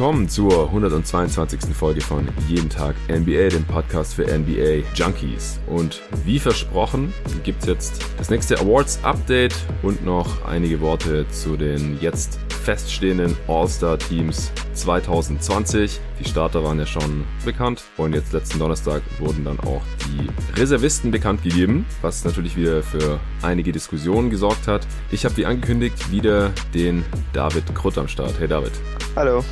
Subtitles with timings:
[0.00, 1.76] Willkommen zur 122.
[1.76, 5.60] Folge von Jeden Tag NBA, dem Podcast für NBA Junkies.
[5.66, 7.12] Und wie versprochen
[7.44, 14.50] gibt's jetzt das nächste Awards Update und noch einige Worte zu den jetzt feststehenden All-Star-Teams
[14.72, 16.00] 2020.
[16.18, 21.10] Die Starter waren ja schon bekannt und jetzt letzten Donnerstag wurden dann auch die Reservisten
[21.10, 24.86] bekannt gegeben, was natürlich wieder für einige Diskussionen gesorgt hat.
[25.10, 28.40] Ich habe wie angekündigt wieder den David Krutt am Start.
[28.40, 28.72] Hey David.
[29.14, 29.44] Hallo.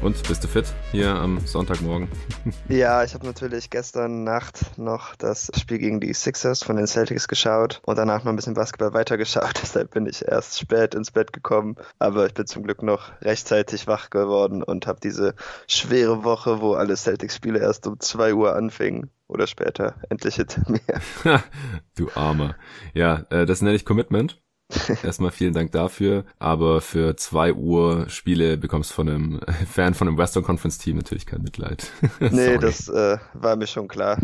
[0.00, 2.08] Und bist du fit hier am Sonntagmorgen?
[2.68, 7.26] ja, ich habe natürlich gestern Nacht noch das Spiel gegen die Sixers von den Celtics
[7.26, 9.54] geschaut und danach noch ein bisschen Basketball weitergeschaut.
[9.62, 11.76] Deshalb bin ich erst spät ins Bett gekommen.
[11.98, 15.34] Aber ich bin zum Glück noch rechtzeitig wach geworden und habe diese
[15.66, 21.42] schwere Woche, wo alle Celtics-Spiele erst um 2 Uhr anfingen oder später, endlich hinter mir.
[21.96, 22.56] du Armer.
[22.92, 24.43] Ja, äh, das nenne ich Commitment.
[25.02, 26.24] Erstmal vielen Dank dafür.
[26.38, 30.96] Aber für zwei Uhr Spiele bekommst du von einem Fan von einem Western Conference Team
[30.96, 31.90] natürlich kein Mitleid.
[32.20, 34.18] nee, das äh, war mir schon klar.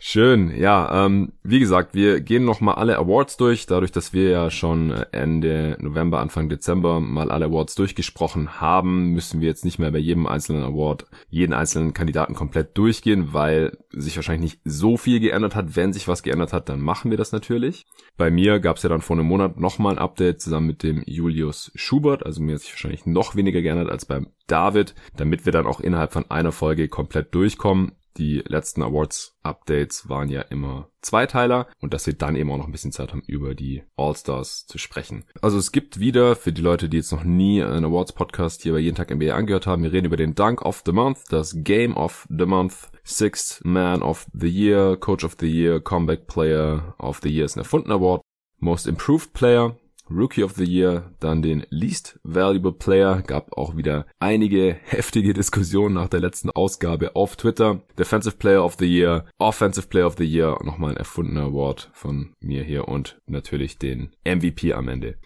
[0.00, 1.06] Schön, ja.
[1.06, 3.66] Ähm, wie gesagt, wir gehen nochmal alle Awards durch.
[3.66, 9.40] Dadurch, dass wir ja schon Ende November, Anfang Dezember mal alle Awards durchgesprochen haben, müssen
[9.40, 14.16] wir jetzt nicht mehr bei jedem einzelnen Award jeden einzelnen Kandidaten komplett durchgehen, weil sich
[14.16, 15.76] wahrscheinlich nicht so viel geändert hat.
[15.76, 17.86] Wenn sich was geändert hat, dann machen wir das natürlich.
[18.16, 21.02] Bei mir gab es ja dann vor einem Monat nochmal ein Update zusammen mit dem
[21.06, 22.24] Julius Schubert.
[22.24, 26.12] Also mir sich wahrscheinlich noch weniger geändert als beim David, damit wir dann auch innerhalb
[26.12, 27.92] von einer Folge komplett durchkommen.
[28.16, 32.72] Die letzten Awards-Updates waren ja immer Zweiteiler und dass wir dann eben auch noch ein
[32.72, 35.24] bisschen Zeit haben, über die All-Stars zu sprechen.
[35.40, 38.80] Also es gibt wieder, für die Leute, die jetzt noch nie einen Awards-Podcast hier bei
[38.80, 41.96] Jeden Tag NBA angehört haben, wir reden über den Dunk of the Month, das Game
[41.96, 47.20] of the Month, Sixth Man of the Year, Coach of the Year, Comeback Player of
[47.22, 48.22] the Year ist ein erfunden Award,
[48.60, 49.76] Most Improved Player,
[50.10, 55.94] Rookie of the Year, dann den Least Valuable Player, gab auch wieder einige heftige Diskussionen
[55.94, 57.82] nach der letzten Ausgabe auf Twitter.
[57.98, 62.32] Defensive Player of the Year, Offensive Player of the Year, nochmal ein erfundener Award von
[62.40, 65.16] mir hier und natürlich den MVP am Ende.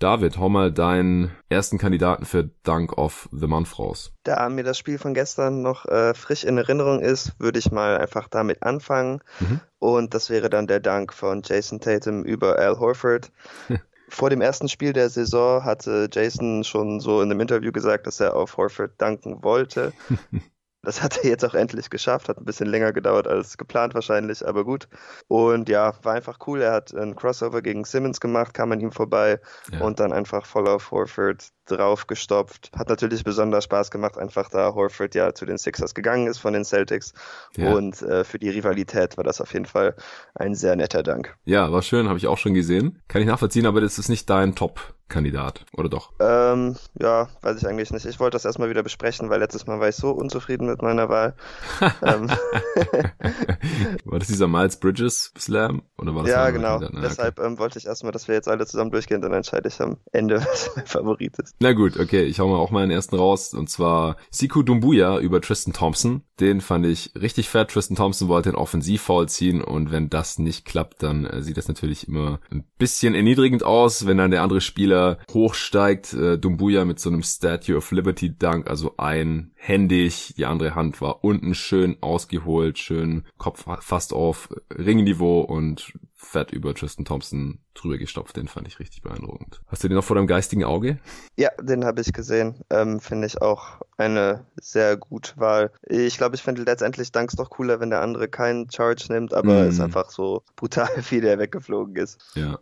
[0.00, 4.14] David, hau mal deinen ersten Kandidaten für Dunk of the Month raus.
[4.22, 7.98] Da mir das Spiel von gestern noch äh, frisch in Erinnerung ist, würde ich mal
[7.98, 9.20] einfach damit anfangen.
[9.40, 9.60] Mhm.
[9.78, 13.30] Und das wäre dann der Dunk von Jason Tatum über Al Horford.
[14.08, 18.20] Vor dem ersten Spiel der Saison hatte Jason schon so in einem Interview gesagt, dass
[18.20, 19.92] er auf Horford danken wollte.
[20.82, 24.46] Das hat er jetzt auch endlich geschafft, hat ein bisschen länger gedauert als geplant wahrscheinlich,
[24.46, 24.88] aber gut.
[25.28, 26.62] Und ja, war einfach cool.
[26.62, 29.40] Er hat einen Crossover gegen Simmons gemacht, kam an ihm vorbei
[29.72, 29.80] ja.
[29.80, 32.70] und dann einfach voll auf Horford draufgestopft.
[32.74, 36.54] Hat natürlich besonders Spaß gemacht, einfach da Horford ja zu den Sixers gegangen ist von
[36.54, 37.12] den Celtics.
[37.56, 37.74] Ja.
[37.74, 39.94] Und äh, für die Rivalität war das auf jeden Fall
[40.34, 41.36] ein sehr netter Dank.
[41.44, 43.02] Ja, war schön, habe ich auch schon gesehen.
[43.08, 46.12] Kann ich nachvollziehen, aber das ist nicht dein Top Kandidat, oder doch?
[46.20, 48.06] Ähm, ja, weiß ich eigentlich nicht.
[48.06, 51.10] Ich wollte das erstmal wieder besprechen, weil letztes Mal war ich so unzufrieden mit meiner
[51.10, 51.34] Wahl.
[52.02, 52.28] ähm.
[54.04, 55.82] war das dieser Miles Bridges Slam?
[55.98, 56.78] Oder war das ja, genau.
[56.78, 57.46] Na, Deshalb okay.
[57.46, 60.40] ähm, wollte ich erstmal, dass wir jetzt alle zusammen durchgehen, dann entscheide ich am Ende,
[60.40, 61.54] was mein Favorit ist.
[61.60, 65.40] Na gut, okay, ich hau mal auch meinen ersten raus, und zwar Siku Dumbuya über
[65.42, 66.22] Tristan Thompson.
[66.40, 67.70] Den fand ich richtig fett.
[67.70, 71.68] Tristan Thompson wollte den Offensivfoul ziehen und wenn das nicht klappt, dann äh, sieht das
[71.68, 76.14] natürlich immer ein bisschen erniedrigend aus, wenn dann der andere Spieler hochsteigt.
[76.14, 81.22] Äh, Dumbuya mit so einem Statue of Liberty Dunk, also einhändig, die andere Hand war
[81.24, 88.36] unten schön ausgeholt, schön Kopf fast auf Ringniveau und fett über Tristan Thompson drüber gestopft.
[88.36, 89.62] Den fand ich richtig beeindruckend.
[89.66, 90.98] Hast du den noch vor deinem geistigen Auge?
[91.36, 92.62] Ja, den habe ich gesehen.
[92.68, 95.72] Ähm, finde ich auch eine sehr gute Wahl.
[95.88, 99.64] Ich glaube, ich finde letztendlich Dunks doch cooler, wenn der andere keinen Charge nimmt, aber
[99.64, 99.68] mm.
[99.68, 102.20] ist einfach so brutal, wie der weggeflogen ist.
[102.34, 102.58] Ja,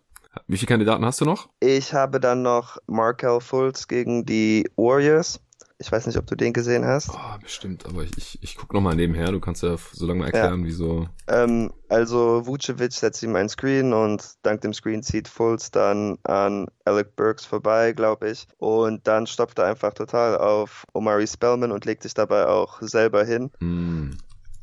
[0.46, 1.48] wie viele Kandidaten hast du noch?
[1.60, 5.40] Ich habe dann noch Markel Fultz gegen die Warriors.
[5.80, 7.10] Ich weiß nicht, ob du den gesehen hast.
[7.10, 9.30] Oh, bestimmt, aber ich, ich, ich gucke nochmal nebenher.
[9.30, 10.66] Du kannst ja so lange mal erklären, ja.
[10.66, 11.08] wieso.
[11.28, 16.66] Ähm, also Vucevic setzt ihm einen Screen und dank dem Screen zieht Fultz dann an
[16.84, 18.48] Alec Burks vorbei, glaube ich.
[18.58, 23.24] Und dann stopft er einfach total auf Omari Spellman und legt sich dabei auch selber
[23.24, 23.52] hin.
[23.60, 24.10] Mm.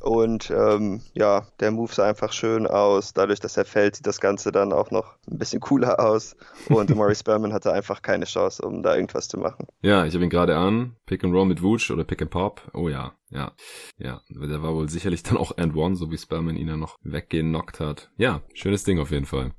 [0.06, 3.12] Und ähm, ja, der Move sah einfach schön aus.
[3.12, 6.36] Dadurch, dass er fällt, sieht das Ganze dann auch noch ein bisschen cooler aus.
[6.68, 9.66] Und Maurice Berman hatte einfach keine Chance, um da irgendwas zu machen.
[9.82, 10.94] Ja, ich habe ihn gerade an.
[11.06, 12.62] Pick and Roll mit Wooch oder Pick and Pop.
[12.72, 13.50] Oh ja, ja,
[13.98, 14.20] ja.
[14.28, 17.80] Der war wohl sicherlich dann auch End One, so wie Spellman ihn ja noch weggenockt
[17.80, 18.12] hat.
[18.16, 19.54] Ja, schönes Ding auf jeden Fall.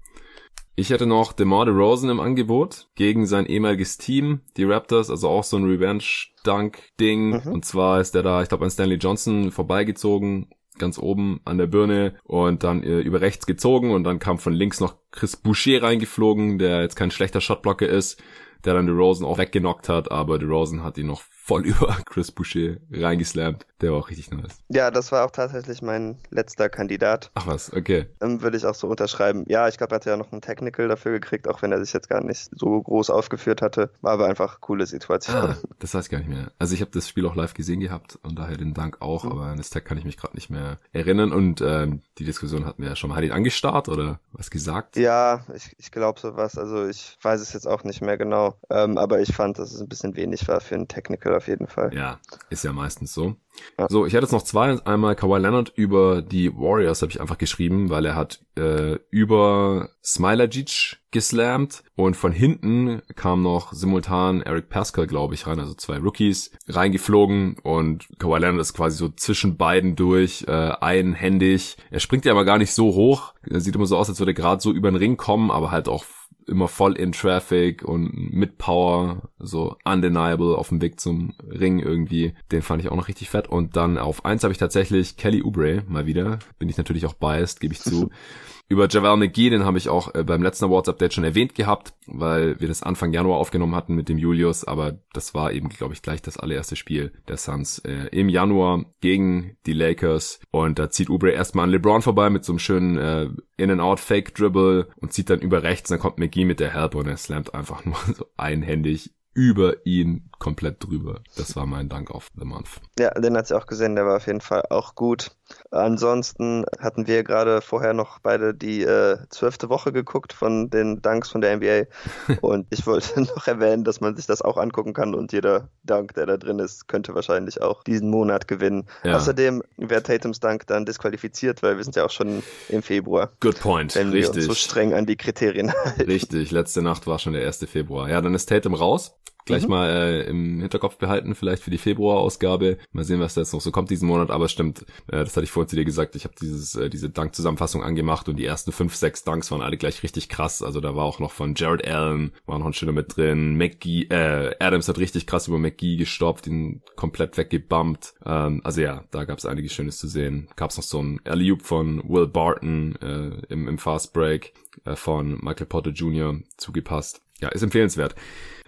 [0.80, 5.44] Ich hätte noch DeMar DeRozan im Angebot gegen sein ehemaliges Team, die Raptors, also auch
[5.44, 7.30] so ein Revenge-Dunk-Ding.
[7.30, 7.52] Mhm.
[7.52, 11.66] Und zwar ist der da, ich glaube, an Stanley Johnson vorbeigezogen, ganz oben an der
[11.66, 15.82] Birne und dann äh, über rechts gezogen und dann kam von links noch Chris Boucher
[15.82, 18.22] reingeflogen, der jetzt kein schlechter Shotblocker ist.
[18.64, 22.76] der dann DeRozan auch weggenockt hat, aber DeRozan hat ihn noch voll über Chris Boucher
[22.92, 23.66] reingeslammt.
[23.82, 24.60] Der war auch richtig nice.
[24.70, 27.32] Ja, das war auch tatsächlich mein letzter Kandidat.
[27.36, 28.08] Ach was, okay.
[28.22, 29.46] Ähm, würde ich auch so unterschreiben.
[29.48, 31.94] Ja, ich glaube, er hat ja noch einen Technical dafür gekriegt, auch wenn er sich
[31.94, 33.92] jetzt gar nicht so groß aufgeführt hatte.
[34.02, 35.38] War aber einfach coole Situation.
[35.38, 36.52] Ah, das weiß ich gar nicht mehr.
[36.60, 39.32] Also ich habe das Spiel auch live gesehen gehabt und daher den Dank auch, mhm.
[39.32, 41.32] aber an das Tag kann ich mich gerade nicht mehr erinnern.
[41.32, 43.18] Und ähm, die Diskussion hatten wir ja schon mal.
[43.18, 44.98] Hat ihn angestarrt oder was gesagt?
[44.98, 46.58] Ja, ich, ich glaube sowas.
[46.58, 48.56] Also ich weiß es jetzt auch nicht mehr genau.
[48.72, 51.68] Ähm, aber ich fand, dass es ein bisschen wenig war für einen Technical auf jeden
[51.68, 51.94] Fall.
[51.94, 52.20] Ja,
[52.50, 53.36] ist ja meistens so.
[53.80, 53.88] Ja.
[53.90, 54.80] So, ich hatte jetzt noch zwei.
[54.86, 59.90] Einmal Kawhi Leonard über die Warriors habe ich einfach geschrieben, weil er hat äh, über
[60.04, 65.98] Smilajic geslammt und von hinten kam noch simultan Eric Pascal, glaube ich, rein, also zwei
[65.98, 71.78] Rookies, reingeflogen und Kawhi Leonard ist quasi so zwischen beiden durch, äh, einhändig.
[71.90, 73.34] Er springt ja aber gar nicht so hoch.
[73.50, 75.72] Er sieht immer so aus, als würde er gerade so über den Ring kommen, aber
[75.72, 76.04] halt auch
[76.48, 82.34] immer voll in Traffic und mit Power, so undeniable auf dem Weg zum Ring irgendwie.
[82.52, 83.48] Den fand ich auch noch richtig fett.
[83.48, 86.40] Und dann auf eins habe ich tatsächlich Kelly Oubre mal wieder.
[86.58, 88.10] Bin ich natürlich auch biased, gebe ich zu.
[88.70, 92.60] Über Javal McGee, den habe ich auch äh, beim letzten Awards-Update schon erwähnt gehabt, weil
[92.60, 96.02] wir das Anfang Januar aufgenommen hatten mit dem Julius, aber das war eben, glaube ich,
[96.02, 100.42] gleich das allererste Spiel der Suns äh, im Januar gegen die Lakers.
[100.52, 105.14] Und da zieht Ubre erstmal an LeBron vorbei mit so einem schönen äh, In-and-Out-Fake-Dribble und
[105.14, 107.96] zieht dann über rechts, dann kommt McGee mit der Help und er slammt einfach nur
[108.18, 111.22] so einhändig über ihn komplett drüber.
[111.36, 112.82] Das war mein Dank auf The Month.
[113.00, 115.32] Ja, den hat sie auch gesehen, der war auf jeden Fall auch gut.
[115.72, 121.02] Ansonsten hatten wir gerade vorher noch beide die äh, zwölfte äh, Woche geguckt von den
[121.02, 121.86] Danks von der NBA
[122.42, 126.14] und ich wollte noch erwähnen, dass man sich das auch angucken kann und jeder Dank,
[126.16, 128.88] der da drin ist, könnte wahrscheinlich auch diesen Monat gewinnen.
[129.04, 129.16] Ja.
[129.18, 133.32] Außerdem wäre Tatums Dank dann disqualifiziert, weil wir sind ja auch schon im Februar.
[133.40, 133.96] Good point.
[133.96, 134.36] Wenn Richtig.
[134.36, 136.02] wir uns so streng an die Kriterien halten.
[136.02, 137.66] Richtig, letzte Nacht war schon der 1.
[137.70, 138.10] Februar.
[138.10, 139.14] Ja, dann ist Tatum raus
[139.48, 139.70] gleich mhm.
[139.70, 142.78] mal äh, im Hinterkopf behalten, vielleicht für die Februar-Ausgabe.
[142.92, 144.30] Mal sehen, was da jetzt noch so kommt diesen Monat.
[144.30, 146.16] Aber es stimmt, äh, das hatte ich vorhin zu dir gesagt.
[146.16, 149.78] Ich habe dieses äh, diese Dank-Zusammenfassung angemacht und die ersten fünf, sechs Danks waren alle
[149.78, 150.62] gleich richtig krass.
[150.62, 153.58] Also da war auch noch von Jared Allen war noch ein schöner mit drin.
[153.58, 158.14] McGee, äh, Adams hat richtig krass über McGee gestoppt, ihn komplett weggebumpt.
[158.26, 160.50] Ähm, also ja, da gab es einiges Schönes zu sehen.
[160.56, 164.54] Gab es noch so ein alley von Will Barton äh, im, im Fast Break
[164.86, 166.40] äh, von Michael Potter Jr.
[166.58, 167.22] zugepasst.
[167.40, 168.16] Ja, ist empfehlenswert.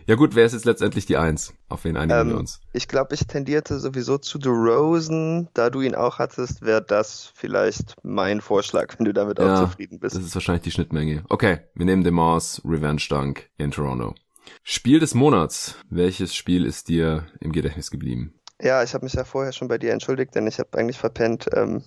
[0.09, 1.53] Ja gut, wer ist jetzt letztendlich die Eins?
[1.67, 2.61] Auf wen einigen ähm, wir uns?
[2.73, 5.49] Ich glaube, ich tendierte sowieso zu DeRozan.
[5.53, 9.69] Da du ihn auch hattest, wäre das vielleicht mein Vorschlag, wenn du damit ja, auch
[9.69, 10.15] zufrieden bist.
[10.15, 11.25] Das ist wahrscheinlich die Schnittmenge.
[11.29, 14.15] Okay, wir nehmen den Mars Revenge Dunk in Toronto.
[14.63, 15.75] Spiel des Monats.
[15.91, 18.33] Welches Spiel ist dir im Gedächtnis geblieben?
[18.61, 21.47] Ja, ich habe mich ja vorher schon bei dir entschuldigt, denn ich habe eigentlich verpennt,
[21.55, 21.81] ähm,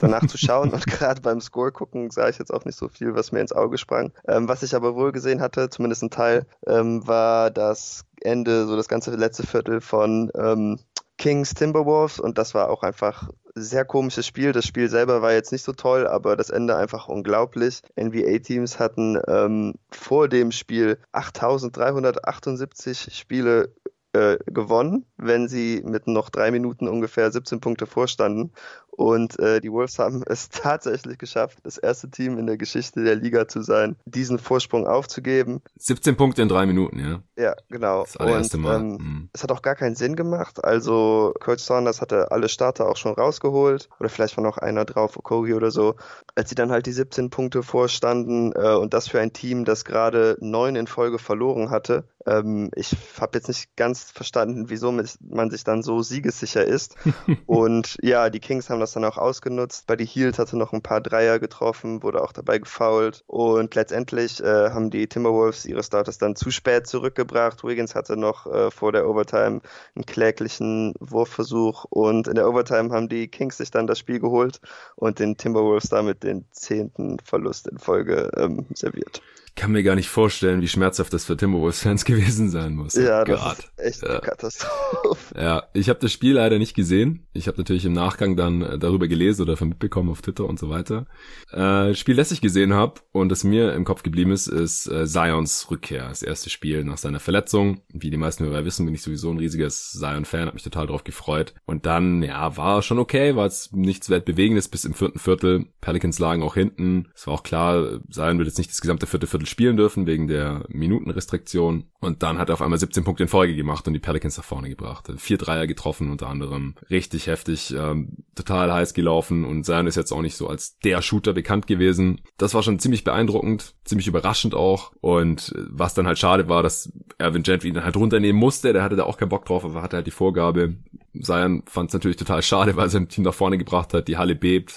[0.00, 3.16] danach zu schauen und gerade beim Score gucken sah ich jetzt auch nicht so viel,
[3.16, 4.12] was mir ins Auge sprang.
[4.28, 8.76] Ähm, was ich aber wohl gesehen hatte, zumindest ein Teil, ähm, war das Ende, so
[8.76, 10.78] das ganze letzte Viertel von ähm,
[11.18, 14.52] Kings Timberwolves und das war auch einfach sehr komisches Spiel.
[14.52, 17.82] Das Spiel selber war jetzt nicht so toll, aber das Ende einfach unglaublich.
[17.96, 23.72] NBA-Teams hatten ähm, vor dem Spiel 8378 Spiele
[24.14, 28.52] äh, gewonnen, wenn sie mit noch drei Minuten ungefähr 17 Punkte vorstanden.
[28.96, 33.16] Und äh, die Wolves haben es tatsächlich geschafft, das erste Team in der Geschichte der
[33.16, 35.60] Liga zu sein, diesen Vorsprung aufzugeben.
[35.78, 37.22] 17 Punkte in drei Minuten, ja.
[37.36, 38.02] Ja, genau.
[38.04, 38.76] Das allererste Mal.
[38.76, 39.28] Ähm, mhm.
[39.32, 40.64] Es hat auch gar keinen Sinn gemacht.
[40.64, 43.88] Also Coach Saunders hatte alle Starter auch schon rausgeholt.
[43.98, 45.96] Oder vielleicht war noch einer drauf, Okogi oder so.
[46.34, 49.84] Als sie dann halt die 17 Punkte vorstanden äh, und das für ein Team, das
[49.84, 52.04] gerade neun in Folge verloren hatte.
[52.26, 56.96] Ähm, ich habe jetzt nicht ganz verstanden, wieso man sich dann so siegessicher ist.
[57.46, 59.86] und ja, die Kings haben das dann auch ausgenutzt.
[59.86, 63.24] Buddy Hield hatte noch ein paar Dreier getroffen, wurde auch dabei gefoult.
[63.26, 67.64] Und letztendlich äh, haben die Timberwolves ihre Starters dann zu spät zurückgebracht.
[67.64, 69.60] Wiggins hatte noch äh, vor der Overtime
[69.94, 71.84] einen kläglichen Wurfversuch.
[71.90, 74.60] Und in der Overtime haben die Kings sich dann das Spiel geholt
[74.96, 79.22] und den Timberwolves damit den zehnten Verlust in Folge ähm, serviert
[79.56, 82.94] kann mir gar nicht vorstellen, wie schmerzhaft das für Timberwolves-Fans gewesen sein muss.
[82.94, 84.08] Ja, oh das ist echt ja.
[84.10, 85.34] eine Katastrophe.
[85.36, 87.26] Ja, ich habe das Spiel leider nicht gesehen.
[87.32, 90.68] Ich habe natürlich im Nachgang dann äh, darüber gelesen oder mitbekommen auf Twitter und so
[90.68, 91.06] weiter.
[91.52, 95.06] Äh, Spiel, das ich gesehen habe und das mir im Kopf geblieben ist, ist äh,
[95.06, 96.08] Zions Rückkehr.
[96.08, 97.80] Das erste Spiel nach seiner Verletzung.
[97.92, 101.04] Wie die meisten Hörer wissen, bin ich sowieso ein riesiger Zion-Fan, habe mich total drauf
[101.04, 101.54] gefreut.
[101.66, 105.66] Und dann, ja, war schon okay, war jetzt nichts weltbewegendes bis im vierten Viertel.
[105.80, 107.08] Pelicans lagen auch hinten.
[107.14, 110.28] Es war auch klar, Zion wird jetzt nicht das gesamte vierte Viertel spielen dürfen wegen
[110.28, 111.84] der Minutenrestriktion.
[112.00, 114.44] Und dann hat er auf einmal 17 Punkte in Folge gemacht und die Pelicans nach
[114.44, 115.10] vorne gebracht.
[115.16, 116.74] Vier Dreier getroffen unter anderem.
[116.90, 121.02] Richtig heftig, ähm, total heiß gelaufen und Zion ist jetzt auch nicht so als der
[121.02, 122.20] Shooter bekannt gewesen.
[122.36, 124.92] Das war schon ziemlich beeindruckend, ziemlich überraschend auch.
[125.00, 128.72] Und was dann halt schade war, dass Erwin Gentry ihn halt runternehmen musste.
[128.72, 130.76] Der hatte da auch keinen Bock drauf, aber hatte halt die Vorgabe.
[131.20, 134.08] Zion fand es natürlich total schade, weil er sein Team nach vorne gebracht hat.
[134.08, 134.74] Die Halle bebt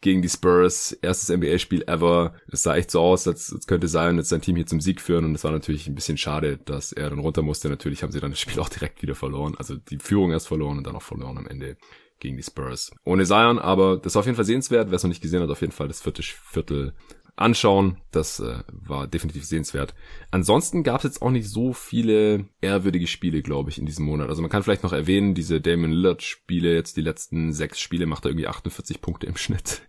[0.00, 0.92] gegen die Spurs.
[0.92, 2.34] Erstes NBA-Spiel ever.
[2.50, 5.00] Es sah echt so aus, als, als könnte Zion jetzt sein Team hier zum Sieg
[5.00, 5.24] führen.
[5.24, 7.68] Und es war natürlich ein bisschen schade, dass er dann runter musste.
[7.68, 9.54] Natürlich haben sie dann das Spiel auch direkt wieder verloren.
[9.58, 11.76] Also die Führung erst verloren und dann auch verloren am Ende
[12.20, 12.90] gegen die Spurs.
[13.04, 14.90] Ohne Zion, aber das war auf jeden Fall sehenswert.
[14.90, 16.94] Wer es noch nicht gesehen hat, auf jeden Fall das vierte Viertel
[17.36, 17.98] anschauen.
[18.10, 19.94] Das äh, war definitiv sehenswert.
[20.30, 24.28] Ansonsten gab es jetzt auch nicht so viele ehrwürdige Spiele, glaube ich, in diesem Monat.
[24.28, 28.06] Also man kann vielleicht noch erwähnen, diese Damon Lillard Spiele, jetzt die letzten sechs Spiele
[28.06, 29.82] macht er irgendwie 48 Punkte im Schnitt.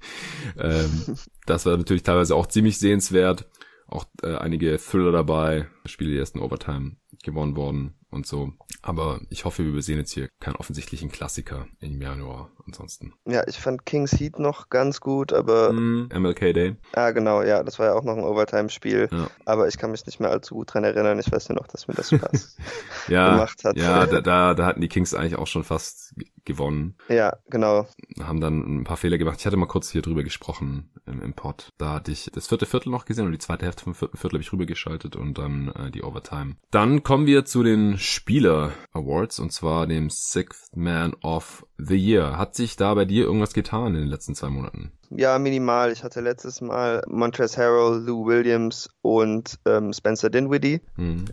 [0.58, 3.48] ähm, das war natürlich teilweise auch ziemlich sehenswert.
[3.88, 8.54] Auch äh, einige Thriller dabei, Spiele die ersten Overtime gewonnen worden und so.
[8.82, 13.14] Aber ich hoffe, wir übersehen jetzt hier keinen offensichtlichen Klassiker im Januar ansonsten.
[13.26, 15.72] Ja, ich fand Kings Heat noch ganz gut, aber.
[15.72, 16.76] Mm, MLK Day.
[16.94, 19.10] Ah, genau, ja, das war ja auch noch ein Overtime-Spiel.
[19.12, 19.28] Ja.
[19.46, 21.20] Aber ich kann mich nicht mehr allzu gut dran erinnern.
[21.20, 22.58] Ich weiß nur noch, dass mir das Spaß
[23.08, 23.78] ja, gemacht hat.
[23.78, 26.96] Ja, da, da, da hatten die Kings eigentlich auch schon fast gewonnen.
[27.10, 27.88] Ja, genau.
[28.22, 29.40] Haben dann ein paar Fehler gemacht.
[29.40, 31.74] Ich hatte mal kurz hier drüber gesprochen im, im Pod.
[31.78, 34.36] Da hatte ich das vierte Viertel noch gesehen und die zweite Hälfte vom vierten Viertel
[34.36, 36.56] habe ich rübergeschaltet und dann äh, die Overtime.
[36.72, 42.38] Dann kommen wir zu den Spieler Awards und zwar dem Sixth Man of the Year.
[42.38, 44.92] Hat sich da bei dir irgendwas getan in den letzten zwei Monaten?
[45.10, 45.92] Ja, minimal.
[45.92, 50.82] Ich hatte letztes Mal Montrezl Harrell, Lou Williams und ähm, Spencer Dinwiddie.
[50.98, 51.26] Mhm.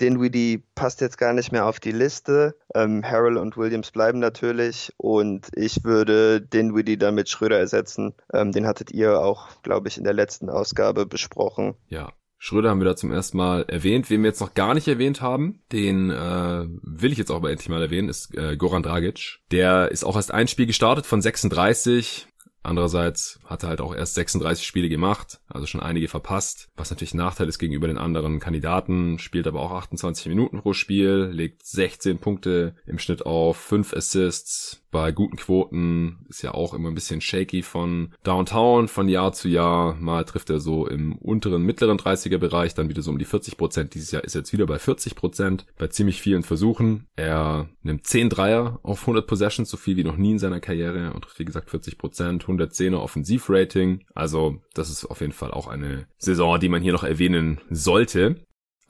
[0.00, 2.56] Dinwiddie passt jetzt gar nicht mehr auf die Liste.
[2.74, 8.14] Ähm, Harrell und Williams bleiben natürlich und ich würde Dinwiddie dann mit Schröder ersetzen.
[8.32, 11.74] Ähm, den hattet ihr auch, glaube ich, in der letzten Ausgabe besprochen.
[11.88, 14.08] Ja, Schröder haben wir da zum ersten Mal erwähnt.
[14.08, 17.50] Wen wir jetzt noch gar nicht erwähnt haben, den äh, will ich jetzt auch aber
[17.50, 19.40] endlich mal erwähnen, ist äh, Goran Dragic.
[19.50, 22.28] Der ist auch erst ein Spiel gestartet von 36.
[22.62, 27.14] Andererseits hat er halt auch erst 36 Spiele gemacht, also schon einige verpasst, was natürlich
[27.14, 31.64] ein Nachteil ist gegenüber den anderen Kandidaten, spielt aber auch 28 Minuten pro Spiel, legt
[31.64, 36.94] 16 Punkte im Schnitt auf, 5 Assists, bei guten Quoten ist ja auch immer ein
[36.94, 39.94] bisschen shaky von Downtown von Jahr zu Jahr.
[39.94, 43.56] Mal trifft er so im unteren, mittleren 30er Bereich, dann wieder so um die 40
[43.56, 43.94] Prozent.
[43.94, 47.06] Dieses Jahr ist er jetzt wieder bei 40 Prozent, bei ziemlich vielen Versuchen.
[47.14, 51.12] Er nimmt 10 Dreier auf 100 Possessions, so viel wie noch nie in seiner Karriere
[51.12, 54.04] und trifft wie gesagt 40 Prozent, 110er Offensivrating.
[54.14, 58.36] Also das ist auf jeden Fall auch eine Saison, die man hier noch erwähnen sollte.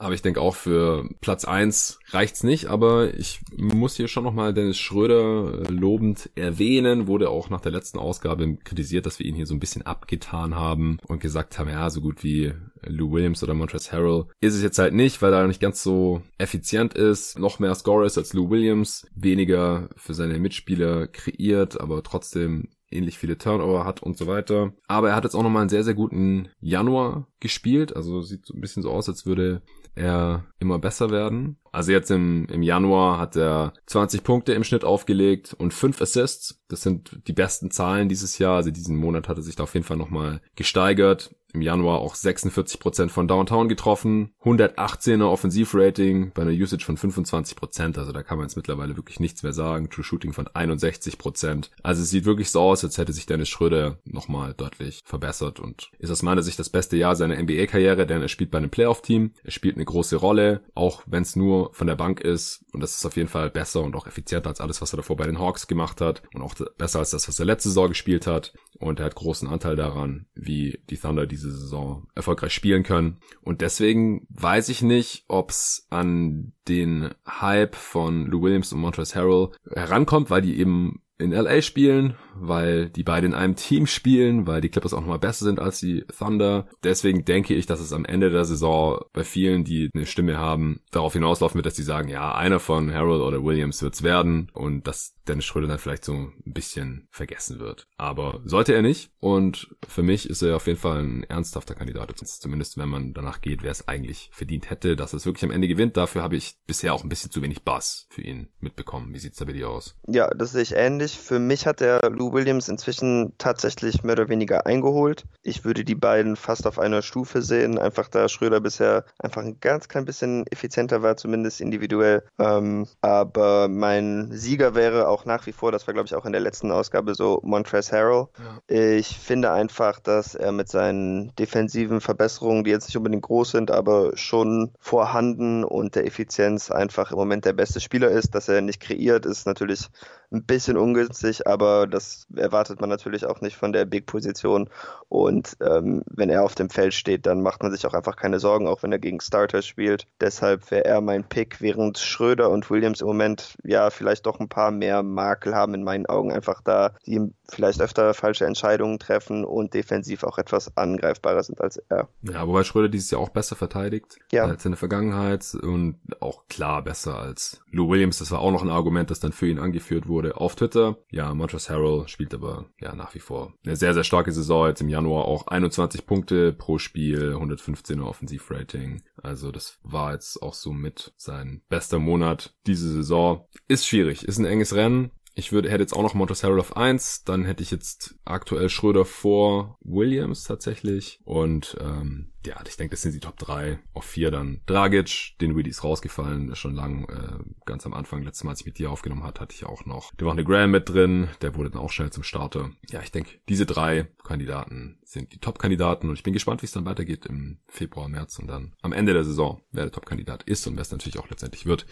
[0.01, 4.51] Aber ich denke auch für Platz eins reicht's nicht, aber ich muss hier schon nochmal
[4.51, 9.45] Dennis Schröder lobend erwähnen, wurde auch nach der letzten Ausgabe kritisiert, dass wir ihn hier
[9.45, 12.51] so ein bisschen abgetan haben und gesagt haben, ja, so gut wie
[12.81, 16.23] Lou Williams oder Montrezl Harrell ist es jetzt halt nicht, weil er nicht ganz so
[16.39, 22.01] effizient ist, noch mehr Scorer ist als Lou Williams, weniger für seine Mitspieler kreiert, aber
[22.01, 24.73] trotzdem ähnlich viele Turnover hat und so weiter.
[24.87, 27.95] Aber er hat jetzt auch nochmal einen sehr, sehr guten Januar gespielt.
[27.95, 29.61] Also sieht so ein bisschen so aus, als würde
[29.95, 31.57] er immer besser werden.
[31.71, 36.61] Also jetzt im, im Januar hat er 20 Punkte im Schnitt aufgelegt und 5 Assists.
[36.67, 38.57] Das sind die besten Zahlen dieses Jahr.
[38.57, 42.15] Also diesen Monat hat er sich da auf jeden Fall nochmal gesteigert im Januar auch
[42.15, 48.47] 46% von Downtown getroffen, 118er Offensivrating bei einer Usage von 25%, also da kann man
[48.47, 51.69] jetzt mittlerweile wirklich nichts mehr sagen, True Shooting von 61%.
[51.83, 55.91] Also es sieht wirklich so aus, als hätte sich Dennis Schröder nochmal deutlich verbessert und
[55.99, 59.33] ist aus meiner Sicht das beste Jahr seiner NBA-Karriere, denn er spielt bei einem Playoff-Team,
[59.43, 62.63] er spielt eine große Rolle, auch wenn es nur von der Bank ist.
[62.71, 65.17] Und das ist auf jeden Fall besser und auch effizienter als alles, was er davor
[65.17, 66.23] bei den Hawks gemacht hat.
[66.33, 68.53] Und auch besser als das, was er letzte Saison gespielt hat.
[68.79, 73.17] Und er hat großen Anteil daran, wie die Thunder diese diese Saison erfolgreich spielen können.
[73.41, 79.19] Und deswegen weiß ich nicht, ob es an den Hype von Lou Williams und Montrezl
[79.19, 84.47] Harrell herankommt, weil die eben in LA spielen, weil die beiden in einem Team spielen,
[84.47, 86.67] weil die Clippers auch nochmal besser sind als die Thunder.
[86.83, 90.81] Deswegen denke ich, dass es am Ende der Saison bei vielen, die eine Stimme haben,
[90.91, 94.87] darauf hinauslaufen wird, dass sie sagen, ja, einer von Harold oder Williams wird's werden und
[94.87, 97.87] dass Dennis Schröder dann vielleicht so ein bisschen vergessen wird.
[97.97, 102.13] Aber sollte er nicht und für mich ist er auf jeden Fall ein ernsthafter Kandidat,
[102.17, 105.67] zumindest wenn man danach geht, wer es eigentlich verdient hätte, dass es wirklich am Ende
[105.67, 105.97] gewinnt.
[105.97, 109.13] Dafür habe ich bisher auch ein bisschen zu wenig Bass für ihn mitbekommen.
[109.13, 109.95] Wie sieht's da bei dir aus?
[110.07, 111.10] Ja, das sehe ich ähnlich.
[111.17, 115.25] Für mich hat der Lou Williams inzwischen tatsächlich mehr oder weniger eingeholt.
[115.43, 119.59] Ich würde die beiden fast auf einer Stufe sehen, einfach da Schröder bisher einfach ein
[119.59, 122.23] ganz klein bisschen effizienter war, zumindest individuell.
[122.39, 126.31] Ähm, aber mein Sieger wäre auch nach wie vor, das war glaube ich auch in
[126.31, 128.27] der letzten Ausgabe so Montrezl Harrell.
[128.37, 128.75] Ja.
[128.75, 133.71] Ich finde einfach, dass er mit seinen defensiven Verbesserungen, die jetzt nicht unbedingt groß sind,
[133.71, 138.35] aber schon vorhanden und der Effizienz einfach im Moment der beste Spieler ist.
[138.35, 139.89] Dass er nicht kreiert, ist natürlich
[140.31, 144.69] ein bisschen ungünstig, aber das erwartet man natürlich auch nicht von der Big-Position.
[145.09, 148.39] Und ähm, wenn er auf dem Feld steht, dann macht man sich auch einfach keine
[148.39, 150.07] Sorgen, auch wenn er gegen Starter spielt.
[150.21, 154.49] Deshalb wäre er mein Pick, während Schröder und Williams im Moment ja vielleicht doch ein
[154.49, 159.45] paar mehr Makel haben in meinen Augen, einfach da, die vielleicht öfter falsche Entscheidungen treffen
[159.45, 162.09] und defensiv auch etwas angreifbarer sind als er.
[162.21, 164.45] Ja, wobei Schröder dieses Jahr auch besser verteidigt ja.
[164.45, 168.19] als in der Vergangenheit und auch klar besser als Lou Williams.
[168.19, 170.97] Das war auch noch ein Argument, das dann für ihn angeführt wurde auf Twitter.
[171.09, 174.67] Ja, Montrezl Harrell spielt aber ja nach wie vor eine sehr, sehr starke Saison.
[174.67, 179.03] Jetzt im Januar auch 21 Punkte pro Spiel, 115er Offensivrating.
[179.21, 183.47] Also das war jetzt auch so mit sein bester Monat diese Saison.
[183.67, 185.11] Ist schwierig, ist ein enges Rennen.
[185.33, 188.69] Ich würde, hätte jetzt auch noch Montrezl Harrell auf 1, dann hätte ich jetzt aktuell
[188.69, 193.79] Schröder vor Williams tatsächlich und ähm, ja, ich denke, das sind die Top 3.
[193.93, 198.43] Auf 4 dann Dragic, den Willi ist rausgefallen, schon lang, äh, ganz am Anfang, letztes
[198.43, 200.13] Mal, als ich mit dir aufgenommen hat, hatte ich auch noch.
[200.15, 202.71] Der war eine Graham mit drin, der wurde dann auch schnell zum Starter.
[202.89, 206.71] Ja, ich denke, diese drei Kandidaten sind die Top-Kandidaten und ich bin gespannt, wie es
[206.71, 210.65] dann weitergeht im Februar, März und dann am Ende der Saison, wer der Top-Kandidat ist
[210.67, 211.85] und wer es natürlich auch letztendlich wird.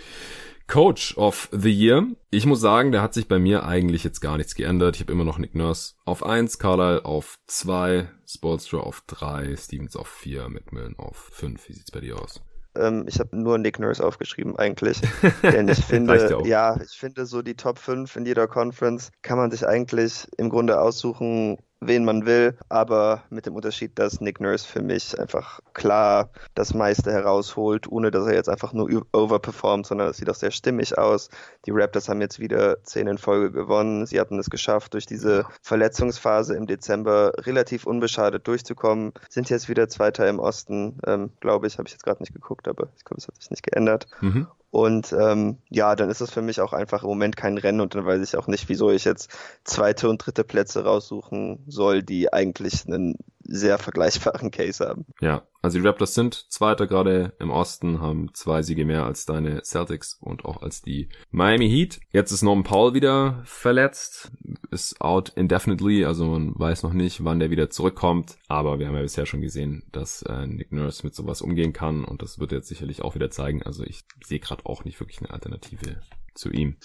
[0.67, 2.07] Coach of the Year.
[2.29, 4.95] Ich muss sagen, der hat sich bei mir eigentlich jetzt gar nichts geändert.
[4.95, 9.95] Ich habe immer noch Nick Nurse auf 1, Carlisle auf 2, Spolstra auf 3, Stevens
[9.95, 11.67] auf 4, McMillan auf 5.
[11.67, 12.41] Wie sieht's bei dir aus?
[12.75, 15.01] Ähm, ich habe nur Nick Nurse aufgeschrieben eigentlich.
[15.43, 19.49] Denn ich finde, ja, ich finde so die Top 5 in jeder Conference kann man
[19.49, 24.67] sich eigentlich im Grunde aussuchen, wen man will, aber mit dem Unterschied, dass Nick Nurse
[24.67, 30.09] für mich einfach klar das meiste herausholt, ohne dass er jetzt einfach nur overperformt, sondern
[30.09, 31.29] es sieht auch sehr stimmig aus.
[31.65, 34.05] Die Raptors haben jetzt wieder zehn in Folge gewonnen.
[34.05, 39.13] Sie hatten es geschafft, durch diese Verletzungsphase im Dezember relativ unbeschadet durchzukommen.
[39.29, 41.77] Sind jetzt wieder Zweiter im Osten, ähm, glaube ich.
[41.77, 44.07] Habe ich jetzt gerade nicht geguckt, aber ich glaube, es hat sich nicht geändert.
[44.21, 44.47] Mhm.
[44.71, 47.95] Und ähm, ja, dann ist es für mich auch einfach im Moment kein Rennen und
[47.95, 49.31] dann weiß ich auch nicht, wieso ich jetzt
[49.63, 53.17] zweite und dritte Plätze raussuchen soll, die eigentlich einen
[53.49, 55.05] sehr vergleichbaren Case haben.
[55.21, 59.61] Ja, also die Raptors sind Zweiter gerade im Osten, haben zwei Siege mehr als deine
[59.63, 61.99] Celtics und auch als die Miami Heat.
[62.11, 64.31] Jetzt ist Norman Powell wieder verletzt,
[64.71, 68.37] ist out indefinitely, also man weiß noch nicht, wann der wieder zurückkommt.
[68.47, 72.05] Aber wir haben ja bisher schon gesehen, dass äh, Nick Nurse mit sowas umgehen kann
[72.05, 73.63] und das wird jetzt sicherlich auch wieder zeigen.
[73.63, 76.01] Also ich sehe gerade auch nicht wirklich eine Alternative
[76.39, 76.77] zu ihm.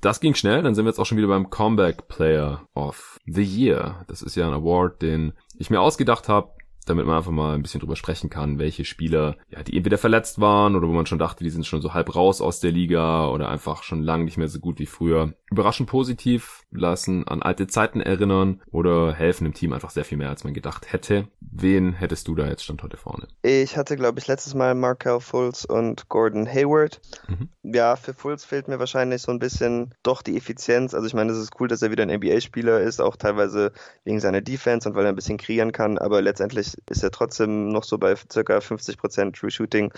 [0.00, 3.42] Das ging schnell, dann sind wir jetzt auch schon wieder beim Comeback Player of the
[3.42, 4.04] Year.
[4.06, 6.52] Das ist ja ein Award, den ich mir ausgedacht habe,
[6.86, 10.40] damit man einfach mal ein bisschen drüber sprechen kann, welche Spieler, ja, die entweder verletzt
[10.40, 13.28] waren oder wo man schon dachte, die sind schon so halb raus aus der Liga
[13.28, 17.66] oder einfach schon lange nicht mehr so gut wie früher, überraschend positiv lassen, an alte
[17.66, 21.28] Zeiten erinnern oder helfen im Team einfach sehr viel mehr, als man gedacht hätte.
[21.40, 23.28] Wen hättest du da jetzt Stand heute vorne?
[23.42, 27.00] Ich hatte, glaube ich, letztes Mal Markel Fultz und Gordon Hayward.
[27.28, 27.48] Mhm.
[27.62, 30.94] Ja, für Fultz fehlt mir wahrscheinlich so ein bisschen doch die Effizienz.
[30.94, 33.72] Also ich meine, es ist cool, dass er wieder ein NBA-Spieler ist, auch teilweise
[34.04, 37.68] wegen seiner Defense und weil er ein bisschen kreieren kann, aber letztendlich ist er trotzdem
[37.68, 38.58] noch so bei ca.
[38.58, 39.92] 50% True Shooting.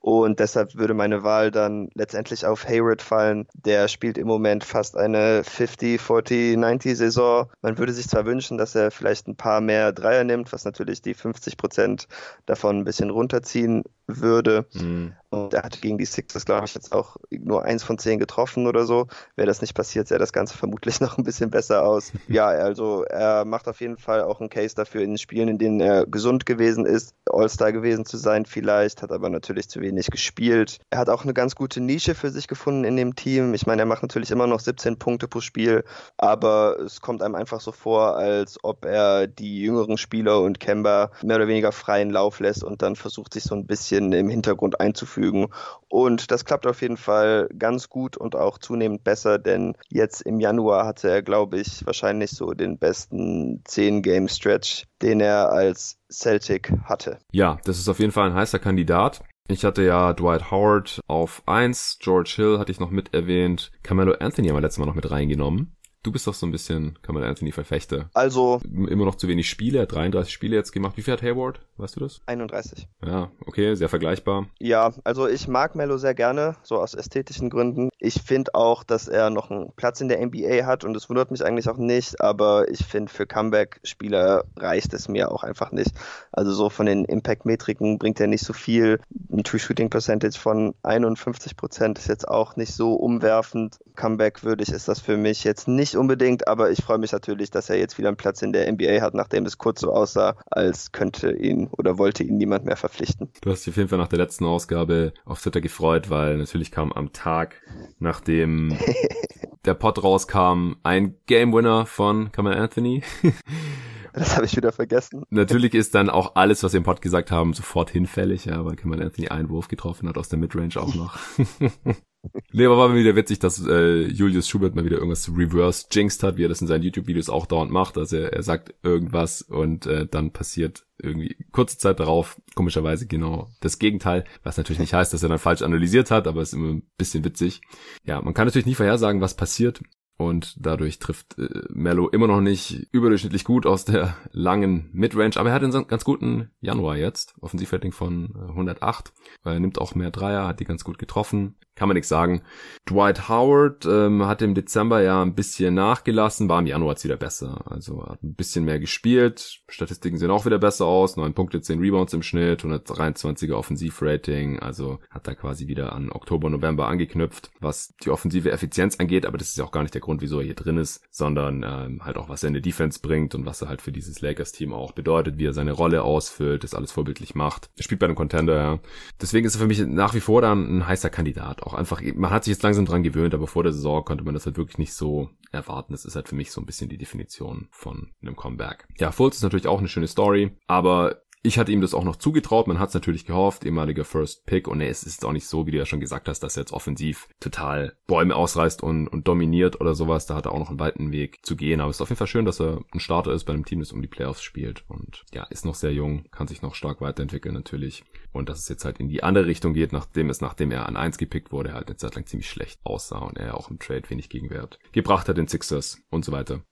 [0.00, 3.46] Und deshalb würde meine Wahl dann letztendlich auf Hayward fallen.
[3.54, 7.50] Der spielt im Moment fast eine 50, 40, 90 Saison.
[7.62, 11.02] Man würde sich zwar wünschen, dass er vielleicht ein paar mehr Dreier nimmt, was natürlich
[11.02, 12.08] die 50 Prozent
[12.46, 14.66] davon ein bisschen runterziehen würde.
[14.72, 15.14] Mhm.
[15.30, 18.66] Und er hat gegen die Sixers, glaube ich, jetzt auch nur eins von zehn getroffen
[18.66, 19.08] oder so.
[19.34, 22.12] Wäre das nicht passiert, sähe das Ganze vermutlich noch ein bisschen besser aus.
[22.28, 25.58] ja, also er macht auf jeden Fall auch einen Case dafür in den Spielen, in
[25.58, 29.85] denen er gesund gewesen ist, All-Star gewesen zu sein vielleicht, hat aber natürlich zu wenig
[30.10, 30.78] gespielt.
[30.90, 33.54] Er hat auch eine ganz gute Nische für sich gefunden in dem Team.
[33.54, 35.84] Ich meine, er macht natürlich immer noch 17 Punkte pro Spiel,
[36.16, 41.10] aber es kommt einem einfach so vor, als ob er die jüngeren Spieler und Kemba
[41.22, 44.80] mehr oder weniger freien Lauf lässt und dann versucht sich so ein bisschen im Hintergrund
[44.80, 45.48] einzufügen.
[45.88, 50.40] Und das klappt auf jeden Fall ganz gut und auch zunehmend besser, denn jetzt im
[50.40, 57.18] Januar hatte er, glaube ich, wahrscheinlich so den besten 10-Game-Stretch, den er als Celtic hatte.
[57.32, 59.22] Ja, das ist auf jeden Fall ein heißer Kandidat.
[59.48, 64.14] Ich hatte ja Dwight Howard auf 1, George Hill hatte ich noch mit erwähnt, Carmelo
[64.14, 65.75] Anthony haben wir letztes Mal noch mit reingenommen.
[66.06, 68.10] Du bist doch so ein bisschen Carmelo Anthony Verfechter.
[68.14, 68.60] Also.
[68.62, 70.96] Immer noch zu wenig Spiele, 33 Spiele jetzt gemacht.
[70.96, 71.58] Wie viel hat Hayward?
[71.78, 72.20] Weißt du das?
[72.26, 72.86] 31.
[73.04, 74.46] Ja, okay, sehr vergleichbar.
[74.60, 77.90] Ja, also ich mag Melo sehr gerne, so aus ästhetischen Gründen.
[77.98, 81.32] Ich finde auch, dass er noch einen Platz in der NBA hat und es wundert
[81.32, 85.90] mich eigentlich auch nicht, aber ich finde, für Comeback-Spieler reicht es mir auch einfach nicht.
[86.30, 89.00] Also so von den Impact-Metriken bringt er nicht so viel.
[89.32, 93.78] Ein True-Shooting-Percentage von 51% ist jetzt auch nicht so umwerfend.
[93.96, 97.50] Comeback würdig ist das für mich jetzt nicht nicht unbedingt, aber ich freue mich natürlich,
[97.50, 100.36] dass er jetzt wieder einen Platz in der NBA hat, nachdem es kurz so aussah,
[100.50, 103.30] als könnte ihn oder wollte ihn niemand mehr verpflichten.
[103.40, 106.70] Du hast dich auf jeden Fall nach der letzten Ausgabe auf Twitter gefreut, weil natürlich
[106.70, 107.62] kam am Tag,
[107.98, 108.76] nachdem
[109.64, 113.02] der Pod rauskam, ein Game Winner von Kamal Anthony.
[114.16, 115.24] Das habe ich wieder vergessen.
[115.28, 118.74] Natürlich ist dann auch alles, was wir im Pod gesagt haben, sofort hinfällig, ja, weil
[118.74, 121.18] Kamal Anthony einen Wurf getroffen hat aus der Midrange auch noch.
[122.52, 126.22] nee, aber war mir wieder witzig, dass äh, Julius Schubert mal wieder irgendwas reverse jinxed
[126.22, 127.98] hat, wie er das in seinen YouTube-Videos auch dauernd macht.
[127.98, 133.50] Also er, er sagt irgendwas und äh, dann passiert irgendwie kurze Zeit darauf, komischerweise genau
[133.60, 136.72] das Gegenteil, was natürlich nicht heißt, dass er dann falsch analysiert hat, aber ist immer
[136.72, 137.60] ein bisschen witzig.
[138.04, 139.82] Ja, man kann natürlich nicht vorhersagen, was passiert
[140.16, 145.50] und dadurch trifft äh, Mello immer noch nicht überdurchschnittlich gut aus der langen Midrange, aber
[145.50, 149.12] er hat einen ganz guten Januar jetzt, Offensivrating von 108,
[149.44, 152.42] äh, er nimmt auch mehr Dreier, hat die ganz gut getroffen, kann man nichts sagen.
[152.88, 157.16] Dwight Howard ähm, hat im Dezember ja ein bisschen nachgelassen, war im Januar jetzt wieder
[157.16, 157.64] besser.
[157.66, 159.60] Also hat ein bisschen mehr gespielt.
[159.68, 161.16] Statistiken sehen auch wieder besser aus.
[161.16, 164.58] 9 Punkte, 10 Rebounds im Schnitt, 123er Offensivrating.
[164.60, 169.26] Also hat da quasi wieder an Oktober, November angeknüpft, was die offensive Effizienz angeht.
[169.26, 171.62] Aber das ist ja auch gar nicht der Grund, wieso er hier drin ist, sondern
[171.62, 174.22] ähm, halt auch, was er in der Defense bringt und was er halt für dieses
[174.22, 177.68] Lakers-Team auch bedeutet, wie er seine Rolle ausfüllt, das alles vorbildlich macht.
[177.76, 178.78] Er spielt bei einem Contender, ja.
[179.20, 182.30] Deswegen ist er für mich nach wie vor dann ein heißer Kandidat auch einfach, man
[182.30, 184.78] hat sich jetzt langsam dran gewöhnt, aber vor der Saison konnte man das halt wirklich
[184.78, 185.92] nicht so erwarten.
[185.92, 188.86] Das ist halt für mich so ein bisschen die Definition von einem Comeback.
[188.98, 192.16] Ja, Fultz ist natürlich auch eine schöne Story, aber ich hatte ihm das auch noch
[192.16, 194.68] zugetraut, man hat es natürlich gehofft, ehemaliger First Pick.
[194.68, 196.72] Und es ist auch nicht so, wie du ja schon gesagt hast, dass er jetzt
[196.72, 200.80] offensiv total Bäume ausreißt und, und dominiert oder sowas, da hat er auch noch einen
[200.80, 203.32] weiten Weg zu gehen, aber es ist auf jeden Fall schön, dass er ein Starter
[203.32, 204.84] ist bei einem Team, das um die Playoffs spielt.
[204.88, 208.04] Und ja, ist noch sehr jung, kann sich noch stark weiterentwickeln natürlich.
[208.32, 210.96] Und dass es jetzt halt in die andere Richtung geht, nachdem es, nachdem er an
[210.96, 214.08] eins gepickt wurde, halt eine Zeit lang ziemlich schlecht aussah und er auch im Trade
[214.08, 216.62] wenig Gegenwert gebracht hat in Sixers und so weiter.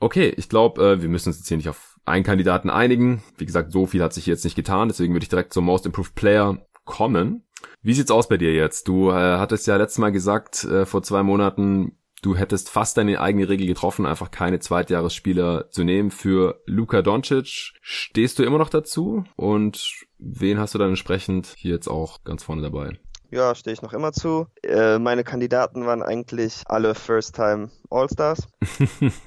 [0.00, 3.22] Okay, ich glaube, äh, wir müssen uns jetzt hier nicht auf einen Kandidaten einigen.
[3.36, 5.86] Wie gesagt, so viel hat sich jetzt nicht getan, deswegen würde ich direkt zum Most
[5.86, 7.44] Improved Player kommen.
[7.82, 8.88] Wie sieht's aus bei dir jetzt?
[8.88, 13.20] Du äh, hattest ja letztes Mal gesagt, äh, vor zwei Monaten, du hättest fast deine
[13.20, 17.72] eigene Regel getroffen, einfach keine Zweitjahresspieler zu nehmen für Luka Doncic.
[17.80, 19.24] Stehst du immer noch dazu?
[19.36, 22.98] Und wen hast du dann entsprechend hier jetzt auch ganz vorne dabei?
[23.30, 24.46] Ja, stehe ich noch immer zu.
[24.62, 28.46] Äh, meine Kandidaten waren eigentlich alle First-Time All-Stars.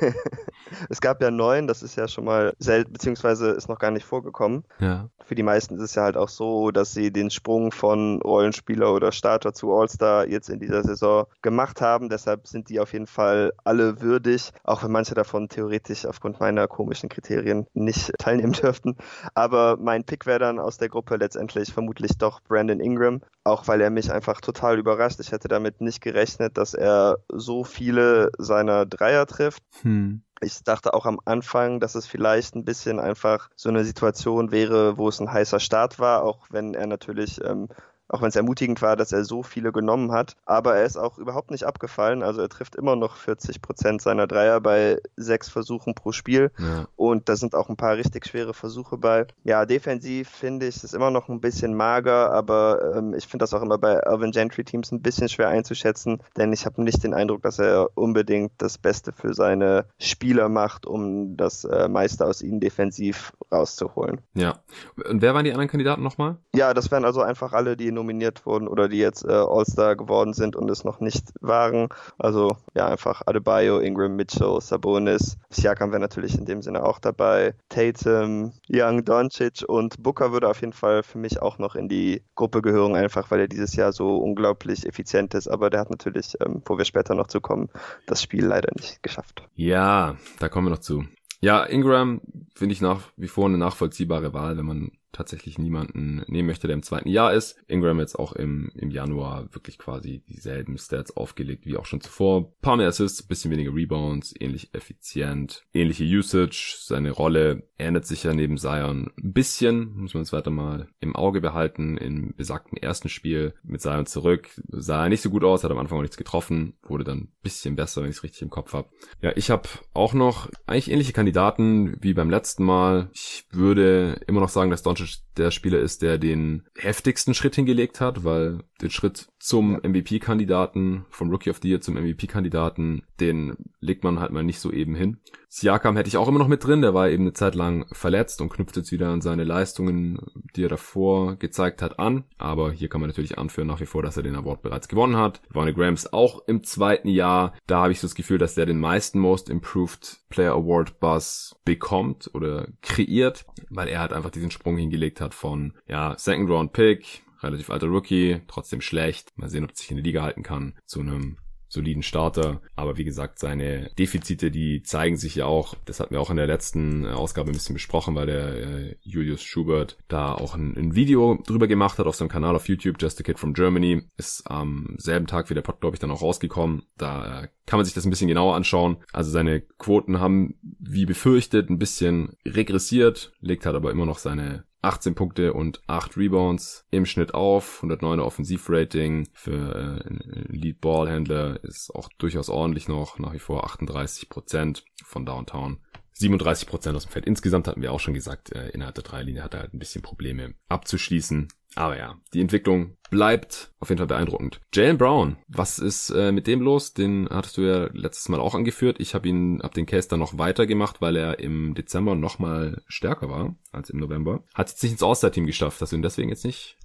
[0.88, 4.04] es gab ja neun, das ist ja schon mal selten, beziehungsweise ist noch gar nicht
[4.04, 4.64] vorgekommen.
[4.78, 5.08] Ja.
[5.24, 8.92] Für die meisten ist es ja halt auch so, dass sie den Sprung von Rollenspieler
[8.92, 12.08] oder Starter zu All-Star jetzt in dieser Saison gemacht haben.
[12.08, 16.68] Deshalb sind die auf jeden Fall alle würdig, auch wenn manche davon theoretisch aufgrund meiner
[16.68, 18.96] komischen Kriterien nicht teilnehmen dürften.
[19.34, 23.80] Aber mein Pick wäre dann aus der Gruppe letztendlich vermutlich doch Brandon Ingram, auch weil
[23.80, 25.20] er mich einfach total überrascht.
[25.20, 29.62] Ich hätte damit nicht gerechnet, dass er so viele seiner Dreier trifft.
[29.82, 30.22] Hm.
[30.42, 34.98] Ich dachte auch am Anfang, dass es vielleicht ein bisschen einfach so eine Situation wäre,
[34.98, 37.68] wo es ein heißer Start war, auch wenn er natürlich ähm,
[38.12, 40.36] auch wenn es ermutigend war, dass er so viele genommen hat.
[40.44, 42.22] Aber er ist auch überhaupt nicht abgefallen.
[42.22, 46.50] Also er trifft immer noch 40 Prozent seiner Dreier bei sechs Versuchen pro Spiel.
[46.58, 46.86] Ja.
[46.96, 49.26] Und da sind auch ein paar richtig schwere Versuche bei.
[49.44, 53.54] Ja, defensiv finde ich es immer noch ein bisschen mager, aber ähm, ich finde das
[53.54, 57.14] auch immer bei Irvin Gentry Teams ein bisschen schwer einzuschätzen, denn ich habe nicht den
[57.14, 62.42] Eindruck, dass er unbedingt das Beste für seine Spieler macht, um das äh, meiste aus
[62.42, 64.20] ihnen defensiv rauszuholen.
[64.34, 64.60] Ja.
[65.08, 66.38] Und wer waren die anderen Kandidaten nochmal?
[66.54, 70.32] Ja, das wären also einfach alle, die nominiert wurden oder die jetzt äh, All-Star geworden
[70.32, 71.88] sind und es noch nicht waren.
[72.18, 75.36] Also ja, einfach Adebayo, Ingram, Mitchell, Sabonis.
[75.50, 77.54] Siakam wäre natürlich in dem Sinne auch dabei.
[77.68, 82.22] Tatum, Young, Doncic und Booker würde auf jeden Fall für mich auch noch in die
[82.34, 85.48] Gruppe gehören, einfach weil er dieses Jahr so unglaublich effizient ist.
[85.48, 87.68] Aber der hat natürlich, ähm, wo wir später noch zu kommen,
[88.06, 89.42] das Spiel leider nicht geschafft.
[89.54, 91.04] Ja, da kommen wir noch zu.
[91.42, 92.20] Ja, Ingram
[92.54, 96.74] finde ich nach wie vor eine nachvollziehbare Wahl, wenn man tatsächlich niemanden nehmen möchte, der
[96.74, 97.56] im zweiten Jahr ist.
[97.68, 102.52] Ingram jetzt auch im, im Januar wirklich quasi dieselben Stats aufgelegt wie auch schon zuvor.
[102.60, 106.76] Paar mehr Assists, bisschen weniger Rebounds, ähnlich effizient, ähnliche Usage.
[106.80, 111.14] Seine Rolle ändert sich ja neben Zion ein bisschen, muss man es weiter mal im
[111.14, 111.96] Auge behalten.
[111.96, 115.78] Im besagten ersten Spiel mit Zion zurück sah er nicht so gut aus, hat am
[115.78, 118.72] Anfang auch nichts getroffen, wurde dann ein bisschen besser, wenn ich es richtig im Kopf
[118.72, 118.88] habe.
[119.20, 123.10] Ja, ich habe auch noch eigentlich ähnliche Kandidaten wie beim letzten Mal.
[123.12, 125.01] Ich würde immer noch sagen, dass Doncic
[125.36, 131.28] der Spieler ist, der den heftigsten Schritt hingelegt hat, weil den Schritt zum MVP-Kandidaten, vom
[131.28, 135.16] Rookie of the Year zum MVP-Kandidaten, den legt man halt mal nicht so eben hin.
[135.48, 138.40] Siakam hätte ich auch immer noch mit drin, der war eben eine Zeit lang verletzt
[138.40, 140.20] und knüpft jetzt wieder an seine Leistungen,
[140.54, 142.22] die er davor gezeigt hat, an.
[142.38, 145.16] Aber hier kann man natürlich anführen nach wie vor, dass er den Award bereits gewonnen
[145.16, 145.42] hat.
[145.50, 147.52] Vonnie Grams auch im zweiten Jahr.
[147.66, 151.56] Da habe ich so das Gefühl, dass der den meisten Most Improved Player Award Buzz
[151.64, 156.72] bekommt oder kreiert, weil er halt einfach diesen Sprung hingelegt hat von, ja, Second Round
[156.72, 159.30] Pick, relativ alter Rookie, trotzdem schlecht.
[159.36, 161.38] Mal sehen, ob er sich in der Liga halten kann zu einem
[161.72, 162.60] soliden Starter.
[162.76, 165.74] Aber wie gesagt, seine Defizite, die zeigen sich ja auch.
[165.86, 169.42] Das hatten wir auch in der letzten Ausgabe ein bisschen besprochen, weil der äh, Julius
[169.42, 173.00] Schubert da auch ein, ein, Video drüber gemacht hat auf seinem Kanal auf YouTube.
[173.00, 176.10] Just a Kid from Germany ist am selben Tag wie der Pod, glaube ich, dann
[176.10, 176.82] auch rausgekommen.
[176.98, 178.98] Da äh, kann man sich das ein bisschen genauer anschauen.
[179.12, 184.64] Also seine Quoten haben, wie befürchtet, ein bisschen regressiert, legt halt aber immer noch seine
[184.82, 191.94] 18 Punkte und 8 Rebounds im Schnitt auf, 109er Offensivrating für äh, Lead Ballhändler ist
[191.94, 195.78] auch durchaus ordentlich noch, nach wie vor 38 Prozent von Downtown.
[196.14, 197.26] 37 Prozent aus dem Feld.
[197.26, 200.02] Insgesamt hatten wir auch schon gesagt, äh, innerhalb der Dreilinie hat er halt ein bisschen
[200.02, 201.48] Probleme abzuschließen.
[201.74, 204.60] Aber ja, die Entwicklung bleibt auf jeden Fall beeindruckend.
[204.74, 206.92] Jalen Brown, was ist äh, mit dem los?
[206.92, 209.00] Den hattest du ja letztes Mal auch angeführt.
[209.00, 212.82] Ich habe ihn, hab den Case dann noch weitergemacht, weil er im Dezember noch mal
[212.88, 214.44] stärker war als im November.
[214.54, 215.80] Hat jetzt nicht ins All-Star-Team geschafft.
[215.80, 216.76] Hast du ihn deswegen jetzt nicht,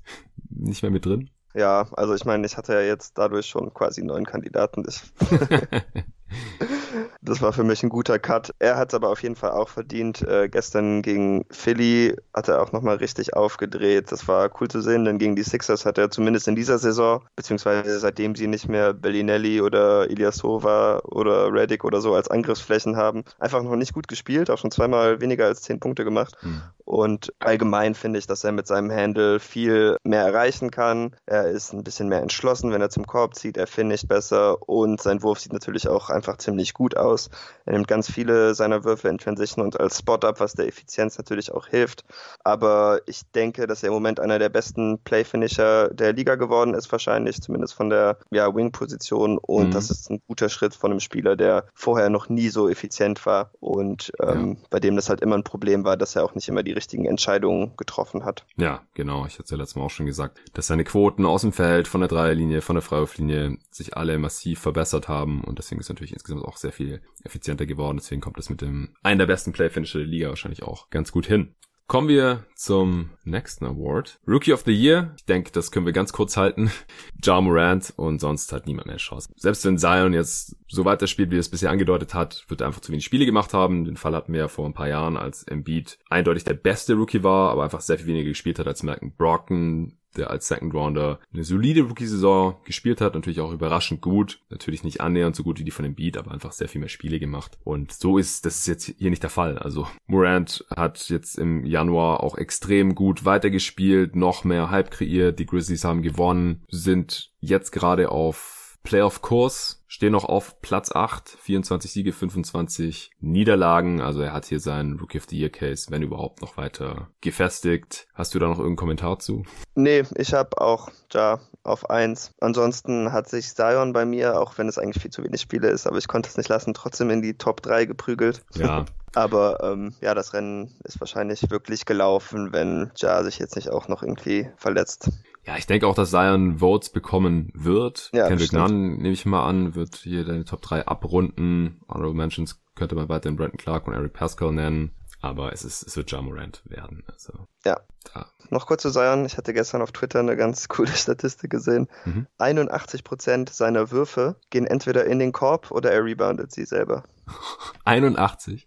[0.50, 1.30] nicht mehr mit drin?
[1.54, 4.86] Ja, also ich meine, ich hatte ja jetzt dadurch schon quasi neun Kandidaten.
[7.22, 8.54] Das war für mich ein guter Cut.
[8.60, 10.22] Er hat es aber auf jeden Fall auch verdient.
[10.22, 14.12] Äh, gestern gegen Philly hat er auch nochmal richtig aufgedreht.
[14.12, 17.24] Das war cool zu sehen, denn gegen die Sixers hat er zumindest in dieser Saison,
[17.36, 23.24] beziehungsweise seitdem sie nicht mehr Bellinelli oder Ilyasova oder Reddick oder so als Angriffsflächen haben,
[23.40, 26.36] einfach noch nicht gut gespielt, auch schon zweimal weniger als zehn Punkte gemacht.
[26.42, 26.62] Mhm.
[26.88, 31.14] Und allgemein finde ich, dass er mit seinem Handle viel mehr erreichen kann.
[31.26, 33.58] Er ist ein bisschen mehr entschlossen, wenn er zum Korb zieht.
[33.58, 37.30] Er finisht besser und sein Wurf sieht natürlich auch einfach ziemlich gut aus.
[37.66, 41.52] Er nimmt ganz viele seiner Würfe in Transition und als Spot-Up, was der Effizienz natürlich
[41.52, 42.06] auch hilft.
[42.46, 46.90] Aber ich denke, dass er im Moment einer der besten Play-Finisher der Liga geworden ist,
[46.94, 49.40] wahrscheinlich, zumindest von der ja, Wing-Position.
[49.40, 49.72] Und mhm.
[49.72, 53.52] das ist ein guter Schritt von einem Spieler, der vorher noch nie so effizient war
[53.60, 54.68] und ähm, ja.
[54.70, 57.06] bei dem das halt immer ein Problem war, dass er auch nicht immer die richtigen
[57.06, 58.46] Entscheidungen getroffen hat.
[58.56, 59.26] Ja, genau.
[59.26, 61.88] Ich hatte es ja letztes Mal auch schon gesagt, dass seine Quoten aus dem Feld,
[61.88, 66.14] von der Dreierlinie, von der Freiwurflinie sich alle massiv verbessert haben und deswegen ist natürlich
[66.14, 67.98] insgesamt auch sehr viel effizienter geworden.
[67.98, 71.26] Deswegen kommt es mit dem einen der besten Play-Finisher der Liga wahrscheinlich auch ganz gut
[71.26, 71.56] hin.
[71.88, 74.20] Kommen wir zum nächsten Award.
[74.28, 75.14] Rookie of the Year.
[75.16, 76.70] Ich denke, das können wir ganz kurz halten.
[77.24, 79.30] Ja Morant und sonst hat niemand mehr Chance.
[79.38, 82.82] Selbst wenn Zion jetzt so weiterspielt, wie er es bisher angedeutet hat, wird er einfach
[82.82, 83.86] zu wenig Spiele gemacht haben.
[83.86, 87.24] Den Fall hatten wir ja vor ein paar Jahren, als Embiid eindeutig der beste Rookie
[87.24, 91.20] war, aber einfach sehr viel weniger gespielt hat als Merken Brocken, der als Second Rounder
[91.34, 95.64] eine solide Rookie-Saison gespielt hat, natürlich auch überraschend gut, natürlich nicht annähernd so gut wie
[95.64, 97.58] die von dem Beat, aber einfach sehr viel mehr Spiele gemacht.
[97.64, 99.58] Und so ist das ist jetzt hier nicht der Fall.
[99.58, 105.46] Also Morant hat jetzt im Januar auch extrem gut weitergespielt, noch mehr Hype kreiert, die
[105.46, 112.14] Grizzlies haben gewonnen, sind jetzt gerade auf Playoff-Kurs, stehen noch auf Platz 8, 24 Siege,
[112.14, 114.02] 25 Niederlagen.
[114.02, 118.08] Also er hat hier seinen Rookie of the Year Case, wenn überhaupt, noch weiter gefestigt.
[118.14, 119.44] Hast du da noch irgendeinen Kommentar zu?
[119.76, 122.32] Nee, ich habe auch Ja auf 1.
[122.40, 125.88] Ansonsten hat sich Zion bei mir, auch wenn es eigentlich viel zu wenig Spiele ist,
[125.88, 128.44] aber ich konnte es nicht lassen, trotzdem in die Top 3 geprügelt.
[128.56, 128.86] Ja.
[129.16, 133.88] aber ähm, ja, das Rennen ist wahrscheinlich wirklich gelaufen, wenn Ja sich jetzt nicht auch
[133.88, 135.10] noch irgendwie verletzt.
[135.46, 138.10] Ja, ich denke auch, dass Zion Votes bekommen wird.
[138.14, 141.80] Ja, Kendrick Nunn, nehme ich mal an, wird hier deine Top 3 abrunden.
[141.88, 144.92] Honorable Mentions könnte man weiterhin Brandon Clark und Eric Pascal nennen.
[145.20, 147.04] Aber es ist, es wird Ja Morant werden.
[147.12, 147.80] Also, ja.
[148.14, 148.28] Da.
[148.50, 149.26] Noch kurz zu Zion.
[149.26, 151.88] Ich hatte gestern auf Twitter eine ganz coole Statistik gesehen.
[152.06, 152.28] Mhm.
[152.40, 157.04] 81% seiner Würfe gehen entweder in den Korb oder er reboundet sie selber.
[157.86, 158.66] 81?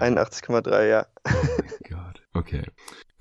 [0.00, 1.06] 81,3, ja.
[1.24, 1.30] Oh
[1.88, 2.22] Gott.
[2.34, 2.64] Okay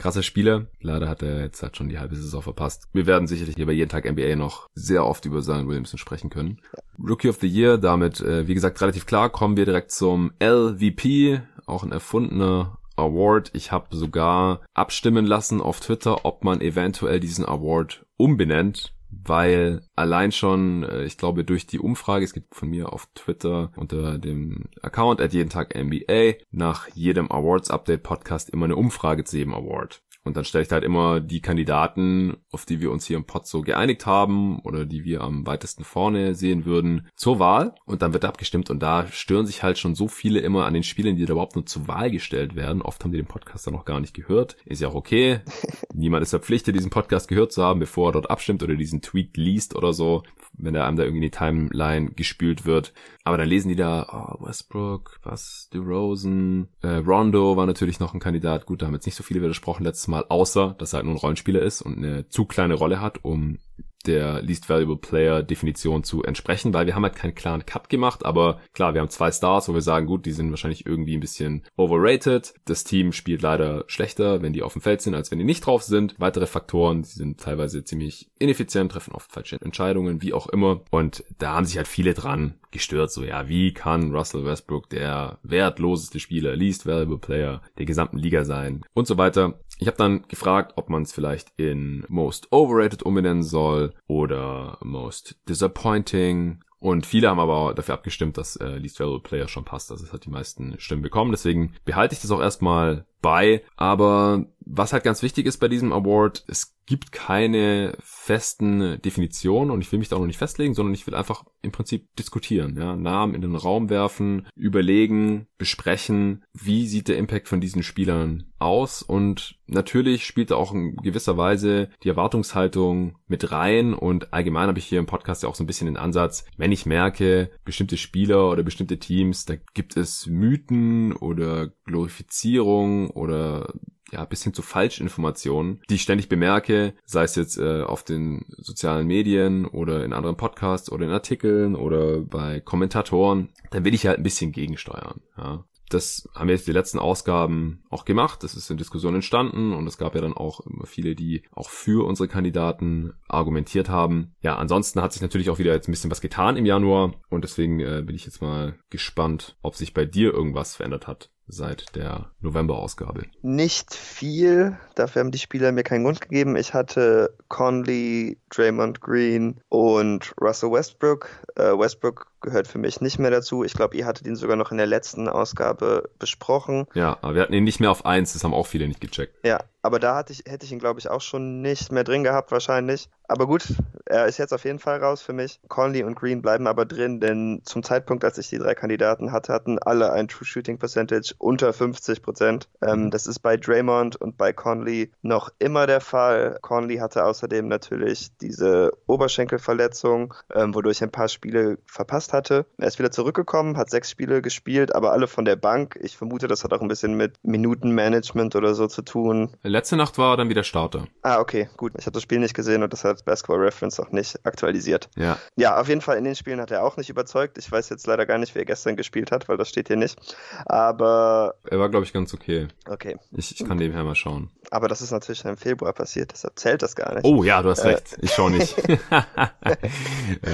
[0.02, 0.66] krasser Spieler.
[0.82, 2.88] Leider hat er jetzt halt schon die halbe Saison verpasst.
[2.92, 6.32] Wir werden sicherlich hier bei jeden Tag NBA noch sehr oft über Zion Williamson sprechen
[6.32, 6.60] können.
[6.98, 11.42] Rookie of the Year, damit, äh, wie gesagt, relativ klar, kommen wir direkt zum LVP,
[11.72, 13.52] auch ein erfundener Award.
[13.54, 20.32] Ich habe sogar abstimmen lassen auf Twitter, ob man eventuell diesen Award umbenennt weil allein
[20.32, 24.66] schon, äh, ich glaube, durch die Umfrage, es gibt von mir auf Twitter unter dem
[24.82, 29.54] Account at jeden Tag NBA nach jedem Awards Update Podcast immer eine Umfrage zu jedem
[29.54, 30.02] Award.
[30.24, 33.26] Und dann stelle ich da halt immer die Kandidaten, auf die wir uns hier im
[33.26, 37.74] Pod so geeinigt haben oder die wir am weitesten vorne sehen würden, zur Wahl.
[37.86, 40.84] Und dann wird abgestimmt und da stören sich halt schon so viele immer an den
[40.84, 42.82] Spielen, die da überhaupt nur zur Wahl gestellt werden.
[42.82, 44.58] Oft haben die den Podcast dann noch gar nicht gehört.
[44.66, 45.40] Ist ja auch okay.
[45.94, 49.38] Niemand ist verpflichtet, diesen Podcast gehört zu haben, bevor er dort abstimmt oder diesen Tweet
[49.38, 50.24] liest oder so
[50.58, 52.94] wenn der einem da irgendwie in die Timeline gespült wird.
[53.24, 58.20] Aber dann lesen die da, oh, Westbrook, was, DeRozan, äh, Rondo war natürlich noch ein
[58.20, 58.66] Kandidat.
[58.66, 61.16] Gut, da haben jetzt nicht so viele widersprochen letztes Mal, außer, dass er halt nur
[61.16, 63.58] ein Rollenspieler ist und eine zu kleine Rolle hat, um
[64.04, 68.26] der Least Valuable Player Definition zu entsprechen, weil wir haben halt keinen klaren Cut gemacht,
[68.26, 71.22] aber klar, wir haben zwei Stars, wo wir sagen, gut, die sind wahrscheinlich irgendwie ein
[71.22, 72.54] bisschen overrated.
[72.66, 75.66] Das Team spielt leider schlechter, wenn die auf dem Feld sind, als wenn die nicht
[75.66, 76.16] drauf sind.
[76.20, 80.82] Weitere Faktoren, sie sind teilweise ziemlich ineffizient, treffen oft falsche Entscheidungen, wie auch immer.
[80.90, 85.40] Und da haben sich halt viele dran gestört, so ja, wie kann Russell Westbrook der
[85.44, 89.60] wertloseste Spieler, least valuable player der gesamten Liga sein und so weiter.
[89.78, 95.38] Ich habe dann gefragt, ob man es vielleicht in most overrated umbenennen soll oder most
[95.48, 99.92] disappointing und viele haben aber dafür abgestimmt, dass äh, Least Valuable Player schon passt.
[99.92, 101.30] Also es hat die meisten Stimmen bekommen.
[101.30, 103.64] Deswegen behalte ich das auch erstmal bei.
[103.76, 109.80] Aber was halt ganz wichtig ist bei diesem Award, es gibt keine festen Definitionen und
[109.80, 112.76] ich will mich da auch noch nicht festlegen, sondern ich will einfach im Prinzip diskutieren,
[112.76, 118.52] ja, Namen in den Raum werfen, überlegen, besprechen, wie sieht der Impact von diesen Spielern
[118.60, 119.04] aus?
[119.04, 124.80] Und natürlich spielt da auch in gewisser Weise die Erwartungshaltung mit rein und allgemein habe
[124.80, 127.96] ich hier im Podcast ja auch so ein bisschen den Ansatz, wenn ich merke, bestimmte
[127.96, 133.74] Spieler oder bestimmte Teams, da gibt es Mythen oder Glorifizierung oder
[134.12, 138.46] ja, bis hin zu Falschinformationen, die ich ständig bemerke, sei es jetzt äh, auf den
[138.58, 144.08] sozialen Medien oder in anderen Podcasts oder in Artikeln oder bei Kommentatoren, dann will ich
[144.08, 145.22] halt ein bisschen gegensteuern.
[145.38, 145.66] Ja.
[145.92, 148.44] Das haben wir jetzt die letzten Ausgaben auch gemacht.
[148.44, 151.70] Das ist in Diskussion entstanden und es gab ja dann auch immer viele, die auch
[151.70, 154.34] für unsere Kandidaten argumentiert haben.
[154.42, 157.44] Ja, ansonsten hat sich natürlich auch wieder jetzt ein bisschen was getan im Januar und
[157.44, 161.96] deswegen äh, bin ich jetzt mal gespannt, ob sich bei dir irgendwas verändert hat seit
[161.96, 163.26] der November-Ausgabe?
[163.42, 164.78] Nicht viel.
[164.96, 166.56] Dafür haben die Spieler mir keinen Grund gegeben.
[166.56, 171.30] Ich hatte Conley, Draymond Green und Russell Westbrook.
[171.56, 173.64] Äh, Westbrook gehört für mich nicht mehr dazu.
[173.64, 176.88] Ich glaube, ihr hattet ihn sogar noch in der letzten Ausgabe besprochen.
[176.94, 178.34] Ja, aber wir hatten ihn nicht mehr auf eins.
[178.34, 179.36] Das haben auch viele nicht gecheckt.
[179.46, 182.24] Ja, aber da hatte ich, hätte ich ihn, glaube ich, auch schon nicht mehr drin
[182.24, 183.10] gehabt, wahrscheinlich.
[183.28, 183.64] Aber gut,
[184.06, 185.60] er ist jetzt auf jeden Fall raus für mich.
[185.70, 189.54] Conley und Green bleiben aber drin, denn zum Zeitpunkt, als ich die drei Kandidaten hatte,
[189.54, 192.68] hatten alle ein True Shooting Percentage unter 50 Prozent.
[192.82, 193.12] Ähm, mhm.
[193.12, 196.60] das ist bei Draymond und bei Conley noch immer der Fall.
[196.62, 202.66] Conley hatte außerdem natürlich diese Oberschenkelverletzung, ähm, wodurch er ein paar Spiele verpasst hatte.
[202.78, 205.98] Er ist wieder zurückgekommen, hat sechs Spiele gespielt, aber alle von der Bank.
[206.02, 209.56] Ich vermute, das hat auch ein bisschen mit Minutenmanagement oder so zu tun.
[209.64, 211.08] Letzte Nacht war er dann wieder Starter.
[211.22, 211.94] Ah, okay, gut.
[211.98, 215.10] Ich habe das Spiel nicht gesehen und das hat Basketball Reference auch nicht aktualisiert.
[215.16, 215.38] Ja.
[215.56, 217.58] Ja, auf jeden Fall in den Spielen hat er auch nicht überzeugt.
[217.58, 219.98] Ich weiß jetzt leider gar nicht, wie er gestern gespielt hat, weil das steht hier
[219.98, 220.20] nicht.
[220.66, 221.56] Aber.
[221.70, 222.68] Er war, glaube ich, ganz okay.
[222.88, 223.18] Okay.
[223.32, 224.50] Ich, ich kann nebenher mal schauen.
[224.70, 227.26] Aber das ist natürlich im Februar passiert, deshalb zählt das gar nicht.
[227.26, 228.18] Oh ja, du hast äh, recht.
[228.22, 228.78] Ich schaue nicht.
[228.88, 229.52] ja,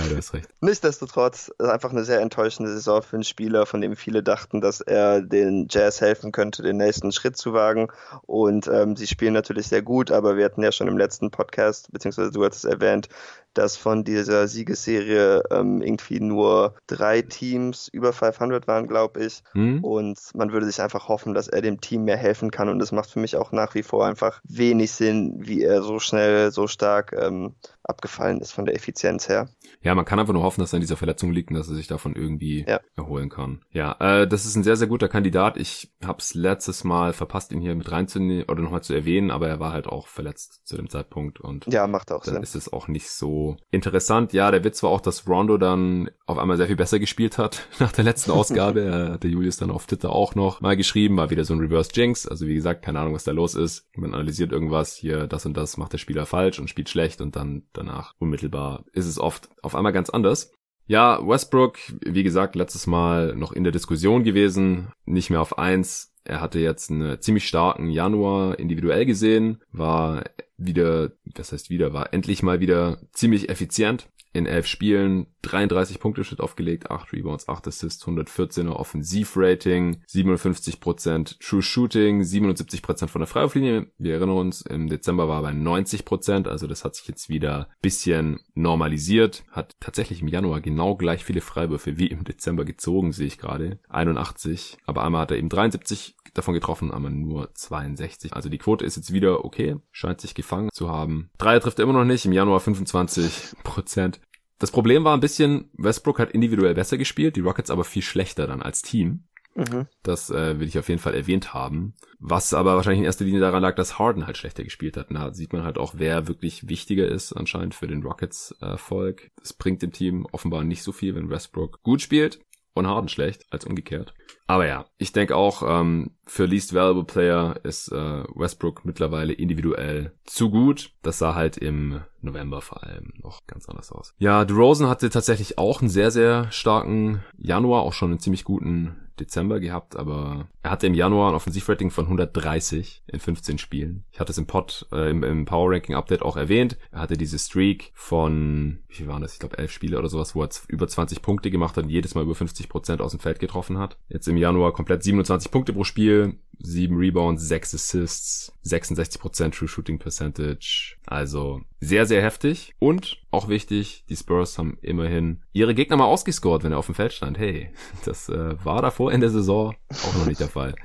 [0.09, 0.49] du hast recht.
[0.61, 5.21] Nichtsdestotrotz, einfach eine sehr enttäuschende Saison für einen Spieler, von dem viele dachten, dass er
[5.21, 7.87] den Jazz helfen könnte, den nächsten Schritt zu wagen.
[8.25, 11.91] Und ähm, sie spielen natürlich sehr gut, aber wir hatten ja schon im letzten Podcast,
[11.91, 13.09] beziehungsweise du hattest erwähnt,
[13.57, 19.41] dass von dieser Siegesserie ähm, irgendwie nur drei Teams über 500 waren, glaube ich.
[19.53, 19.83] Hm.
[19.83, 22.69] Und man würde sich einfach hoffen, dass er dem Team mehr helfen kann.
[22.69, 25.99] Und es macht für mich auch nach wie vor einfach wenig Sinn, wie er so
[25.99, 27.55] schnell, so stark ähm,
[27.87, 29.49] abgefallen ist von der Effizienz her.
[29.81, 31.75] Ja, man kann einfach nur hoffen, dass er in dieser Verletzung liegt und dass er
[31.75, 32.79] sich davon irgendwie ja.
[32.95, 33.61] erholen kann.
[33.71, 35.57] Ja, äh, das ist ein sehr, sehr guter Kandidat.
[35.57, 39.47] Ich habe es letztes Mal verpasst, ihn hier mit reinzunehmen oder nochmal zu erwähnen, aber
[39.47, 42.43] er war halt auch verletzt zu dem Zeitpunkt und ja, macht auch dann Sinn.
[42.43, 44.33] ist es auch nicht so interessant.
[44.33, 47.67] Ja, der Witz war auch, dass Rondo dann auf einmal sehr viel besser gespielt hat
[47.79, 48.81] nach der letzten Ausgabe.
[48.81, 51.59] äh, hat der Julius dann auf Twitter auch noch mal geschrieben, war wieder so ein
[51.59, 52.27] Reverse Jinx.
[52.27, 53.87] Also wie gesagt, keine Ahnung, was da los ist.
[53.95, 57.35] Man analysiert irgendwas, hier das und das macht der Spieler falsch und spielt schlecht und
[57.35, 60.51] dann danach unmittelbar ist es oft auf einmal ganz anders.
[60.87, 66.13] Ja, Westbrook, wie gesagt, letztes Mal noch in der Diskussion gewesen, nicht mehr auf eins.
[66.23, 70.23] Er hatte jetzt einen ziemlich starken Januar individuell gesehen, war
[70.57, 76.23] wieder, das heißt wieder, war endlich mal wieder ziemlich effizient in elf Spielen 33 Punkte
[76.23, 83.87] Schnitt aufgelegt, 8 Rebounds, 8 Assists, 114er Offensivrating, 57% True Shooting, 77% von der Freiwurflinie.
[83.97, 87.69] Wir erinnern uns, im Dezember war er bei 90%, also das hat sich jetzt wieder
[87.81, 93.27] bisschen normalisiert, hat tatsächlich im Januar genau gleich viele Freiwürfe wie im Dezember gezogen, sehe
[93.27, 98.33] ich gerade, 81, aber einmal hat er eben 73 davon getroffen, aber nur 62.
[98.33, 101.29] Also die Quote ist jetzt wieder okay, scheint sich gefangen zu haben.
[101.37, 104.19] Dreier trifft er immer noch nicht, im Januar 25 Prozent.
[104.59, 108.47] Das Problem war ein bisschen, Westbrook hat individuell besser gespielt, die Rockets aber viel schlechter
[108.47, 109.25] dann als Team.
[109.57, 109.87] Mhm.
[110.03, 111.95] Das äh, will ich auf jeden Fall erwähnt haben.
[112.19, 115.07] Was aber wahrscheinlich in erster Linie daran lag, dass Harden halt schlechter gespielt hat.
[115.09, 119.31] Da sieht man halt auch, wer wirklich wichtiger ist anscheinend für den Rockets Erfolg.
[119.41, 122.39] Es bringt dem Team offenbar nicht so viel, wenn Westbrook gut spielt
[122.77, 124.13] und Harden schlecht, als umgekehrt.
[124.47, 130.13] Aber ja, ich denke auch, ähm, für Least Valuable Player ist äh, Westbrook mittlerweile individuell
[130.23, 130.91] zu gut.
[131.03, 134.13] Das sah halt im November vor allem noch ganz anders aus.
[134.17, 138.95] Ja, DeRozan hatte tatsächlich auch einen sehr, sehr starken Januar, auch schon einen ziemlich guten
[139.19, 144.03] Dezember gehabt, aber er hatte im Januar ein Offensivrating von 130 in 15 Spielen.
[144.11, 146.77] Ich hatte es im Pod, äh, im, im Power Ranking Update auch erwähnt.
[146.91, 149.33] Er hatte diese Streak von, wie waren das?
[149.33, 152.15] Ich glaube elf Spiele oder sowas, wo er über 20 Punkte gemacht hat und jedes
[152.15, 153.97] Mal über 50 Prozent aus dem Feld getroffen hat.
[154.09, 159.99] Jetzt im Januar komplett 27 Punkte pro Spiel, 7 Rebounds, 6 Assists, 66% True Shooting
[159.99, 160.95] Percentage.
[161.05, 162.73] Also sehr, sehr heftig.
[162.79, 166.95] Und auch wichtig, die Spurs haben immerhin ihre Gegner mal ausgescored, wenn er auf dem
[166.95, 167.37] Feld stand.
[167.37, 167.71] Hey,
[168.05, 170.75] das äh, war davor in der Saison auch noch nicht der Fall.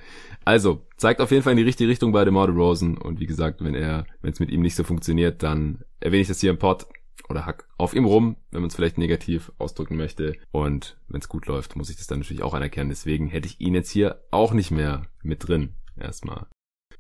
[0.44, 2.98] Also, zeigt auf jeden Fall in die richtige Richtung bei DeMar Rosen.
[2.98, 6.28] Und wie gesagt, wenn er, wenn es mit ihm nicht so funktioniert, dann erwähne ich
[6.28, 6.86] das hier im Pod
[7.32, 10.36] oder hack auf ihm rum, wenn man es vielleicht negativ ausdrücken möchte.
[10.52, 12.90] Und wenn es gut läuft, muss ich das dann natürlich auch anerkennen.
[12.90, 15.74] Deswegen hätte ich ihn jetzt hier auch nicht mehr mit drin.
[15.98, 16.46] Erstmal.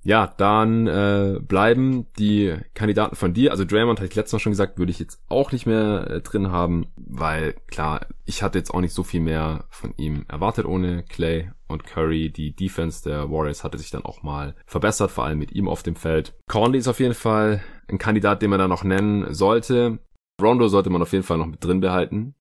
[0.04, 3.52] Ja, dann äh, bleiben die Kandidaten von dir.
[3.52, 6.20] Also Draymond hatte ich letztes Mal schon gesagt, würde ich jetzt auch nicht mehr äh,
[6.20, 10.66] drin haben, weil klar, ich hatte jetzt auch nicht so viel mehr von ihm erwartet
[10.66, 12.30] ohne Clay und Curry.
[12.30, 15.84] Die Defense der Warriors hatte sich dann auch mal verbessert, vor allem mit ihm auf
[15.84, 16.34] dem Feld.
[16.48, 20.00] Conley ist auf jeden Fall ein Kandidat, den man da noch nennen sollte.
[20.42, 22.34] Rondo sollte man auf jeden Fall noch mit drin behalten.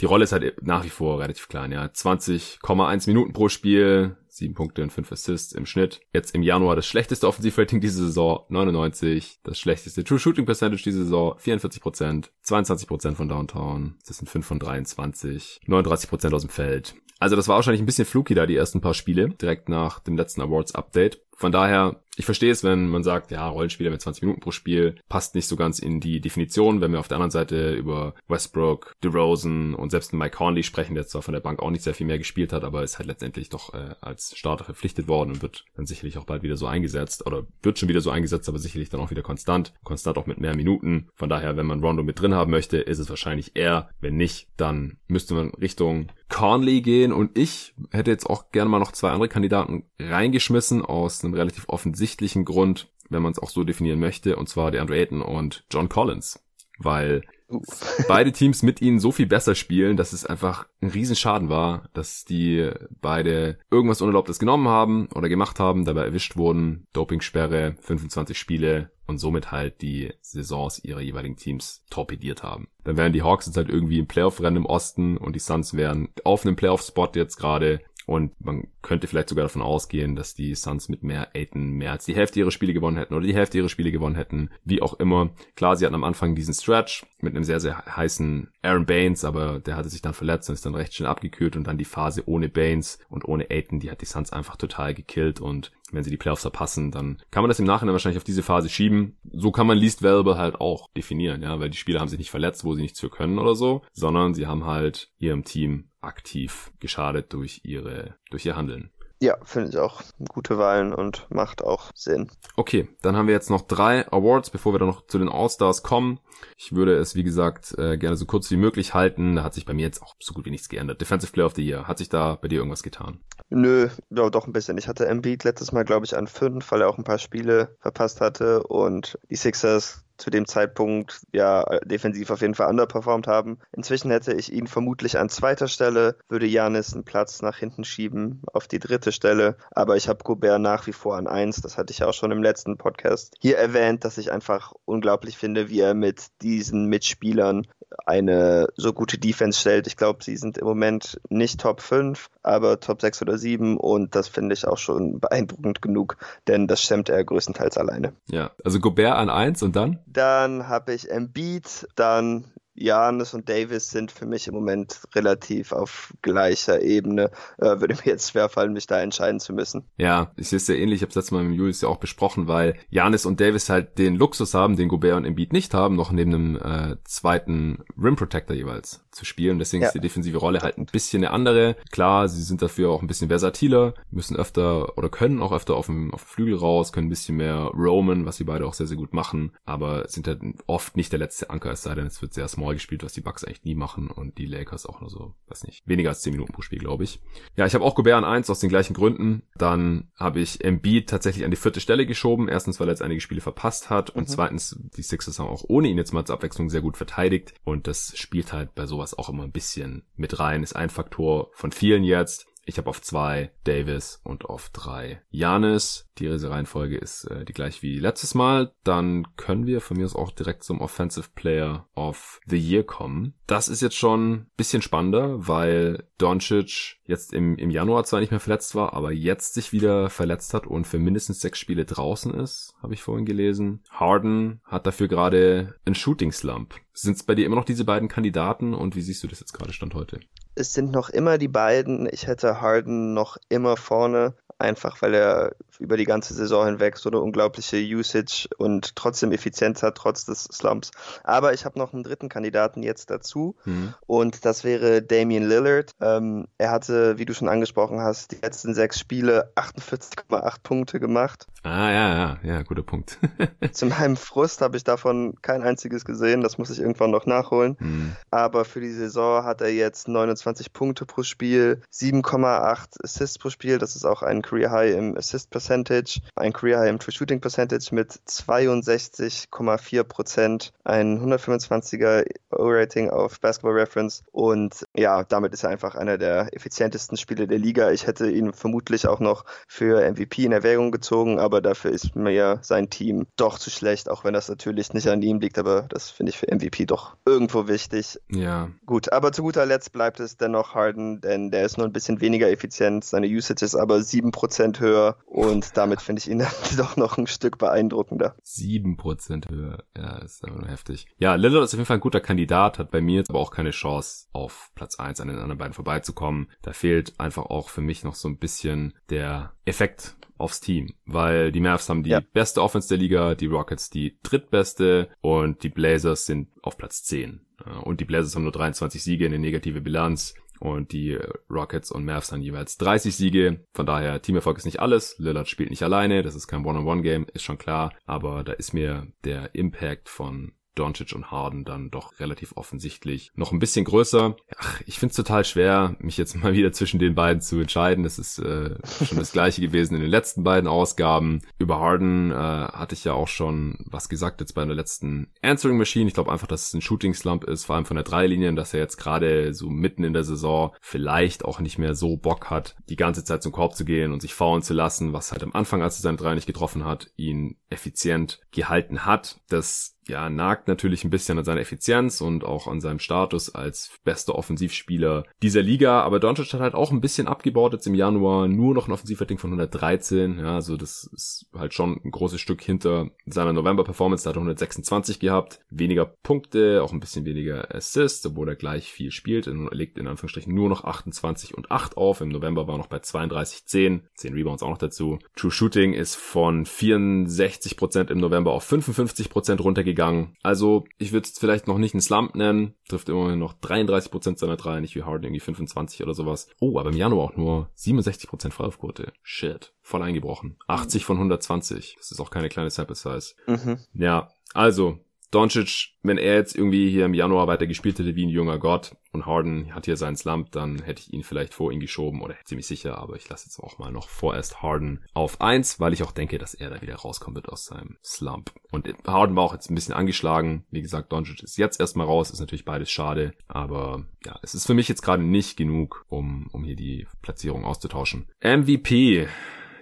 [0.00, 1.86] Die Rolle ist halt nach wie vor relativ klein, ja.
[1.86, 6.00] 20,1 Minuten pro Spiel, 7 Punkte und 5 Assists im Schnitt.
[6.12, 9.40] Jetzt im Januar das schlechteste Offensivrating diese Saison, 99.
[9.42, 12.28] Das schlechteste True Shooting Percentage diese Saison, 44%.
[12.44, 13.96] 22% von Downtown.
[14.06, 15.60] Das sind 5 von 23.
[15.66, 16.94] 39% aus dem Feld.
[17.18, 20.18] Also das war wahrscheinlich ein bisschen fluky da, die ersten paar Spiele, direkt nach dem
[20.18, 21.22] letzten Awards Update.
[21.36, 24.96] Von daher, ich verstehe es, wenn man sagt, ja, Rollenspieler mit 20 Minuten pro Spiel
[25.10, 26.80] passt nicht so ganz in die Definition.
[26.80, 31.06] Wenn wir auf der anderen Seite über Westbrook, DeRozan und selbst Mike Conley sprechen, der
[31.06, 33.50] zwar von der Bank auch nicht sehr viel mehr gespielt hat, aber ist halt letztendlich
[33.50, 37.26] doch äh, als Starter verpflichtet worden und wird dann sicherlich auch bald wieder so eingesetzt
[37.26, 39.74] oder wird schon wieder so eingesetzt, aber sicherlich dann auch wieder konstant.
[39.84, 41.08] Konstant auch mit mehr Minuten.
[41.16, 43.90] Von daher, wenn man Rondo mit drin haben möchte, ist es wahrscheinlich er.
[44.00, 48.78] Wenn nicht, dann müsste man Richtung Conley gehen und ich hätte jetzt auch gerne mal
[48.78, 53.64] noch zwei andere Kandidaten reingeschmissen aus einem relativ offensichtlichen Grund, wenn man es auch so
[53.64, 56.42] definieren möchte, und zwar der Andre Ayton und John Collins.
[56.78, 57.22] Weil
[58.08, 62.24] beide Teams mit ihnen so viel besser spielen, dass es einfach ein Riesenschaden war, dass
[62.24, 62.70] die
[63.00, 69.18] beide irgendwas Unerlaubtes genommen haben oder gemacht haben, dabei erwischt wurden, Dopingsperre, 25 Spiele und
[69.18, 72.68] somit halt die Saisons ihrer jeweiligen Teams torpediert haben.
[72.84, 76.08] Dann wären die Hawks jetzt halt irgendwie im Playoff-Rennen im Osten und die Suns wären
[76.24, 80.88] auf einem Playoff-Spot jetzt gerade und man könnte vielleicht sogar davon ausgehen, dass die Suns
[80.88, 83.68] mit mehr Aiton mehr als die Hälfte ihrer Spiele gewonnen hätten oder die Hälfte ihrer
[83.68, 84.50] Spiele gewonnen hätten.
[84.64, 85.30] Wie auch immer.
[85.56, 89.58] Klar, sie hatten am Anfang diesen Stretch mit einem sehr, sehr heißen Aaron Baines, aber
[89.58, 92.22] der hatte sich dann verletzt und ist dann recht schnell abgekühlt und dann die Phase
[92.26, 96.10] ohne Baines und ohne Aiton, die hat die Suns einfach total gekillt und wenn sie
[96.10, 99.16] die Playoffs verpassen, dann kann man das im Nachhinein wahrscheinlich auf diese Phase schieben.
[99.32, 102.30] So kann man Least Valuable halt auch definieren, ja, weil die Spieler haben sich nicht
[102.30, 106.72] verletzt, wo sie nichts für können oder so, sondern sie haben halt ihrem Team aktiv
[106.80, 108.90] geschadet durch ihre, durch ihr Handeln.
[109.18, 112.30] Ja, finde ich auch gute Wahlen und macht auch Sinn.
[112.54, 115.82] Okay, dann haben wir jetzt noch drei Awards, bevor wir dann noch zu den All-Stars
[115.82, 116.20] kommen.
[116.56, 119.36] Ich würde es, wie gesagt, äh, gerne so kurz wie möglich halten.
[119.36, 121.00] Da hat sich bei mir jetzt auch so gut wie nichts geändert.
[121.00, 121.86] Defensive Player of the Year.
[121.86, 123.20] Hat sich da bei dir irgendwas getan?
[123.48, 124.78] Nö, ja, doch ein bisschen.
[124.78, 127.76] Ich hatte Embiid letztes Mal, glaube ich, an fünf, weil er auch ein paar Spiele
[127.80, 133.58] verpasst hatte und die Sixers zu dem Zeitpunkt ja defensiv auf jeden Fall underperformed haben.
[133.72, 138.42] Inzwischen hätte ich ihn vermutlich an zweiter Stelle, würde Janis einen Platz nach hinten schieben
[138.52, 141.60] auf die dritte Stelle, aber ich habe Gobert nach wie vor an eins.
[141.60, 145.68] Das hatte ich auch schon im letzten Podcast hier erwähnt, dass ich einfach unglaublich finde,
[145.68, 147.66] wie er mit diesen Mitspielern
[148.04, 149.86] eine so gute Defense stellt.
[149.86, 154.14] Ich glaube, sie sind im Moment nicht Top 5, aber Top 6 oder 7 und
[154.14, 156.16] das finde ich auch schon beeindruckend genug,
[156.46, 158.12] denn das stemmt er größtenteils alleine.
[158.30, 159.98] Ja, also Gobert an 1 und dann?
[160.06, 166.14] Dann habe ich Embiid, dann Janis und Davis sind für mich im Moment relativ auf
[166.22, 167.30] gleicher Ebene.
[167.58, 169.84] Äh, würde mir jetzt schwerfallen, mich da entscheiden zu müssen.
[169.96, 170.96] Ja, ich sehe es sehr ähnlich.
[170.96, 173.98] Ich habe es letztes Mal mit Julius ja auch besprochen, weil Janis und Davis halt
[173.98, 178.16] den Luxus haben, den Gobert und Embiid nicht haben, noch neben einem äh, zweiten Rim
[178.16, 179.58] Protector jeweils zu spielen.
[179.58, 179.88] Deswegen ja.
[179.88, 181.76] ist die defensive Rolle halt ein bisschen eine andere.
[181.90, 185.86] Klar, sie sind dafür auch ein bisschen versatiler, müssen öfter oder können auch öfter auf
[185.86, 188.86] dem, auf dem Flügel raus, können ein bisschen mehr roamen, was sie beide auch sehr,
[188.86, 192.20] sehr gut machen, aber sind halt oft nicht der letzte Anker, es sei denn, es
[192.20, 195.10] wird sehr small gespielt, was die Bucks eigentlich nie machen und die Lakers auch nur
[195.10, 197.20] so, weiß nicht, weniger als 10 Minuten pro Spiel, glaube ich.
[197.56, 199.42] Ja, ich habe auch Gobert an 1 aus den gleichen Gründen.
[199.56, 202.48] Dann habe ich Embiid tatsächlich an die vierte Stelle geschoben.
[202.48, 204.32] Erstens, weil er jetzt einige Spiele verpasst hat und mhm.
[204.32, 207.86] zweitens, die Sixers haben auch ohne ihn jetzt mal zur Abwechslung sehr gut verteidigt und
[207.86, 211.72] das spielt halt bei sowas auch immer ein bisschen mit rein, ist ein Faktor von
[211.72, 212.46] vielen jetzt.
[212.68, 216.08] Ich habe auf zwei Davis und auf drei Janis.
[216.18, 218.72] Die Reihenfolge ist äh, die gleiche wie letztes Mal.
[218.82, 223.34] Dann können wir von mir aus auch direkt zum Offensive Player of the Year kommen.
[223.46, 228.40] Das ist jetzt schon bisschen spannender, weil Doncic jetzt im, im Januar zwar nicht mehr
[228.40, 232.74] verletzt war, aber jetzt sich wieder verletzt hat und für mindestens sechs Spiele draußen ist,
[232.82, 233.84] habe ich vorhin gelesen.
[233.90, 236.74] Harden hat dafür gerade einen Shooting Slump.
[236.92, 239.52] Sind es bei dir immer noch diese beiden Kandidaten und wie siehst du das jetzt
[239.52, 240.18] gerade Stand heute?
[240.56, 242.08] Es sind noch immer die beiden.
[242.10, 247.10] Ich hätte Harden noch immer vorne einfach weil er über die ganze Saison hinweg so
[247.10, 250.90] eine unglaubliche Usage und trotzdem Effizienz hat, trotz des Slumps.
[251.24, 253.94] Aber ich habe noch einen dritten Kandidaten jetzt dazu mhm.
[254.06, 255.92] und das wäre Damian Lillard.
[256.00, 261.46] Ähm, er hatte, wie du schon angesprochen hast, die letzten sechs Spiele 48,8 Punkte gemacht.
[261.62, 263.18] Ah ja, ja, ja, guter Punkt.
[263.72, 267.76] Zu meinem Frust habe ich davon kein einziges gesehen, das muss ich irgendwann noch nachholen.
[267.80, 268.16] Mhm.
[268.30, 273.78] Aber für die Saison hat er jetzt 29 Punkte pro Spiel, 7,8 Assists pro Spiel,
[273.78, 277.40] das ist auch ein Career High im Assist Percentage, ein Career High im True Shooting
[277.40, 285.70] Percentage mit 62,4 Prozent, ein 125er O-Rating auf Basketball Reference und ja, damit ist er
[285.70, 287.90] einfach einer der effizientesten Spieler der Liga.
[287.90, 292.60] Ich hätte ihn vermutlich auch noch für MVP in Erwägung gezogen, aber dafür ist mir
[292.62, 296.10] sein Team doch zu schlecht, auch wenn das natürlich nicht an ihm liegt, aber das
[296.10, 298.20] finde ich für MVP doch irgendwo wichtig.
[298.30, 298.68] Ja.
[298.86, 302.20] Gut, aber zu guter Letzt bleibt es dennoch Harden, denn der ist nur ein bisschen
[302.20, 306.44] weniger effizient, seine Usage ist aber 7 Prozent höher und damit finde ich ihn
[306.76, 308.36] doch noch ein Stück beeindruckender.
[308.42, 311.06] Sieben Prozent höher, ja, ist aber nur heftig.
[311.18, 313.50] Ja, Lillard ist auf jeden Fall ein guter Kandidat, hat bei mir jetzt aber auch
[313.50, 316.50] keine Chance, auf Platz eins an den anderen beiden vorbeizukommen.
[316.62, 321.50] Da fehlt einfach auch für mich noch so ein bisschen der Effekt aufs Team, weil
[321.50, 322.20] die Mavs haben die ja.
[322.20, 327.40] beste Offense der Liga, die Rockets die drittbeste und die Blazers sind auf Platz 10.
[327.82, 330.34] Und die Blazers haben nur 23 Siege, in eine negative Bilanz.
[330.60, 331.18] Und die
[331.50, 333.64] Rockets und Mavs haben jeweils 30 Siege.
[333.74, 335.16] Von daher, Teamerfolg ist nicht alles.
[335.18, 336.22] Lillard spielt nicht alleine.
[336.22, 337.92] Das ist kein One-on-One-Game, ist schon klar.
[338.04, 343.52] Aber da ist mir der Impact von Doncic und Harden dann doch relativ offensichtlich noch
[343.52, 344.36] ein bisschen größer.
[344.58, 348.04] Ach, ich finde es total schwer, mich jetzt mal wieder zwischen den beiden zu entscheiden.
[348.04, 351.42] Das ist äh, schon das gleiche gewesen in den letzten beiden Ausgaben.
[351.58, 355.78] Über Harden äh, hatte ich ja auch schon was gesagt jetzt bei der letzten Answering
[355.78, 356.08] Machine.
[356.08, 358.74] Ich glaube einfach, dass es ein Shooting Slump ist, vor allem von der Dreilinie, dass
[358.74, 362.76] er jetzt gerade so mitten in der Saison vielleicht auch nicht mehr so Bock hat,
[362.88, 365.52] die ganze Zeit zum Korb zu gehen und sich faulen zu lassen, was halt am
[365.52, 369.40] Anfang, als er seine Drei nicht getroffen hat, ihn effizient gehalten hat.
[369.48, 373.90] Das ja, nagt natürlich ein bisschen an seiner Effizienz und auch an seinem Status als
[374.04, 376.02] bester Offensivspieler dieser Liga.
[376.02, 378.46] Aber Doncic hat halt auch ein bisschen abgebaut jetzt im Januar.
[378.46, 380.38] Nur noch ein Offensivrating von 113.
[380.38, 384.24] Ja, also das ist halt schon ein großes Stück hinter seiner November-Performance.
[384.24, 385.60] Da hat er 126 gehabt.
[385.70, 389.48] Weniger Punkte, auch ein bisschen weniger Assists, obwohl er gleich viel spielt.
[389.48, 392.20] Er legt in Anführungsstrichen nur noch 28 und 8 auf.
[392.20, 394.02] Im November war er noch bei 32, 10.
[394.14, 395.18] 10 Rebounds auch noch dazu.
[395.34, 400.36] True Shooting ist von 64% im November auf 55% runtergegangen gegangen.
[400.42, 404.56] Also ich würde es vielleicht noch nicht einen Slump nennen, trifft immerhin noch 33% seiner
[404.56, 406.48] Dreier, nicht wie Harden irgendwie 25 oder sowas.
[406.60, 409.12] Oh, aber im Januar auch nur 67% Freiwurfquote.
[409.22, 410.58] Shit, voll eingebrochen.
[410.68, 411.96] 80 von 120.
[411.98, 413.34] Das ist auch keine kleine Sample Size.
[413.46, 413.78] Mhm.
[413.94, 415.00] Ja, also
[415.30, 418.96] Doncic, wenn er jetzt irgendwie hier im Januar weiter gespielt hätte wie ein junger Gott
[419.12, 422.36] und Harden hat hier seinen Slump, dann hätte ich ihn vielleicht vor ihn geschoben oder
[422.44, 426.02] ziemlich sicher, aber ich lasse jetzt auch mal noch vorerst Harden auf eins, weil ich
[426.02, 428.52] auch denke, dass er da wieder rauskommen wird aus seinem Slump.
[428.70, 430.64] Und Harden war auch jetzt ein bisschen angeschlagen.
[430.70, 434.66] Wie gesagt, Doncic ist jetzt erstmal raus, ist natürlich beides schade, aber ja, es ist
[434.66, 438.28] für mich jetzt gerade nicht genug, um, um hier die Platzierung auszutauschen.
[438.42, 439.26] MVP.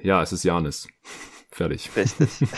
[0.02, 0.88] Ja, es ist Janis.
[1.54, 1.88] Fertig.
[1.94, 2.30] Richtig.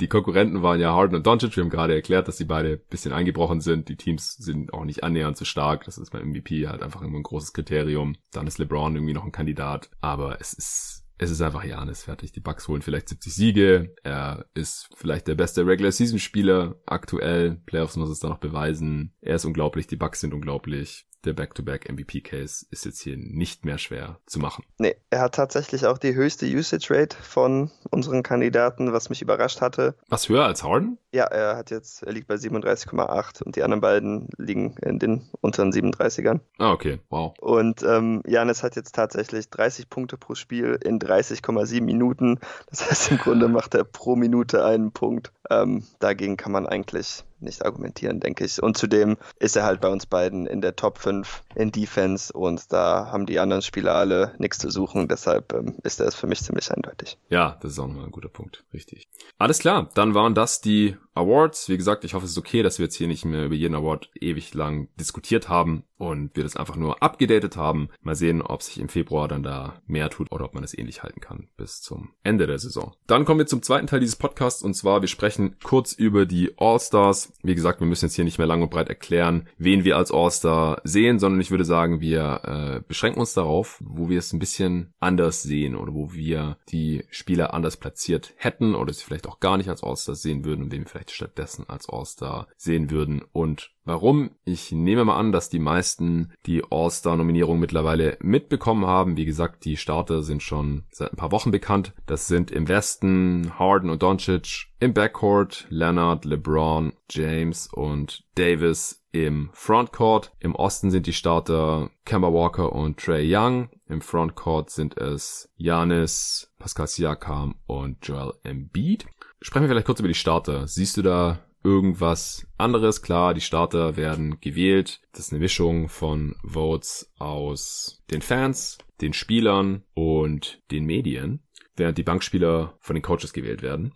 [0.00, 1.56] die Konkurrenten waren ja Harden und Doncic.
[1.56, 3.88] Wir haben gerade erklärt, dass die beide bisschen eingebrochen sind.
[3.88, 5.84] Die Teams sind auch nicht annähernd so stark.
[5.86, 8.14] Das ist beim MVP halt einfach immer ein großes Kriterium.
[8.30, 9.90] Dann ist LeBron irgendwie noch ein Kandidat.
[10.00, 12.30] Aber es ist es ist einfach Janis fertig.
[12.30, 13.94] Die Bucks holen vielleicht 70 Siege.
[14.04, 17.60] Er ist vielleicht der beste Regular Season Spieler aktuell.
[17.66, 19.14] Playoffs muss es da noch beweisen.
[19.20, 19.88] Er ist unglaublich.
[19.88, 24.64] Die Bucks sind unglaublich der Back-to-Back-MVP-Case ist jetzt hier nicht mehr schwer zu machen.
[24.78, 29.94] Nee, er hat tatsächlich auch die höchste Usage-Rate von unseren Kandidaten, was mich überrascht hatte.
[30.08, 30.98] Was höher als Harden?
[31.12, 35.28] Ja, er hat jetzt, er liegt bei 37,8 und die anderen beiden liegen in den
[35.40, 36.40] unteren 37ern.
[36.58, 37.34] Ah, okay, wow.
[37.40, 42.38] Und ähm, Janis hat jetzt tatsächlich 30 Punkte pro Spiel in 30,7 Minuten.
[42.68, 45.32] Das heißt, im Grunde macht er pro Minute einen Punkt.
[45.50, 48.62] Ähm, dagegen kann man eigentlich nicht argumentieren, denke ich.
[48.62, 52.72] Und zudem ist er halt bei uns beiden in der Top 5 in Defense und
[52.72, 55.08] da haben die anderen Spieler alle nichts zu suchen.
[55.08, 57.18] Deshalb ähm, ist er es für mich ziemlich eindeutig.
[57.28, 58.64] Ja, das ist auch nochmal ein guter Punkt.
[58.72, 59.08] Richtig.
[59.38, 61.68] Alles klar, dann waren das die Awards.
[61.68, 63.74] Wie gesagt, ich hoffe, es ist okay, dass wir jetzt hier nicht mehr über jeden
[63.74, 67.90] Award ewig lang diskutiert haben und wir das einfach nur abgedatet haben.
[68.02, 71.02] Mal sehen, ob sich im Februar dann da mehr tut oder ob man es ähnlich
[71.02, 72.94] halten kann bis zum Ende der Saison.
[73.06, 76.52] Dann kommen wir zum zweiten Teil dieses Podcasts und zwar wir sprechen kurz über die
[76.56, 77.29] All-Stars.
[77.42, 80.12] Wie gesagt, wir müssen jetzt hier nicht mehr lang und breit erklären, wen wir als
[80.12, 84.38] All-Star sehen, sondern ich würde sagen, wir äh, beschränken uns darauf, wo wir es ein
[84.38, 89.40] bisschen anders sehen oder wo wir die Spieler anders platziert hätten oder sie vielleicht auch
[89.40, 93.22] gar nicht als All-Star sehen würden und wen wir vielleicht stattdessen als All-Star sehen würden
[93.32, 94.30] und Warum?
[94.44, 99.16] Ich nehme mal an, dass die meisten die All-Star-Nominierung mittlerweile mitbekommen haben.
[99.16, 101.92] Wie gesagt, die Starter sind schon seit ein paar Wochen bekannt.
[102.06, 109.50] Das sind im Westen Harden und Doncic, im Backcourt Leonard, LeBron, James und Davis im
[109.52, 110.32] Frontcourt.
[110.40, 113.68] Im Osten sind die Starter Kemba Walker und Trey Young.
[113.88, 119.06] Im Frontcourt sind es Janis, Pascal Siakam und Joel Embiid.
[119.42, 120.66] Sprechen wir vielleicht kurz über die Starter.
[120.66, 123.02] Siehst du da irgendwas anderes.
[123.02, 125.02] Klar, die Starter werden gewählt.
[125.12, 131.42] Das ist eine Mischung von Votes aus den Fans, den Spielern und den Medien,
[131.76, 133.92] während die Bankspieler von den Coaches gewählt werden.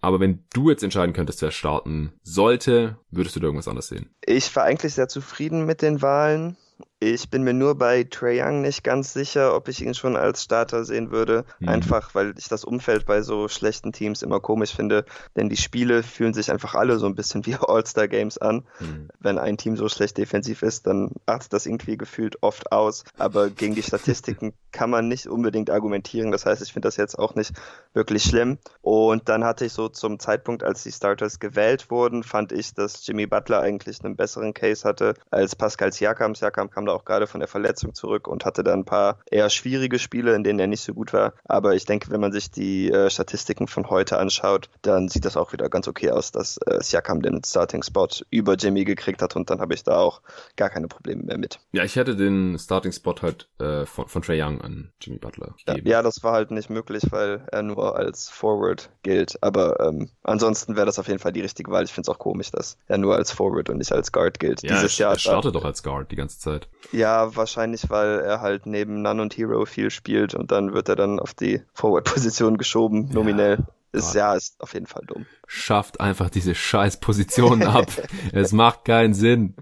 [0.00, 4.14] Aber wenn du jetzt entscheiden könntest, wer starten sollte, würdest du da irgendwas anders sehen?
[4.24, 6.56] Ich war eigentlich sehr zufrieden mit den Wahlen.
[7.02, 10.42] Ich bin mir nur bei Trey Young nicht ganz sicher, ob ich ihn schon als
[10.42, 11.46] Starter sehen würde.
[11.58, 11.68] Mhm.
[11.70, 15.06] Einfach, weil ich das Umfeld bei so schlechten Teams immer komisch finde.
[15.34, 18.66] Denn die Spiele fühlen sich einfach alle so ein bisschen wie All-Star-Games an.
[18.80, 19.08] Mhm.
[19.18, 23.04] Wenn ein Team so schlecht defensiv ist, dann artet das irgendwie gefühlt oft aus.
[23.16, 26.30] Aber gegen die Statistiken kann man nicht unbedingt argumentieren.
[26.32, 27.52] Das heißt, ich finde das jetzt auch nicht
[27.94, 28.58] wirklich schlimm.
[28.82, 33.06] Und dann hatte ich so zum Zeitpunkt, als die Starters gewählt wurden, fand ich, dass
[33.06, 36.34] Jimmy Butler eigentlich einen besseren Case hatte als Pascal Siakam.
[36.34, 39.50] Siakam kam da auch gerade von der Verletzung zurück und hatte dann ein paar eher
[39.50, 41.32] schwierige Spiele, in denen er nicht so gut war.
[41.44, 45.36] Aber ich denke, wenn man sich die äh, Statistiken von heute anschaut, dann sieht das
[45.36, 49.50] auch wieder ganz okay aus, dass äh, Siakam den Starting-Spot über Jimmy gekriegt hat und
[49.50, 50.22] dann habe ich da auch
[50.56, 51.60] gar keine Probleme mehr mit.
[51.72, 55.88] Ja, ich hätte den Starting-Spot halt äh, von, von Trey Young an Jimmy Butler gegeben.
[55.88, 59.42] Ja, ja, das war halt nicht möglich, weil er nur als Forward gilt.
[59.42, 61.84] Aber ähm, ansonsten wäre das auf jeden Fall die richtige Wahl.
[61.84, 64.62] Ich finde es auch komisch, dass er nur als Forward und nicht als Guard gilt.
[64.62, 66.68] Ja, Dieses er, Jahr er startet doch als Guard die ganze Zeit.
[66.92, 70.96] Ja, wahrscheinlich, weil er halt neben Nun und Hero viel spielt und dann wird er
[70.96, 73.58] dann auf die Forward-Position geschoben, nominell.
[73.58, 73.66] Ja.
[73.92, 75.26] Ist ja, ist auf jeden Fall dumm.
[75.48, 77.86] Schafft einfach diese scheiß Positionen ab.
[78.32, 79.54] es macht keinen Sinn.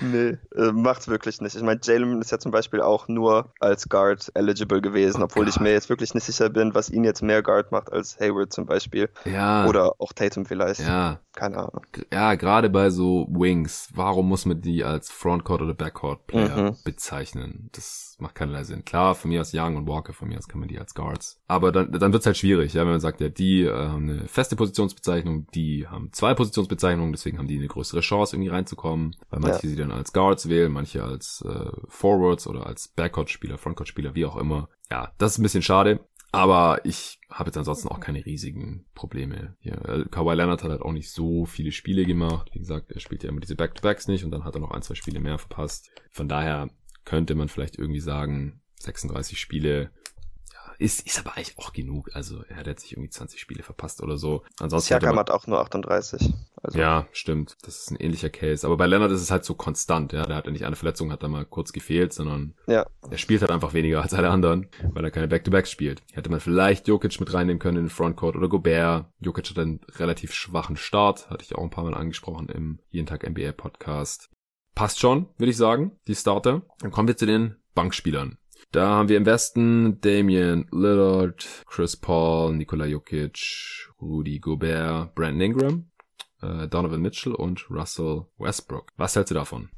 [0.00, 1.56] Nee, äh, macht's wirklich nicht.
[1.56, 5.44] Ich meine, Jalen ist ja zum Beispiel auch nur als Guard eligible gewesen, oh obwohl
[5.44, 5.54] God.
[5.54, 8.52] ich mir jetzt wirklich nicht sicher bin, was ihn jetzt mehr Guard macht als Hayward
[8.52, 9.08] zum Beispiel.
[9.24, 9.66] Ja.
[9.66, 10.80] Oder auch Tatum vielleicht.
[10.80, 11.20] Ja.
[11.34, 11.84] Keine Ahnung.
[12.12, 16.76] Ja, gerade bei so Wings, warum muss man die als Frontcourt oder Backcourt Player mhm.
[16.84, 17.70] bezeichnen?
[17.72, 18.84] Das macht keinerlei Sinn.
[18.84, 21.40] Klar, von mir aus Young und Walker, von mir aus kann man die als Guards.
[21.48, 24.28] Aber dann, dann wird's halt schwierig, ja, wenn man sagt, ja, die äh, haben eine
[24.28, 29.40] feste Positionsbezeichnung, die haben zwei Positionsbezeichnungen, deswegen haben die eine größere Chance, irgendwie reinzukommen, weil
[29.54, 29.70] manche ja.
[29.70, 34.36] sie dann als Guards wählen, manche als äh, Forwards oder als Backcourt-Spieler, Frontcourt-Spieler, wie auch
[34.36, 34.68] immer.
[34.90, 36.00] Ja, das ist ein bisschen schade.
[36.34, 39.74] Aber ich habe jetzt ansonsten auch keine riesigen Probleme hier.
[39.88, 42.50] Äh, Kawhi Leonard hat halt auch nicht so viele Spiele gemacht.
[42.52, 44.82] Wie gesagt, er spielt ja immer diese Back-to-Backs nicht und dann hat er noch ein,
[44.82, 45.90] zwei Spiele mehr verpasst.
[46.10, 46.70] Von daher
[47.04, 49.92] könnte man vielleicht irgendwie sagen, 36 Spiele
[50.78, 52.10] ist, ist aber eigentlich auch genug.
[52.14, 54.42] Also er hat jetzt nicht irgendwie 20 Spiele verpasst oder so.
[54.58, 56.32] Ansonsten Siakam hat, auch nur 38.
[56.62, 56.78] Also.
[56.78, 57.56] Ja, stimmt.
[57.62, 58.66] Das ist ein ähnlicher Case.
[58.66, 60.12] Aber bei Leonard ist es halt so konstant.
[60.12, 62.86] Ja, der hat ja nicht eine Verletzung, hat da mal kurz gefehlt, sondern ja.
[63.10, 66.02] er spielt halt einfach weniger als alle anderen, weil er keine Back-to-Backs spielt.
[66.12, 69.06] Hätte man vielleicht Jokic mit reinnehmen können in den Frontcourt oder Gobert.
[69.20, 73.06] Jokic hat einen relativ schwachen Start, hatte ich auch ein paar Mal angesprochen im Jeden
[73.06, 74.30] Tag NBA Podcast.
[74.74, 76.62] Passt schon, würde ich sagen, die Starter.
[76.80, 78.38] Dann kommen wir zu den Bankspielern.
[78.74, 85.90] Da haben wir im Westen Damian Lillard, Chris Paul, Nikola Jokic, Rudy Gobert, Brandon Ingram,
[86.42, 88.88] äh, Donovan Mitchell und Russell Westbrook.
[88.96, 89.70] Was hältst du davon?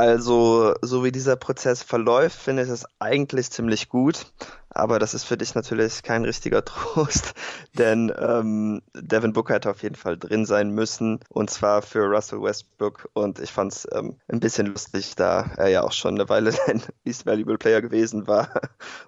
[0.00, 4.24] Also, so wie dieser Prozess verläuft, finde ich es eigentlich ziemlich gut.
[4.72, 7.34] Aber das ist für dich natürlich kein richtiger Trost,
[7.76, 12.40] denn ähm, Devin Booker hätte auf jeden Fall drin sein müssen und zwar für Russell
[12.40, 13.08] Westbrook.
[13.12, 16.54] Und ich fand es ähm, ein bisschen lustig, da er ja auch schon eine Weile
[16.68, 18.48] ein Least Valuable Player gewesen war.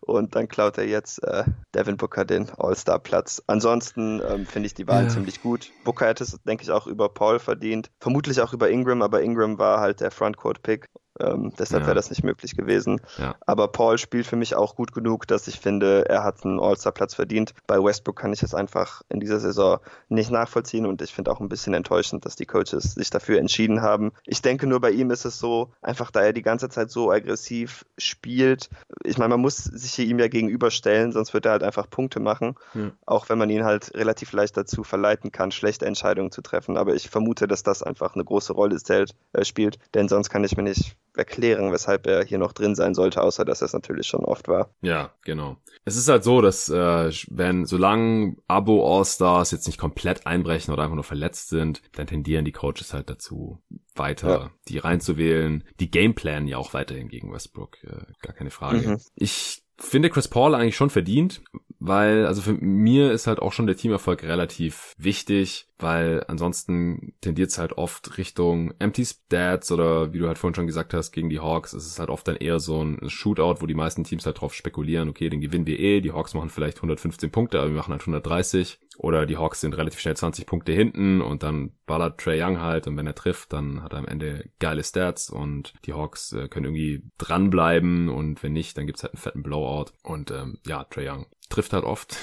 [0.01, 3.43] Und dann klaut er jetzt äh, Devin Booker den All-Star-Platz.
[3.47, 5.09] Ansonsten ähm, finde ich die Wahl ja.
[5.09, 5.70] ziemlich gut.
[5.84, 7.90] Booker hätte es, denke ich, auch über Paul verdient.
[8.01, 11.86] Vermutlich auch über Ingram, aber Ingram war halt der Frontcourt-Pick like ähm, deshalb ja.
[11.88, 13.00] wäre das nicht möglich gewesen.
[13.18, 13.34] Ja.
[13.46, 17.14] Aber Paul spielt für mich auch gut genug, dass ich finde, er hat einen All-Star-Platz
[17.14, 17.54] verdient.
[17.66, 21.40] Bei Westbrook kann ich es einfach in dieser Saison nicht nachvollziehen und ich finde auch
[21.40, 24.12] ein bisschen enttäuschend, dass die Coaches sich dafür entschieden haben.
[24.24, 27.10] Ich denke nur bei ihm ist es so, einfach da er die ganze Zeit so
[27.10, 28.70] aggressiv spielt.
[29.04, 32.20] Ich meine, man muss sich hier ihm ja gegenüberstellen, sonst wird er halt einfach Punkte
[32.20, 32.54] machen.
[32.72, 32.92] Hm.
[33.06, 36.76] Auch wenn man ihn halt relativ leicht dazu verleiten kann, schlechte Entscheidungen zu treffen.
[36.76, 40.44] Aber ich vermute, dass das einfach eine große Rolle zählt, äh, spielt, denn sonst kann
[40.44, 44.06] ich mir nicht erklären, weshalb er hier noch drin sein sollte, außer dass es natürlich
[44.06, 44.70] schon oft war.
[44.80, 45.56] Ja, genau.
[45.84, 50.84] Es ist halt so, dass äh, wenn solange Abo All-Stars jetzt nicht komplett einbrechen oder
[50.84, 53.60] einfach nur verletzt sind, dann tendieren die Coaches halt dazu,
[53.94, 54.50] weiter ja.
[54.68, 55.64] die reinzuwählen.
[55.80, 58.88] Die Gameplan ja auch weiterhin gegen Westbrook, äh, gar keine Frage.
[58.88, 59.00] Mhm.
[59.14, 61.42] Ich finde Chris Paul eigentlich schon verdient,
[61.85, 67.51] weil, also für mir ist halt auch schon der Teamerfolg relativ wichtig weil ansonsten tendiert
[67.51, 71.28] es halt oft Richtung Empty Stats oder wie du halt vorhin schon gesagt hast, gegen
[71.28, 74.24] die Hawks ist es halt oft dann eher so ein Shootout, wo die meisten Teams
[74.24, 77.70] halt drauf spekulieren, okay, den gewinnen wir eh, die Hawks machen vielleicht 115 Punkte, aber
[77.70, 81.72] wir machen halt 130 oder die Hawks sind relativ schnell 20 Punkte hinten und dann
[81.87, 85.30] ballert Trey Young halt und wenn er trifft, dann hat er am Ende geile Stats
[85.30, 89.43] und die Hawks äh, können irgendwie dranbleiben und wenn nicht, dann gibt's halt einen fetten
[89.43, 92.16] Blowout und ähm, ja, Trey Young trifft halt oft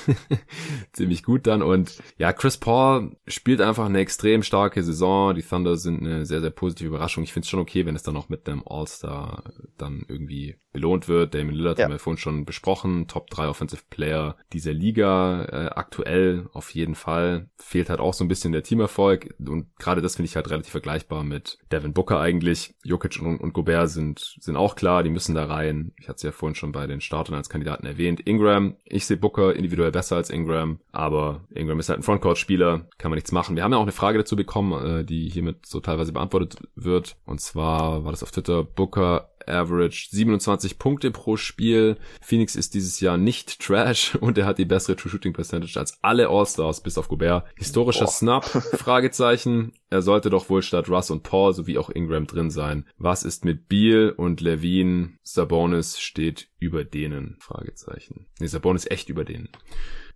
[0.93, 5.35] ziemlich gut dann und ja, Chris Paul spielt einfach eine extrem starke Saison.
[5.35, 7.23] Die Thunder sind eine sehr, sehr positive Überraschung.
[7.23, 9.43] Ich finde es schon okay, wenn es dann auch mit dem All-Star
[9.77, 11.33] dann irgendwie belohnt wird.
[11.33, 11.85] Damon Lillard ja.
[11.85, 13.07] haben wir vorhin schon besprochen.
[13.07, 15.45] Top 3 Offensive Player dieser Liga.
[15.45, 17.49] Äh, aktuell auf jeden Fall.
[17.57, 19.35] Fehlt halt auch so ein bisschen der Teamerfolg.
[19.39, 22.75] Und gerade das finde ich halt relativ vergleichbar mit Devin Booker eigentlich.
[22.83, 25.03] Jokic und, und Gobert sind, sind auch klar.
[25.03, 25.93] Die müssen da rein.
[25.99, 28.21] Ich hatte es ja vorhin schon bei den Startern als Kandidaten erwähnt.
[28.21, 28.75] Ingram.
[28.85, 30.79] Ich sehe Booker individuell besser als Ingram.
[30.91, 32.87] Aber Ingram ist halt ein Frontcourt-Spieler.
[32.97, 33.55] Kann man nichts machen.
[33.55, 37.15] Wir haben ja auch eine Frage dazu bekommen, äh, die hiermit so teilweise beantwortet wird.
[37.25, 41.97] Und zwar war das auf Twitter Booker Average 27 Punkte pro Spiel.
[42.21, 45.97] Phoenix ist dieses Jahr nicht Trash und er hat die bessere True Shooting Percentage als
[46.01, 47.45] alle All-Stars bis auf Gobert.
[47.55, 48.11] Historischer Boah.
[48.11, 48.45] Snap?
[48.77, 49.73] Fragezeichen.
[49.89, 52.85] Er sollte doch wohl statt Russ und Paul sowie auch Ingram drin sein.
[52.97, 55.13] Was ist mit Beal und Levine?
[55.23, 57.37] Sabonis steht über denen?
[57.39, 58.27] Fragezeichen.
[58.39, 59.49] Nee, Sabonis echt über denen.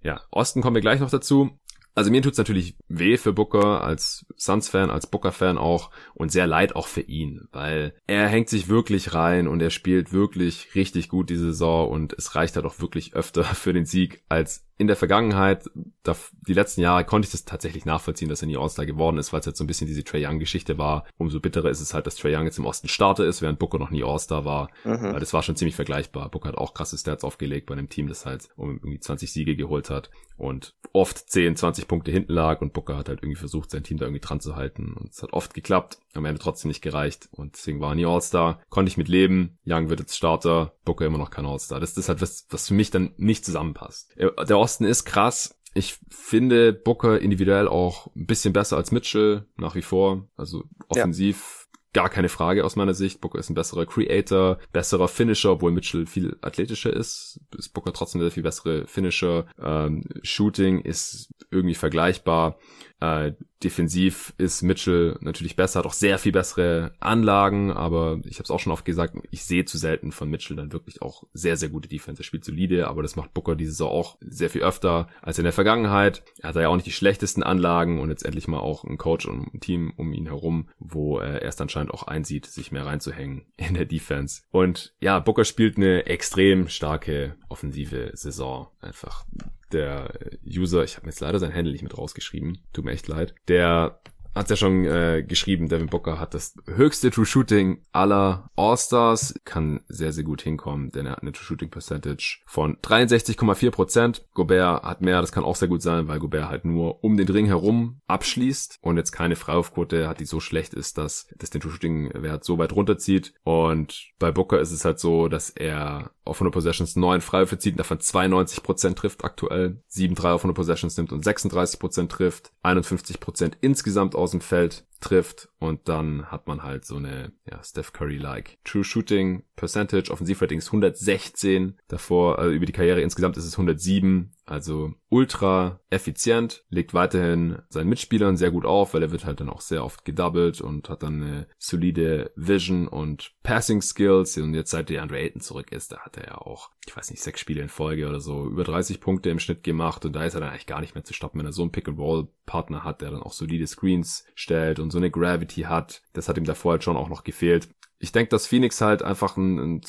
[0.03, 1.57] Ja, Osten kommen wir gleich noch dazu.
[1.95, 6.75] Also mir tut's natürlich weh für Booker als Suns-Fan, als Booker-Fan auch und sehr leid
[6.75, 11.29] auch für ihn, weil er hängt sich wirklich rein und er spielt wirklich richtig gut
[11.29, 14.95] diese Saison und es reicht halt auch wirklich öfter für den Sieg als in der
[14.95, 15.69] Vergangenheit,
[16.03, 16.15] da,
[16.47, 19.39] die letzten Jahre, konnte ich das tatsächlich nachvollziehen, dass er nie All-Star geworden ist, weil
[19.39, 21.05] es halt so ein bisschen diese Trey Young-Geschichte war.
[21.17, 23.79] Umso bitterer ist es halt, dass Trey Young jetzt im Osten Starter ist, während Booker
[23.79, 24.69] noch nie All-Star war.
[24.83, 25.13] Mhm.
[25.13, 26.29] Weil das war schon ziemlich vergleichbar.
[26.29, 29.55] Booker hat auch krasse Stats aufgelegt bei einem Team, das halt um irgendwie 20 Siege
[29.55, 33.71] geholt hat und oft 10, 20 Punkte hinten lag und Booker hat halt irgendwie versucht,
[33.71, 36.69] sein Team da irgendwie dran zu halten und es hat oft geklappt, am Ende trotzdem
[36.69, 38.61] nicht gereicht und deswegen war er nie All-Star.
[38.69, 39.57] Konnte ich mit leben.
[39.65, 41.79] Young wird jetzt Starter, Booker immer noch kein All-Star.
[41.79, 44.15] Das, ist halt was, was für mich dann nicht zusammenpasst.
[44.17, 45.55] Der Osten ist krass.
[45.73, 50.27] Ich finde Booker individuell auch ein bisschen besser als Mitchell nach wie vor.
[50.37, 53.21] Also offensiv gar keine Frage aus meiner Sicht.
[53.21, 57.39] Booker ist ein besserer Creator, besserer Finisher, obwohl Mitchell viel athletischer ist.
[57.57, 59.45] Ist Booker trotzdem der viel bessere Finisher.
[59.61, 62.57] Ähm, Shooting ist irgendwie vergleichbar.
[62.99, 63.33] Äh,
[63.63, 68.51] defensiv ist Mitchell natürlich besser, hat auch sehr viel bessere Anlagen, aber ich habe es
[68.51, 71.69] auch schon oft gesagt, ich sehe zu selten von Mitchell dann wirklich auch sehr, sehr
[71.69, 72.21] gute Defense.
[72.21, 75.43] Er spielt solide, aber das macht Booker diese Saison auch sehr viel öfter als in
[75.43, 76.23] der Vergangenheit.
[76.39, 79.25] Er hat ja auch nicht die schlechtesten Anlagen und jetzt endlich mal auch ein Coach
[79.25, 83.45] und ein Team um ihn herum, wo er erst anscheinend auch einsieht, sich mehr reinzuhängen
[83.57, 84.41] in der Defense.
[84.51, 88.67] Und ja, Booker spielt eine extrem starke offensive Saison.
[88.81, 89.25] Einfach
[89.73, 90.13] der
[90.45, 93.35] User, ich habe mir jetzt leider sein Handle nicht mit rausgeschrieben, tut mir echt leid,
[93.47, 93.99] der
[94.35, 99.81] hat's ja schon äh, geschrieben, Devin Booker hat das höchste True Shooting aller All-Stars, kann
[99.87, 104.21] sehr, sehr gut hinkommen, denn er hat eine True Shooting Percentage von 63,4%.
[104.33, 107.27] Gobert hat mehr, das kann auch sehr gut sein, weil Gobert halt nur um den
[107.27, 111.61] Ring herum abschließt und jetzt keine Freiwurfquote hat, die so schlecht ist, dass das den
[111.61, 113.33] True Shooting Wert so weit runterzieht.
[113.43, 117.79] Und bei Booker ist es halt so, dass er auf 100 Possessions, 9 Freiwürfe zieht,
[117.79, 124.15] davon 92% trifft aktuell, 7 3 auf 100 Possessions nimmt und 36% trifft, 51% insgesamt
[124.15, 128.83] aus dem Feld trifft und dann hat man halt so eine ja, Steph Curry-like True
[128.83, 134.93] Shooting Percentage, Offensivrating ist 116, davor äh, über die Karriere insgesamt ist es 107, also
[135.09, 139.61] ultra effizient, legt weiterhin seinen Mitspielern sehr gut auf, weil er wird halt dann auch
[139.61, 144.37] sehr oft gedoubled und hat dann eine solide Vision und Passing Skills.
[144.37, 147.11] Und jetzt seit der Andre Ayton zurück ist, da hat er ja auch, ich weiß
[147.11, 150.03] nicht, sechs Spiele in Folge oder so, über 30 Punkte im Schnitt gemacht.
[150.03, 151.71] Und da ist er dann eigentlich gar nicht mehr zu stoppen, wenn er so einen
[151.71, 156.01] Pick-and-Roll-Partner hat, der dann auch solide Screens stellt und so eine Gravity hat.
[156.13, 157.67] Das hat ihm davor halt schon auch noch gefehlt.
[157.99, 159.81] Ich denke, dass Phoenix halt einfach ein, ein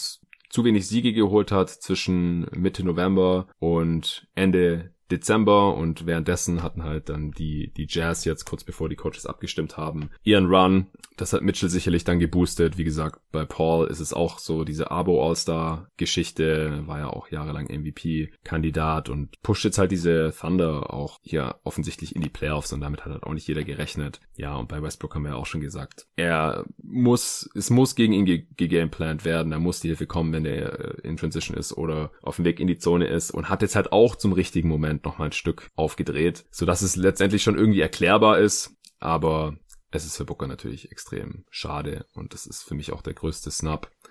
[0.51, 7.09] zu wenig Siege geholt hat zwischen Mitte November und Ende Dezember und währenddessen hatten halt
[7.09, 10.87] dann die, die Jazz jetzt kurz bevor die Coaches abgestimmt haben, ihren Run.
[11.17, 12.77] Das hat Mitchell sicherlich dann geboostet.
[12.77, 17.29] Wie gesagt, bei Paul ist es auch so diese Abo All-Star Geschichte, war ja auch
[17.29, 22.81] jahrelang MVP-Kandidat und pusht jetzt halt diese Thunder auch hier offensichtlich in die Playoffs und
[22.81, 24.21] damit hat halt auch nicht jeder gerechnet.
[24.37, 28.13] Ja, und bei Westbrook haben wir ja auch schon gesagt, er muss, es muss gegen
[28.13, 32.37] ihn gegameplant werden, er muss die Hilfe kommen, wenn der in Transition ist oder auf
[32.37, 35.05] dem Weg in die Zone ist und hat jetzt halt auch zum richtigen Moment Moment
[35.05, 39.57] nochmal ein Stück aufgedreht, sodass es letztendlich schon irgendwie erklärbar ist, aber
[39.91, 43.51] es ist für Booker natürlich extrem schade und das ist für mich auch der größte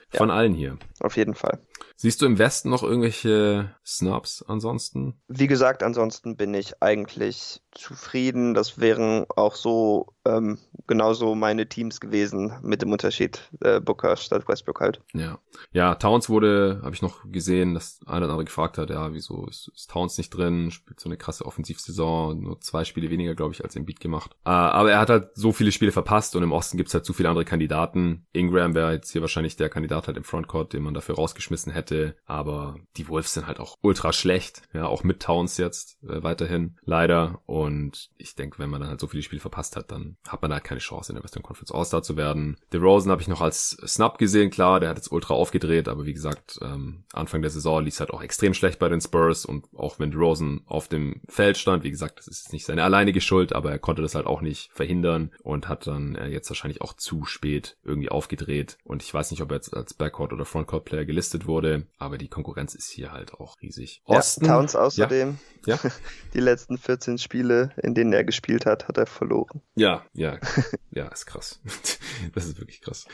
[0.09, 0.77] von ja, allen hier.
[0.99, 1.59] Auf jeden Fall.
[2.03, 5.21] Siehst du im Westen noch irgendwelche Snubs ansonsten?
[5.29, 8.53] Wie gesagt, ansonsten bin ich eigentlich zufrieden.
[8.53, 14.47] Das wären auch so ähm, genauso meine Teams gewesen, mit dem Unterschied äh, Booker statt
[14.47, 15.01] Westbrook halt.
[15.13, 15.39] Ja,
[15.71, 19.47] ja Towns wurde, habe ich noch gesehen, dass einer oder andere gefragt hat, ja, wieso
[19.47, 23.53] ist, ist, Towns nicht drin, spielt so eine krasse Offensivsaison, nur zwei Spiele weniger, glaube
[23.53, 24.35] ich, als im Beat gemacht.
[24.45, 27.13] Äh, aber er hat halt so viele Spiele verpasst und im Osten gibt's halt zu
[27.13, 28.25] viele andere Kandidaten.
[28.33, 31.92] Ingram wäre jetzt hier wahrscheinlich der Kandidat halt im Frontcourt, den man dafür rausgeschmissen hätte,
[32.25, 36.77] aber die Wolves sind halt auch ultra schlecht, ja, auch mit Towns jetzt äh, weiterhin,
[36.83, 37.41] leider.
[37.45, 40.53] Und ich denke, wenn man dann halt so viele Spiele verpasst hat, dann hat man
[40.53, 42.57] halt keine Chance, in der Western Conference All-Star zu werden.
[42.71, 46.13] DeRozan habe ich noch als Snap gesehen, klar, der hat jetzt ultra aufgedreht, aber wie
[46.13, 49.99] gesagt, ähm, Anfang der Saison lief halt auch extrem schlecht bei den Spurs und auch
[49.99, 53.71] wenn DeRozan auf dem Feld stand, wie gesagt, das ist nicht seine alleinige Schuld, aber
[53.71, 57.25] er konnte das halt auch nicht verhindern und hat dann äh, jetzt wahrscheinlich auch zu
[57.25, 61.05] spät irgendwie aufgedreht und ich weiß nicht, ob er jetzt als Backcourt oder Frontcourt Player
[61.05, 64.01] gelistet wurde, aber die Konkurrenz ist hier halt auch riesig.
[64.05, 65.75] Osten, ja, Towns außerdem, ja.
[65.75, 65.91] ja.
[66.33, 69.61] die letzten 14 Spiele, in denen er gespielt hat, hat er verloren.
[69.75, 70.39] Ja, ja,
[70.91, 71.59] ja, ist krass.
[72.33, 73.05] das ist wirklich krass.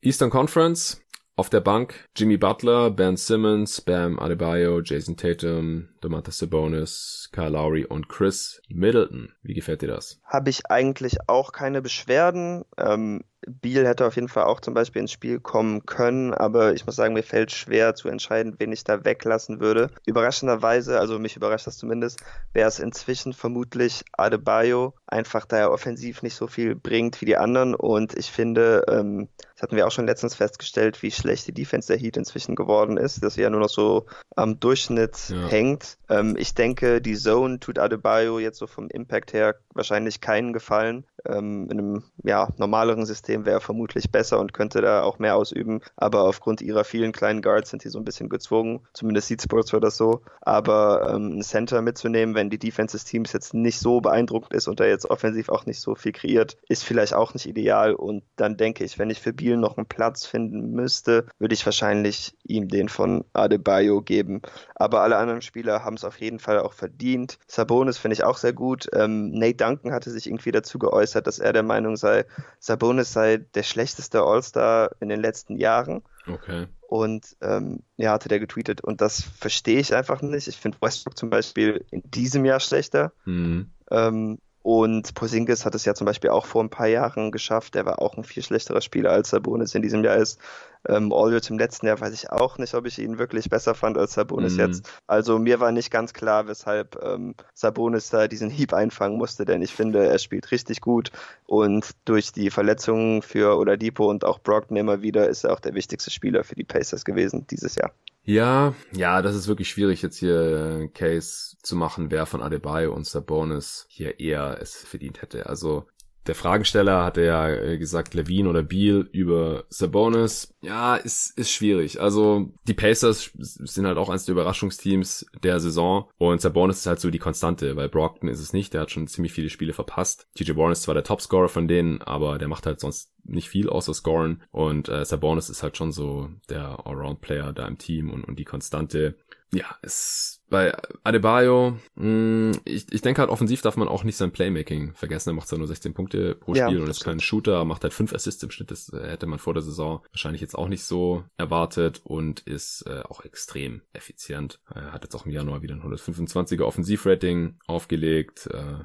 [0.00, 1.00] Eastern Conference,
[1.36, 7.84] auf der Bank Jimmy Butler, Ben Simmons, Bam Adebayo, Jason Tatum, Domantas Sabonis, Kyle Lowry
[7.84, 9.32] und Chris Middleton.
[9.42, 10.20] Wie gefällt dir das?
[10.24, 12.64] Habe ich eigentlich auch keine Beschwerden.
[12.78, 16.86] Ähm, Biel hätte auf jeden Fall auch zum Beispiel ins Spiel kommen können, aber ich
[16.86, 19.90] muss sagen, mir fällt schwer zu entscheiden, wen ich da weglassen würde.
[20.06, 22.20] Überraschenderweise, also mich überrascht das zumindest,
[22.52, 27.36] wäre es inzwischen vermutlich Adebayo, einfach da er offensiv nicht so viel bringt wie die
[27.36, 29.28] anderen und ich finde, ähm,
[29.64, 33.24] hatten wir auch schon letztens festgestellt, wie schlecht die Defense der Heat inzwischen geworden ist,
[33.24, 34.06] dass sie ja nur noch so
[34.36, 35.48] am Durchschnitt ja.
[35.48, 35.96] hängt.
[36.08, 41.04] Ähm, ich denke, die Zone tut Adebayo jetzt so vom Impact her wahrscheinlich keinen Gefallen.
[41.26, 45.36] Ähm, in einem ja, normaleren System wäre er vermutlich besser und könnte da auch mehr
[45.36, 45.80] ausüben.
[45.96, 48.80] Aber aufgrund ihrer vielen kleinen Guards sind die so ein bisschen gezwungen.
[48.92, 50.22] Zumindest sieht Sports für das so.
[50.42, 54.68] Aber ähm, einen Center mitzunehmen, wenn die Defense des Teams jetzt nicht so beeindruckend ist
[54.68, 57.94] und er jetzt offensiv auch nicht so viel kreiert, ist vielleicht auch nicht ideal.
[57.94, 61.64] Und dann denke ich, wenn ich für Biel noch einen Platz finden müsste, würde ich
[61.64, 64.42] wahrscheinlich ihm den von Adebayo geben.
[64.74, 67.38] Aber alle anderen Spieler haben es auf jeden Fall auch verdient.
[67.46, 68.88] Sabonis finde ich auch sehr gut.
[68.92, 72.24] Ähm, Nate Duncan hatte sich irgendwie dazu geäußert, dass er der Meinung sei,
[72.58, 76.02] Sabonis sei der schlechteste All-Star in den letzten Jahren.
[76.26, 76.66] Okay.
[76.88, 78.80] Und ähm, ja, hatte der getweetet.
[78.80, 80.48] Und das verstehe ich einfach nicht.
[80.48, 83.12] Ich finde Westbrook zum Beispiel in diesem Jahr schlechter.
[83.24, 83.70] Mhm.
[83.90, 87.74] Ähm, und Porzingis hat es ja zum Beispiel auch vor ein paar Jahren geschafft.
[87.74, 90.40] Der war auch ein viel schlechterer Spieler als Sabonis in diesem Jahr ist.
[90.88, 93.98] Ähm, Aldridge im letzten Jahr weiß ich auch nicht, ob ich ihn wirklich besser fand
[93.98, 94.60] als Sabonis mhm.
[94.60, 94.90] jetzt.
[95.06, 99.60] Also mir war nicht ganz klar, weshalb ähm, Sabonis da diesen Hieb einfangen musste, denn
[99.60, 101.10] ich finde, er spielt richtig gut
[101.44, 105.74] und durch die Verletzungen für Oladipo und auch Brockton immer wieder ist er auch der
[105.74, 107.92] wichtigste Spieler für die Pacers gewesen dieses Jahr.
[108.26, 112.94] Ja, ja, das ist wirklich schwierig jetzt hier äh, Case zu machen, wer von Adebayo
[112.94, 115.46] und Sabonis hier eher es verdient hätte.
[115.46, 115.86] Also
[116.26, 120.54] der Fragensteller hatte ja äh, gesagt, Levine oder Beal über Sabonis.
[120.62, 122.00] Ja, ist, ist schwierig.
[122.00, 127.00] Also die Pacers sind halt auch eines der Überraschungsteams der Saison und Sabonis ist halt
[127.00, 128.72] so die Konstante, weil Brockton ist es nicht.
[128.72, 130.28] Der hat schon ziemlich viele Spiele verpasst.
[130.34, 133.68] TJ Warren ist zwar der Topscorer von denen, aber der macht halt sonst nicht viel
[133.68, 138.24] außer scoren und äh, Sabonis ist halt schon so der Allround-Player da im Team und,
[138.24, 139.16] und die Konstante
[139.54, 144.16] ja, es bei Adebayo, mh, mm, ich, ich denke halt, offensiv darf man auch nicht
[144.16, 145.30] sein Playmaking vergessen.
[145.30, 147.94] Er macht zwar nur 16 Punkte pro Spiel ja, und ist kein Shooter, macht halt
[147.94, 148.70] 5 Assists im Schnitt.
[148.70, 152.84] Das äh, hätte man vor der Saison wahrscheinlich jetzt auch nicht so erwartet und ist
[152.86, 154.60] äh, auch extrem effizient.
[154.72, 158.48] Er hat jetzt auch im Januar wieder ein 125er Offensivrating aufgelegt.
[158.52, 158.84] Äh,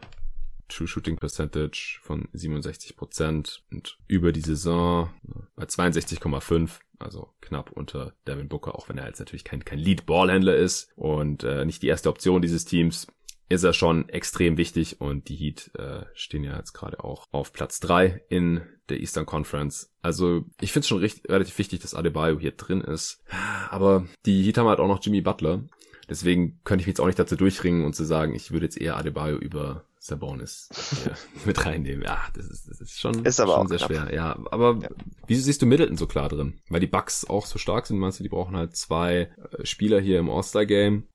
[0.70, 5.10] True Shooting Percentage von 67% und über die Saison
[5.56, 10.56] bei 62,5 also knapp unter Devin Booker, auch wenn er jetzt natürlich kein, kein Lead-Ballhändler
[10.56, 13.08] ist und äh, nicht die erste Option dieses Teams,
[13.48, 17.52] ist er schon extrem wichtig und die Heat äh, stehen ja jetzt gerade auch auf
[17.52, 19.92] Platz drei in der Eastern Conference.
[20.02, 23.24] Also ich finde es schon richtig, relativ wichtig, dass Adebayo hier drin ist.
[23.70, 25.64] Aber die Heat haben halt auch noch Jimmy Butler.
[26.08, 28.80] Deswegen könnte ich mich jetzt auch nicht dazu durchringen und zu sagen, ich würde jetzt
[28.80, 30.70] eher Adebayo über Sabonis
[31.06, 31.14] ja,
[31.46, 32.04] mit reinnehmen.
[32.04, 33.90] Ja, das ist, das ist schon, ist aber schon sehr knapp.
[33.90, 34.14] schwer.
[34.14, 34.90] Ja, aber ja.
[35.28, 36.60] wieso siehst du Middleton so klar drin?
[36.70, 40.00] Weil die Bucks auch so stark sind, meinst du, die brauchen halt zwei äh, Spieler
[40.00, 41.08] hier im All-Star-Game.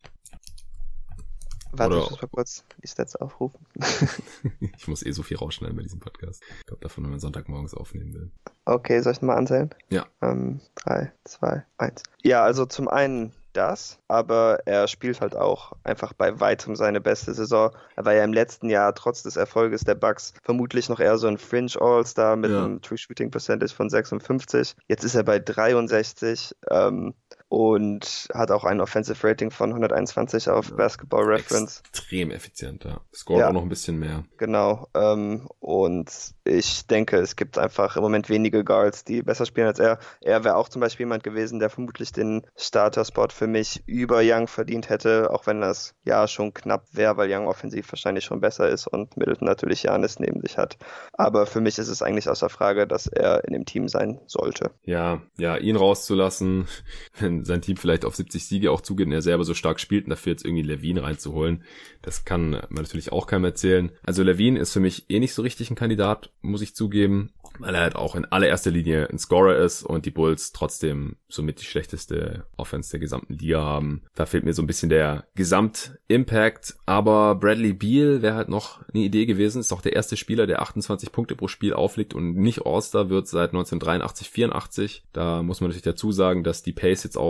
[1.77, 3.67] Warte, ich muss mal kurz die Stats aufrufen.
[4.77, 6.43] ich muss eh so viel rausschneiden bei diesem Podcast.
[6.61, 8.31] Ich glaube davon, wenn man Sonntagmorgens aufnehmen will.
[8.65, 9.71] Okay, soll ich mal anzählen?
[9.91, 10.07] Ja.
[10.23, 12.05] Ähm, drei, zwei, eins.
[12.23, 17.35] Ja, also zum einen das, aber er spielt halt auch einfach bei weitem seine beste
[17.35, 17.71] Saison.
[17.97, 21.27] Er war ja im letzten Jahr trotz des Erfolges der Bucks vermutlich noch eher so
[21.27, 22.65] ein Fringe All-Star mit ja.
[22.65, 24.77] einem True Shooting Percentage von 56.
[24.89, 26.55] Jetzt ist er bei 63.
[26.71, 27.15] Ähm,
[27.55, 31.85] und hat auch ein Offensive Rating von 121 auf ja, Basketball Reference.
[31.89, 33.01] Extrem effizient, ja.
[33.15, 34.25] Scoret ja, auch noch ein bisschen mehr.
[34.39, 34.89] Genau.
[34.93, 36.11] Ähm, und
[36.43, 40.01] ich denke, es gibt einfach im Moment wenige Guards, die besser spielen als er.
[40.21, 44.49] Er wäre auch zum Beispiel jemand gewesen, der vermutlich den Starter-Spot für mich über Young
[44.49, 48.69] verdient hätte, auch wenn das ja schon knapp wäre, weil Young offensiv wahrscheinlich schon besser
[48.69, 50.77] ist und Middleton natürlich Janis neben sich hat.
[51.13, 54.73] Aber für mich ist es eigentlich außer Frage, dass er in dem Team sein sollte.
[54.83, 56.67] Ja, ja, ihn rauszulassen,
[57.21, 60.05] wenn sein Team vielleicht auf 70 Siege auch zugeht und er selber so stark spielt
[60.05, 61.63] und dafür jetzt irgendwie Levine reinzuholen,
[62.03, 63.91] das kann man natürlich auch keinem erzählen.
[64.03, 67.75] Also Levine ist für mich eh nicht so richtig ein Kandidat, muss ich zugeben, weil
[67.75, 71.65] er halt auch in allererster Linie ein Scorer ist und die Bulls trotzdem somit die
[71.65, 74.03] schlechteste Offense der gesamten Liga haben.
[74.15, 79.05] Da fehlt mir so ein bisschen der Gesamtimpact, aber Bradley Beal wäre halt noch eine
[79.05, 82.67] Idee gewesen, ist auch der erste Spieler, der 28 Punkte pro Spiel auflegt und nicht
[82.67, 85.05] All-Star wird seit 1983, 84.
[85.13, 87.24] Da muss man natürlich dazu sagen, dass die Pace jetzt auch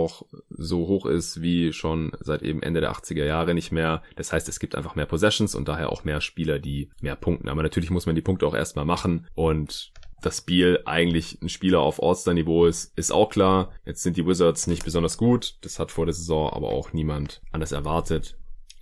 [0.49, 4.03] so hoch ist wie schon seit eben Ende der 80er Jahre nicht mehr.
[4.15, 7.49] Das heißt, es gibt einfach mehr Possessions und daher auch mehr Spieler, die mehr punkten.
[7.49, 9.91] Aber natürlich muss man die Punkte auch erstmal machen und
[10.21, 13.71] dass Beal eigentlich ein Spieler auf All-Star-Niveau ist, ist auch klar.
[13.85, 15.57] Jetzt sind die Wizards nicht besonders gut.
[15.61, 18.35] Das hat vor der Saison aber auch niemand anders erwartet.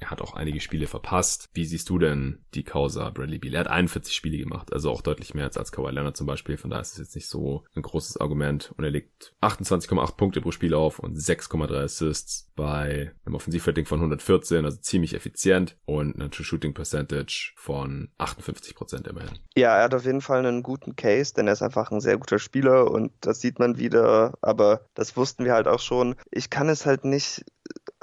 [0.04, 1.50] Er hat auch einige Spiele verpasst.
[1.54, 3.54] Wie siehst du denn die Causa Bradley Beal?
[3.54, 6.58] Er hat 41 Spiele gemacht, also auch deutlich mehr als, als Kawhi Leonard zum Beispiel.
[6.58, 8.74] Von daher ist es jetzt nicht so ein großes Argument.
[8.78, 14.00] Und er legt 28,8 Punkte pro Spiel auf und 6,3 Assists bei einem Offensivrating von
[14.00, 19.40] 114, also ziemlich effizient und eine True Shooting Percentage von 58 Prozent immerhin.
[19.56, 22.18] Ja, er hat auf jeden Fall einen guten Case, denn er ist einfach ein sehr
[22.18, 26.16] guter Spieler und das sieht man wieder, aber das wussten wir halt auch schon.
[26.30, 27.46] Ich kann es halt nicht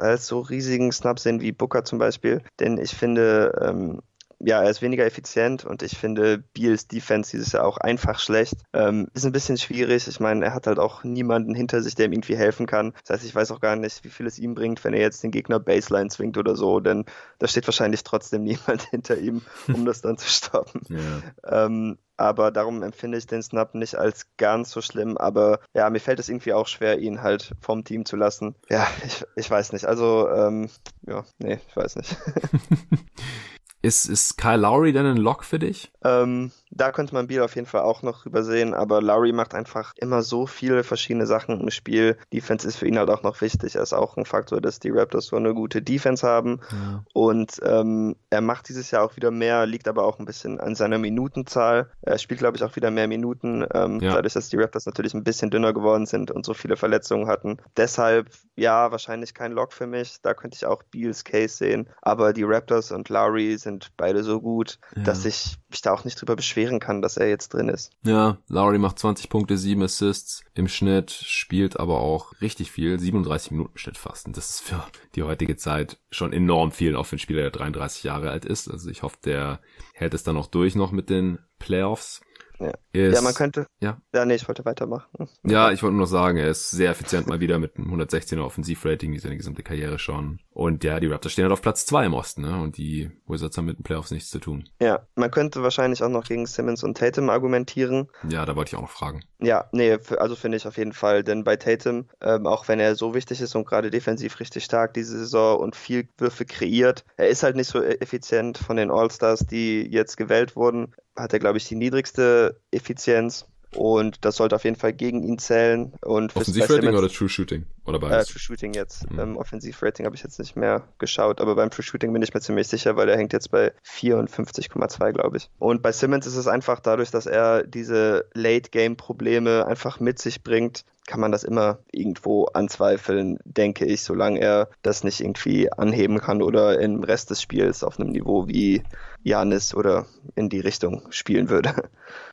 [0.00, 4.00] als so riesigen Snap sehen wie Booker zum Beispiel, denn ich finde, ähm,
[4.42, 8.54] ja, er ist weniger effizient und ich finde Beals Defense dieses Jahr auch einfach schlecht.
[8.72, 10.08] Ähm, ist ein bisschen schwierig.
[10.08, 12.92] Ich meine, er hat halt auch niemanden hinter sich, der ihm irgendwie helfen kann.
[13.06, 15.22] Das heißt, ich weiß auch gar nicht, wie viel es ihm bringt, wenn er jetzt
[15.22, 17.04] den Gegner Baseline zwingt oder so, denn
[17.38, 20.80] da steht wahrscheinlich trotzdem niemand hinter ihm, um das dann zu stoppen.
[20.90, 21.66] Ja.
[21.66, 25.16] Ähm, aber darum empfinde ich den Snap nicht als ganz so schlimm.
[25.16, 28.54] Aber ja, mir fällt es irgendwie auch schwer, ihn halt vom Team zu lassen.
[28.68, 29.86] Ja, ich, ich weiß nicht.
[29.86, 30.68] Also, ähm,
[31.06, 32.14] ja, nee, ich weiß nicht.
[33.82, 35.90] Ist, ist Kyle Lowry denn ein Lock für dich?
[36.04, 39.92] Ähm, da könnte man Biel auf jeden Fall auch noch übersehen, aber Lowry macht einfach
[39.96, 42.16] immer so viele verschiedene Sachen im Spiel.
[42.32, 43.76] Defense ist für ihn halt auch noch wichtig.
[43.76, 46.60] Er ist auch ein Faktor, dass die Raptors so eine gute Defense haben.
[46.70, 47.04] Ja.
[47.12, 50.74] Und ähm, er macht dieses Jahr auch wieder mehr, liegt aber auch ein bisschen an
[50.74, 51.90] seiner Minutenzahl.
[52.02, 54.14] Er spielt, glaube ich, auch wieder mehr Minuten, ähm, ja.
[54.14, 57.58] dadurch, dass die Raptors natürlich ein bisschen dünner geworden sind und so viele Verletzungen hatten.
[57.76, 60.20] Deshalb, ja, wahrscheinlich kein Lock für mich.
[60.22, 61.88] Da könnte ich auch Beals Case sehen.
[62.02, 65.02] Aber die Raptors und Lowry sind sind beide so gut, ja.
[65.02, 67.92] dass ich mich da auch nicht drüber beschwere erschweren kann, dass er jetzt drin ist.
[68.04, 73.52] Ja, Lowry macht 20 Punkte, 7 Assists im Schnitt, spielt aber auch richtig viel, 37
[73.52, 74.26] Minuten im Schnitt fast.
[74.26, 74.84] Und das ist für
[75.14, 78.70] die heutige Zeit schon enorm viel, auch für einen Spieler, der 33 Jahre alt ist.
[78.70, 79.60] Also ich hoffe, der
[79.94, 82.20] hält es dann auch durch noch mit den Playoffs.
[82.60, 82.72] Ja.
[82.92, 83.66] Ist, ja, man könnte.
[83.80, 84.00] Ja.
[84.14, 85.06] Ja, nee, ich wollte weitermachen.
[85.44, 88.42] Ja, ich wollte nur noch sagen, er ist sehr effizient mal wieder mit einem 116er
[88.44, 90.40] Offensivrating, wie seine gesamte Karriere schon.
[90.50, 92.60] Und ja, die Raptors stehen halt auf Platz zwei im Osten, ne?
[92.60, 94.68] Und die Wizards haben mit den Playoffs nichts zu tun.
[94.80, 98.08] Ja, man könnte wahrscheinlich auch noch gegen Simmons und Tatum argumentieren.
[98.28, 99.24] Ja, da wollte ich auch noch fragen.
[99.38, 102.94] Ja, nee, also finde ich auf jeden Fall, denn bei Tatum, ähm, auch wenn er
[102.94, 107.28] so wichtig ist und gerade defensiv richtig stark diese Saison und viel Würfe kreiert, er
[107.28, 111.38] ist halt nicht so e-, effizient von den All-Stars, die jetzt gewählt wurden hat er,
[111.38, 113.46] glaube ich, die niedrigste Effizienz.
[113.76, 115.92] Und das sollte auf jeden Fall gegen ihn zählen.
[116.02, 117.66] Und Offensivrating oder True Shooting?
[117.84, 118.28] Oder beides?
[118.28, 119.08] Äh, True Shooting jetzt.
[119.10, 119.18] Mhm.
[119.18, 122.40] Ähm, Offensivrating habe ich jetzt nicht mehr geschaut, aber beim True Shooting bin ich mir
[122.40, 125.50] ziemlich sicher, weil er hängt jetzt bei 54,2, glaube ich.
[125.58, 130.84] Und bei Simmons ist es einfach dadurch, dass er diese Late-Game-Probleme einfach mit sich bringt,
[131.06, 136.42] kann man das immer irgendwo anzweifeln, denke ich, solange er das nicht irgendwie anheben kann
[136.42, 138.82] oder im Rest des Spiels auf einem Niveau wie
[139.22, 141.74] Janis oder in die Richtung spielen würde.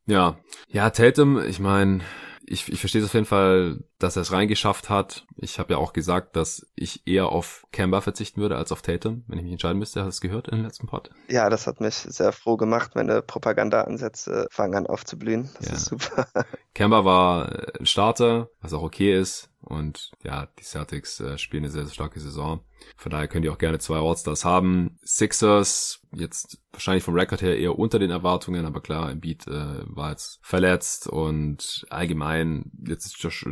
[0.05, 0.37] Ja,
[0.69, 1.99] ja, Tatum, ich meine,
[2.49, 5.25] ich, ich verstehe es auf jeden Fall, dass er es reingeschafft hat.
[5.35, 9.25] Ich habe ja auch gesagt, dass ich eher auf Kemba verzichten würde als auf Tatum,
[9.27, 9.99] wenn ich mich entscheiden müsste.
[9.99, 11.11] Hast du es gehört in den letzten Pod?
[11.27, 12.95] Ja, das hat mich sehr froh gemacht.
[12.95, 15.49] Meine Propaganda-Ansätze fangen an aufzublühen.
[15.57, 15.73] Das ja.
[15.73, 16.27] ist super.
[16.73, 19.49] Kemba war ein Starter, was auch okay ist.
[19.67, 22.61] Und ja, die Celtics äh, spielen eine sehr, sehr starke Saison.
[22.95, 24.97] Von daher könnt ihr auch gerne zwei Allstars haben.
[25.03, 30.11] Sixers, jetzt wahrscheinlich vom Rekord her eher unter den Erwartungen, aber klar, Embiid äh, war
[30.11, 33.45] jetzt verletzt und allgemein, jetzt ist Josh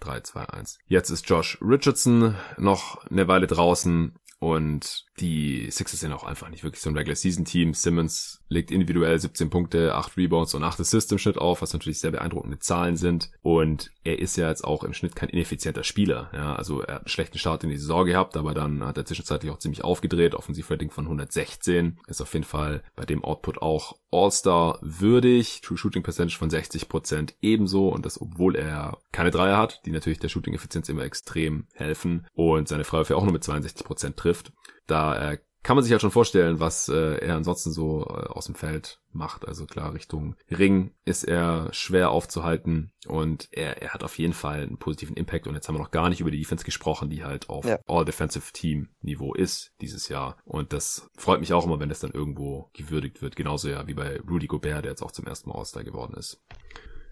[0.00, 0.78] 3, 2, 1.
[0.86, 4.14] Jetzt ist Josh Richardson noch eine Weile draußen.
[4.40, 7.74] Und die Sixers sind auch einfach nicht wirklich so ein Regular Season Team.
[7.74, 12.00] Simmons legt individuell 17 Punkte, 8 Rebounds und 8 Assists im Schnitt auf, was natürlich
[12.00, 13.30] sehr beeindruckende Zahlen sind.
[13.42, 16.30] Und er ist ja jetzt auch im Schnitt kein ineffizienter Spieler.
[16.32, 19.04] Ja, also er hat einen schlechten Start in die Saison gehabt, aber dann hat er
[19.04, 20.34] zwischenzeitlich auch ziemlich aufgedreht.
[20.34, 25.60] Offensivrating von 116 ist auf jeden Fall bei dem Output auch All-Star würdig.
[25.62, 30.18] True Shooting Percentage von 60% ebenso und das obwohl er keine Dreier hat, die natürlich
[30.18, 34.52] der Shooting Effizienz immer extrem helfen und seine Freiwürfe auch nur mit 62% trifft.
[34.90, 38.46] Da äh, kann man sich halt schon vorstellen, was äh, er ansonsten so äh, aus
[38.46, 39.46] dem Feld macht.
[39.46, 44.62] Also klar, Richtung Ring ist er schwer aufzuhalten und er, er hat auf jeden Fall
[44.62, 45.46] einen positiven Impact.
[45.46, 47.78] Und jetzt haben wir noch gar nicht über die Defense gesprochen, die halt auf ja.
[47.86, 50.38] All-Defensive Team Niveau ist dieses Jahr.
[50.44, 53.36] Und das freut mich auch immer, wenn das dann irgendwo gewürdigt wird.
[53.36, 56.42] Genauso ja wie bei Rudy Gobert, der jetzt auch zum ersten Mal All-Star geworden ist.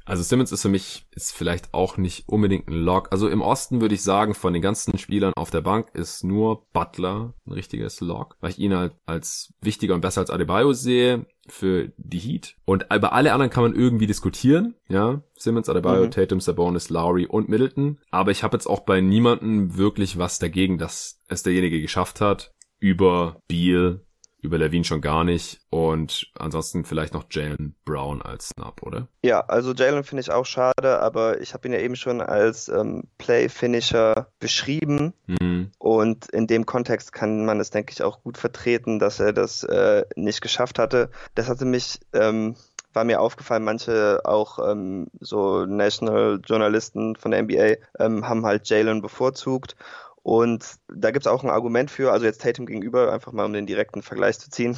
[0.09, 3.09] Also Simmons ist für mich ist vielleicht auch nicht unbedingt ein Lock.
[3.11, 6.67] Also im Osten würde ich sagen, von den ganzen Spielern auf der Bank ist nur
[6.73, 11.27] Butler ein richtiges Lock, weil ich ihn halt als wichtiger und besser als Adebayo sehe
[11.47, 12.57] für die Heat.
[12.65, 15.23] Und über alle anderen kann man irgendwie diskutieren, ja.
[15.37, 16.11] Simmons, Adebayo, mhm.
[16.11, 17.99] Tatum, Sabonis, Lowry und Middleton.
[18.11, 22.55] Aber ich habe jetzt auch bei niemandem wirklich was dagegen, dass es derjenige geschafft hat,
[22.81, 24.07] über Beal,
[24.41, 29.09] über Levine schon gar nicht und ansonsten vielleicht noch Jalen Brown als Snap, oder?
[29.23, 32.69] Ja, also Jalen finde ich auch schade, aber ich habe ihn ja eben schon als
[32.69, 35.73] ähm, Play-Finisher beschrieben mhm.
[35.79, 39.65] und in dem Kontext kann man es, denke ich, auch gut vertreten, dass er das
[39.65, 41.11] äh, nicht geschafft hatte.
[41.35, 42.55] Das hatte mich ähm,
[42.95, 49.03] war mir aufgefallen, manche auch ähm, so National-Journalisten von der NBA ähm, haben halt Jalen
[49.03, 49.77] bevorzugt
[50.23, 53.53] und da gibt es auch ein Argument für, also jetzt Tatum gegenüber, einfach mal um
[53.53, 54.77] den direkten Vergleich zu ziehen.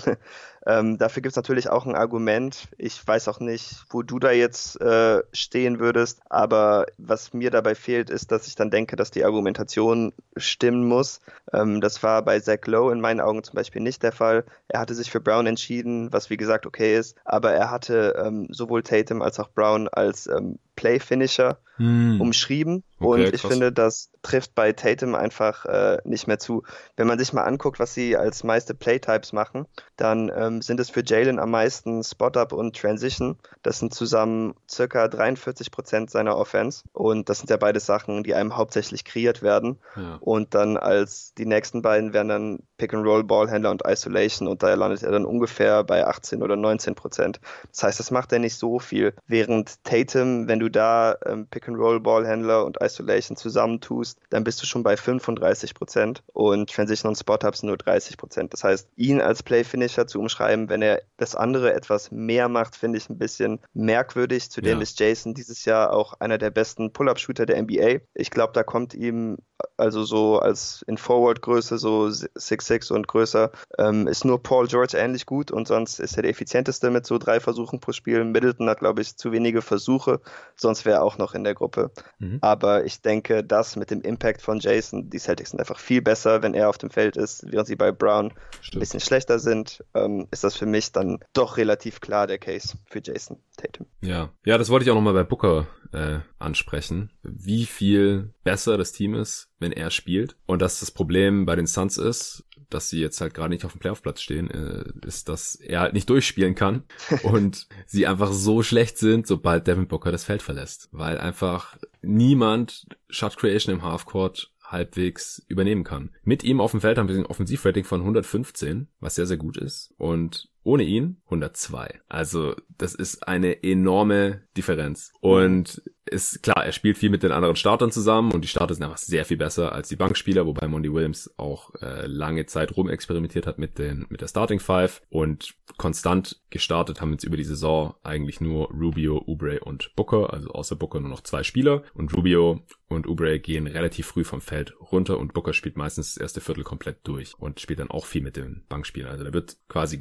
[0.67, 2.69] Ähm, dafür gibt es natürlich auch ein Argument.
[2.77, 7.75] Ich weiß auch nicht, wo du da jetzt äh, stehen würdest, aber was mir dabei
[7.75, 11.21] fehlt, ist, dass ich dann denke, dass die Argumentation stimmen muss.
[11.53, 14.45] Ähm, das war bei Zach Lowe in meinen Augen zum Beispiel nicht der Fall.
[14.69, 18.49] Er hatte sich für Brown entschieden, was wie gesagt okay ist, aber er hatte ähm,
[18.51, 22.21] sowohl Tatum als auch Brown als ähm, Play-Finisher hm.
[22.21, 22.85] umschrieben.
[22.99, 23.51] Okay, und ich krass.
[23.51, 26.63] finde, das trifft bei Tatum einfach äh, nicht mehr zu.
[26.97, 30.90] Wenn man sich mal anguckt, was sie als meiste Playtypes machen, dann ähm, sind es
[30.90, 33.36] für Jalen am meisten Spot-Up und Transition.
[33.62, 36.84] Das sind zusammen circa 43 Prozent seiner Offense.
[36.92, 39.78] Und das sind ja beide Sachen, die einem hauptsächlich kreiert werden.
[39.96, 40.18] Ja.
[40.20, 44.48] Und dann als die nächsten beiden wären dann Pick-and-Roll, Ballhändler und Isolation.
[44.48, 47.40] Und da landet er dann ungefähr bei 18 oder 19 Prozent.
[47.70, 49.14] Das heißt, das macht er nicht so viel.
[49.26, 54.96] Während Tatum, wenn du da ähm, Pick-and-Roll-Ballhändler und Isolation zusammentust, dann bist du schon bei
[54.96, 58.53] 35 Prozent und Transition und Spot-Ups nur 30 Prozent.
[58.53, 62.99] Das heißt, ihn als Play-Finisher zu umschreiben, wenn er das andere etwas mehr macht, finde
[62.99, 64.51] ich ein bisschen merkwürdig.
[64.51, 64.82] Zudem ja.
[64.82, 68.01] ist Jason dieses Jahr auch einer der besten Pull-Up-Shooter der NBA.
[68.14, 69.38] Ich glaube, da kommt ihm
[69.76, 75.26] also so als in Forward-Größe so 6'6 und größer, ähm, ist nur Paul George ähnlich
[75.26, 78.24] gut und sonst ist er der effizienteste mit so drei Versuchen pro Spiel.
[78.24, 80.20] Middleton hat, glaube ich, zu wenige Versuche,
[80.57, 81.91] sonst wäre er auch noch in der Gruppe.
[82.18, 82.38] Mhm.
[82.41, 86.43] Aber ich denke, das mit dem Impact von Jason, die Celtics sind einfach viel besser,
[86.43, 88.76] wenn er auf dem Feld ist, während sie bei Brown Stimmt.
[88.76, 92.78] ein bisschen schlechter sind, ähm, ist das für mich dann doch relativ klar der Case
[92.87, 93.87] für Jason Tatum.
[94.01, 98.93] Ja, ja, das wollte ich auch nochmal bei Booker äh, ansprechen, wie viel besser das
[98.93, 100.37] Team ist, wenn er spielt.
[100.47, 103.72] Und dass das Problem bei den Suns ist, dass sie jetzt halt gerade nicht auf
[103.72, 106.85] dem Playoff-Platz stehen, äh, ist, dass er halt nicht durchspielen kann
[107.24, 110.89] und sie einfach so schlecht sind, sobald Devin Booker das Feld verlässt.
[110.93, 116.11] Weil einfach niemand Shot Creation im Halfcourt halbwegs übernehmen kann.
[116.23, 119.57] Mit ihm auf dem Feld haben wir ein Offensivrating von 115, was sehr, sehr gut
[119.57, 119.93] ist.
[119.99, 122.01] Und ohne ihn 102.
[122.09, 125.12] Also das ist eine enorme Differenz.
[125.20, 128.82] Und ist klar, er spielt viel mit den anderen Startern zusammen und die Starter sind
[128.82, 133.47] einfach sehr viel besser als die Bankspieler, wobei Monty Williams auch äh, lange Zeit rumexperimentiert
[133.47, 137.95] hat mit den mit der Starting Five und konstant gestartet haben jetzt über die Saison
[138.03, 142.61] eigentlich nur Rubio, Ubre und Booker, also außer Booker nur noch zwei Spieler und Rubio
[142.89, 146.65] und Ubre gehen relativ früh vom Feld runter und Booker spielt meistens das erste Viertel
[146.65, 149.12] komplett durch und spielt dann auch viel mit den Bankspielern.
[149.12, 149.97] Also da wird quasi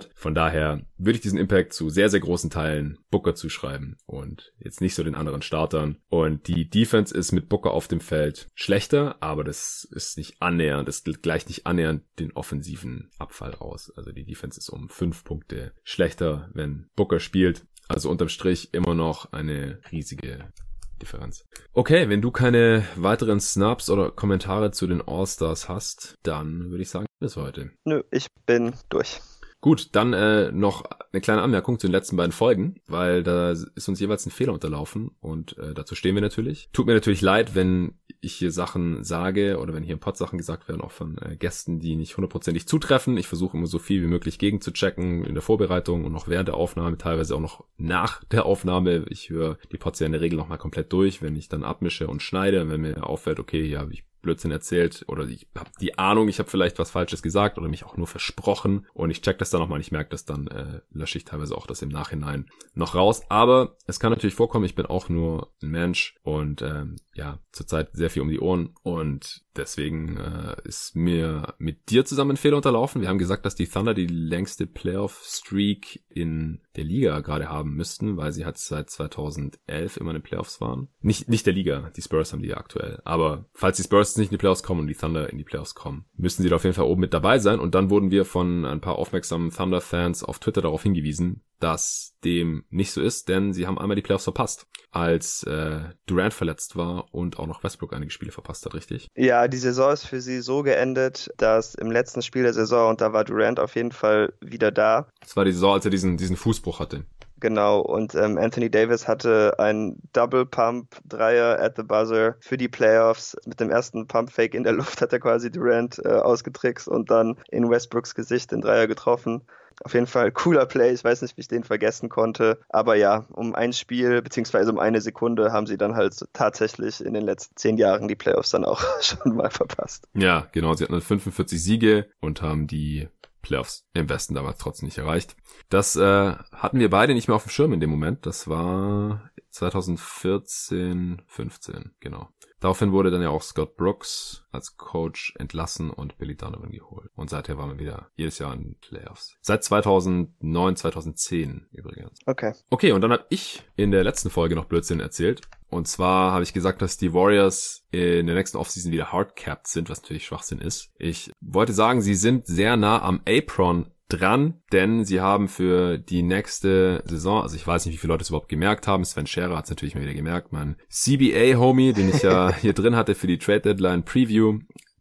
[0.00, 0.10] gestaggert.
[0.14, 4.80] Von daher würde ich diesen Impact zu sehr, sehr großen Teilen Booker zuschreiben und jetzt
[4.80, 5.96] nicht so den anderen Startern.
[6.08, 10.88] Und die Defense ist mit Booker auf dem Feld schlechter, aber das ist nicht annähernd,
[10.88, 13.92] das gleicht nicht annähernd den offensiven Abfall aus.
[13.96, 17.66] Also die Defense ist um fünf Punkte schlechter, wenn Booker spielt.
[17.88, 20.52] Also unterm Strich immer noch eine riesige
[21.00, 21.44] Differenz.
[21.72, 26.90] Okay, wenn du keine weiteren Snaps oder Kommentare zu den All-Stars hast, dann würde ich
[26.90, 27.70] sagen, bis heute.
[27.84, 29.20] Nö, ich bin durch.
[29.60, 33.88] Gut, dann äh, noch eine kleine Anmerkung zu den letzten beiden Folgen, weil da ist
[33.88, 36.70] uns jeweils ein Fehler unterlaufen und äh, dazu stehen wir natürlich.
[36.72, 37.92] Tut mir natürlich leid, wenn
[38.22, 41.36] ich hier Sachen sage oder wenn hier ein paar Sachen gesagt werden, auch von äh,
[41.36, 43.18] Gästen, die nicht hundertprozentig zutreffen.
[43.18, 46.28] Ich versuche immer so viel wie möglich gegen zu checken in der Vorbereitung und auch
[46.28, 49.04] während der Aufnahme, teilweise auch noch nach der Aufnahme.
[49.10, 52.08] Ich höre die Pots ja in der Regel nochmal komplett durch, wenn ich dann abmische
[52.08, 56.28] und schneide, wenn mir auffällt, okay, ja, ich Blödsinn erzählt oder ich habe die Ahnung,
[56.28, 59.50] ich habe vielleicht was Falsches gesagt oder mich auch nur versprochen und ich check das
[59.50, 62.94] dann nochmal, ich merke das dann, äh, lösche ich teilweise auch das im Nachhinein noch
[62.94, 63.22] raus.
[63.28, 67.90] Aber es kann natürlich vorkommen, ich bin auch nur ein Mensch und ähm, ja, zurzeit
[67.92, 72.56] sehr viel um die Ohren und deswegen äh, ist mir mit dir zusammen ein Fehler
[72.56, 73.02] unterlaufen.
[73.02, 78.16] Wir haben gesagt, dass die Thunder die längste Playoff-Streak in der Liga gerade haben müssten,
[78.16, 80.88] weil sie halt seit 2011 immer in den Playoffs waren.
[81.02, 83.02] Nicht, nicht der Liga, die Spurs haben die ja aktuell.
[83.04, 85.74] Aber falls die Spurs nicht in die Playoffs kommen und die Thunder in die Playoffs
[85.74, 87.60] kommen, müssen sie da auf jeden Fall oben mit dabei sein.
[87.60, 92.64] Und dann wurden wir von ein paar aufmerksamen Thunder-Fans auf Twitter darauf hingewiesen, dass dem
[92.70, 97.14] nicht so ist, denn sie haben einmal die Playoffs verpasst, als äh, Durant verletzt war
[97.14, 99.08] und auch noch Westbrook einige Spiele verpasst hat, richtig?
[99.16, 103.00] Ja, die Saison ist für sie so geendet, dass im letzten Spiel der Saison, und
[103.00, 105.08] da war Durant auf jeden Fall wieder da.
[105.20, 107.04] Das war die Saison, als er diesen, diesen Fußbruch hatte.
[107.40, 112.68] Genau, und ähm, Anthony Davis hatte ein Double Pump Dreier at the buzzer für die
[112.68, 113.36] Playoffs.
[113.46, 117.10] Mit dem ersten Pump Fake in der Luft hat er quasi Durant äh, ausgetrickst und
[117.10, 119.42] dann in Westbrooks Gesicht den Dreier getroffen.
[119.82, 120.92] Auf jeden Fall cooler Play.
[120.92, 122.58] Ich weiß nicht, wie ich den vergessen konnte.
[122.68, 127.14] Aber ja, um ein Spiel beziehungsweise um eine Sekunde haben sie dann halt tatsächlich in
[127.14, 130.06] den letzten zehn Jahren die Playoffs dann auch schon mal verpasst.
[130.12, 130.74] Ja, genau.
[130.74, 133.08] Sie hatten 45 Siege und haben die
[133.42, 135.36] Playoffs im Westen damals trotzdem nicht erreicht.
[135.68, 138.26] Das äh, hatten wir beide nicht mehr auf dem Schirm in dem Moment.
[138.26, 142.28] Das war 2014, 15, genau.
[142.60, 147.10] Daraufhin wurde dann ja auch Scott Brooks als Coach entlassen und Billy Donovan geholt.
[147.16, 149.36] Und seither waren wir wieder jedes Jahr in Playoffs.
[149.40, 152.18] Seit 2009, 2010 übrigens.
[152.26, 152.52] Okay.
[152.68, 155.40] Okay, und dann habe ich in der letzten Folge noch Blödsinn erzählt.
[155.70, 159.88] Und zwar habe ich gesagt, dass die Warriors in der nächsten Offseason wieder hardcapped sind,
[159.88, 160.90] was natürlich Schwachsinn ist.
[160.98, 166.22] Ich wollte sagen, sie sind sehr nah am Apron dran, denn sie haben für die
[166.22, 169.56] nächste Saison, also ich weiß nicht, wie viele Leute es überhaupt gemerkt haben, Sven Scherer
[169.56, 173.26] hat es natürlich mal wieder gemerkt, mein CBA-Homie, den ich ja hier drin hatte für
[173.26, 174.58] die Trade Deadline Preview,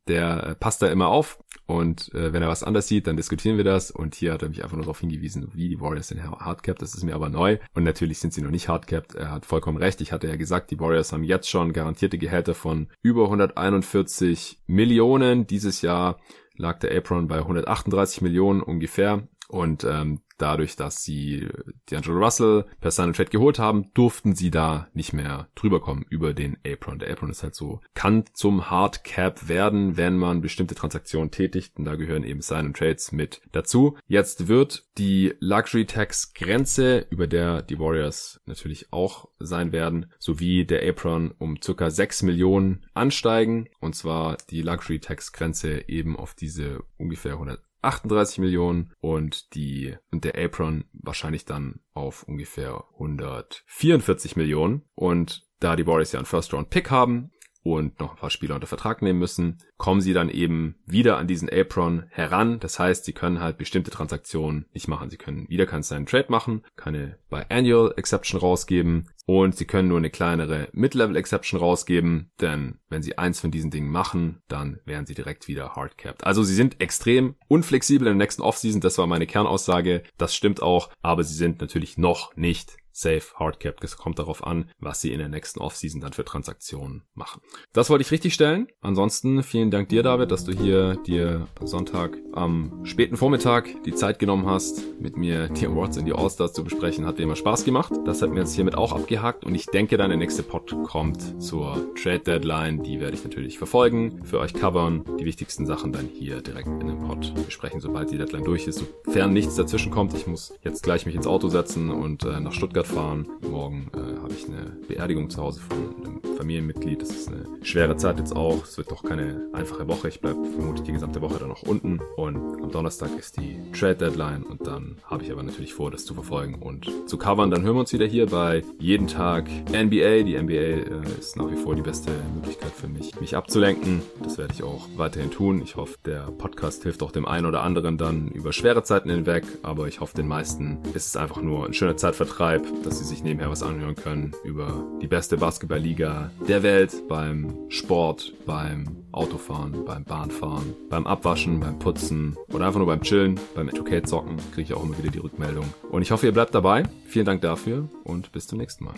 [0.08, 3.58] der äh, passt da immer auf und äh, wenn er was anders sieht, dann diskutieren
[3.58, 6.24] wir das und hier hat er mich einfach nur darauf hingewiesen, wie die Warriors sind
[6.24, 9.46] hardcapped, das ist mir aber neu und natürlich sind sie noch nicht hardcapped, er hat
[9.46, 13.26] vollkommen recht, ich hatte ja gesagt, die Warriors haben jetzt schon garantierte Gehälter von über
[13.26, 16.20] 141 Millionen dieses Jahr
[16.60, 19.28] lag der Apron bei 138 Millionen ungefähr.
[19.50, 21.48] Und ähm, dadurch, dass sie
[21.90, 26.36] D'Angelo Russell per Sign Trade geholt haben, durften sie da nicht mehr drüber kommen über
[26.36, 27.00] den Apron.
[27.00, 31.78] Der Apron ist halt so, kann zum Hard Cap werden, wenn man bestimmte Transaktionen tätigt.
[31.78, 33.98] Und da gehören eben Sign Trades mit dazu.
[34.08, 40.64] Jetzt wird die Luxury Tax Grenze, über der die Warriors natürlich auch sein werden, sowie
[40.64, 43.68] der Apron um circa 6 Millionen ansteigen.
[43.80, 49.96] Und zwar die Luxury Tax Grenze eben auf diese ungefähr 100 38 Millionen und die
[50.12, 54.84] und der Apron wahrscheinlich dann auf ungefähr 144 Millionen.
[54.96, 57.32] Und da die Warriors ja einen First Round Pick haben,
[57.64, 61.28] und noch ein paar Spieler unter Vertrag nehmen müssen, kommen sie dann eben wieder an
[61.28, 62.60] diesen Apron heran.
[62.60, 65.10] Das heißt, sie können halt bestimmte Transaktionen nicht machen.
[65.10, 70.10] Sie können wieder keinen Trade machen, keine Biannual Exception rausgeben und sie können nur eine
[70.10, 75.14] kleinere Mid-Level Exception rausgeben, denn wenn sie eins von diesen Dingen machen, dann wären sie
[75.14, 76.24] direkt wieder hardcapped.
[76.24, 80.64] Also sie sind extrem unflexibel in der nächsten Offseason, das war meine Kernaussage, das stimmt
[80.64, 83.84] auch, aber sie sind natürlich noch nicht safe hardcapped.
[83.84, 87.42] Es kommt darauf an, was sie in der nächsten Offseason dann für Transaktionen machen.
[87.74, 88.68] Das wollte ich richtig stellen.
[88.82, 94.20] Ansonsten vielen Dank dir, David, dass du hier dir Sonntag am späten Vormittag die Zeit
[94.20, 97.06] genommen hast, mit mir die Awards in die All-Stars zu besprechen.
[97.06, 97.94] Hat dir immer Spaß gemacht.
[98.06, 101.94] Das hat mir jetzt hiermit auch abgehakt und ich denke dann nächste Pod kommt zur
[101.96, 102.84] Trade Deadline.
[102.84, 106.88] Die werde ich natürlich verfolgen, für euch covern, die wichtigsten Sachen dann hier direkt in
[106.88, 108.84] dem Pod besprechen, sobald die Deadline durch ist.
[109.06, 110.14] Sofern nichts dazwischen kommt.
[110.14, 113.28] Ich muss jetzt gleich mich ins Auto setzen und äh, nach Stuttgart fahren.
[113.42, 117.02] Morgen äh, habe ich eine Beerdigung zu Hause von einem Familienmitglied.
[117.02, 118.64] Das ist eine schwere Zeit jetzt auch.
[118.64, 120.08] Es wird doch keine einfache Woche.
[120.10, 122.00] Ich bleibe vermutlich die gesamte Woche dann noch unten.
[122.16, 126.06] Und am Donnerstag ist die Trade Deadline und dann habe ich aber natürlich vor, das
[126.06, 127.52] zu verfolgen und zu covern.
[127.52, 130.24] Dann hören wir uns wieder hier bei jeden Tag NBA.
[130.24, 130.84] Die NBA äh,
[131.20, 134.02] ist nach wie vor die beste Möglichkeit für mich, mich abzulenken.
[134.24, 135.62] Das werde ich auch weiterhin tun.
[135.62, 139.44] Ich hoffe, der Podcast hilft auch dem einen oder anderen dann über schwere Zeiten hinweg,
[139.64, 143.24] aber ich hoffe, den meisten ist es einfach nur ein schöner Zeitvertreib, dass sie sich
[143.24, 150.04] nebenher was anhören können über die beste Basketballliga der Welt beim Sport, beim Autofahren, beim
[150.04, 154.74] Bahnfahren, beim Abwaschen, beim Putzen oder einfach nur beim Chillen, beim Educate zocken, kriege ich
[154.74, 155.66] auch immer wieder die Rückmeldung.
[155.90, 156.84] Und ich hoffe, ihr bleibt dabei.
[157.06, 158.96] Vielen Dank dafür und bis zum nächsten Mal.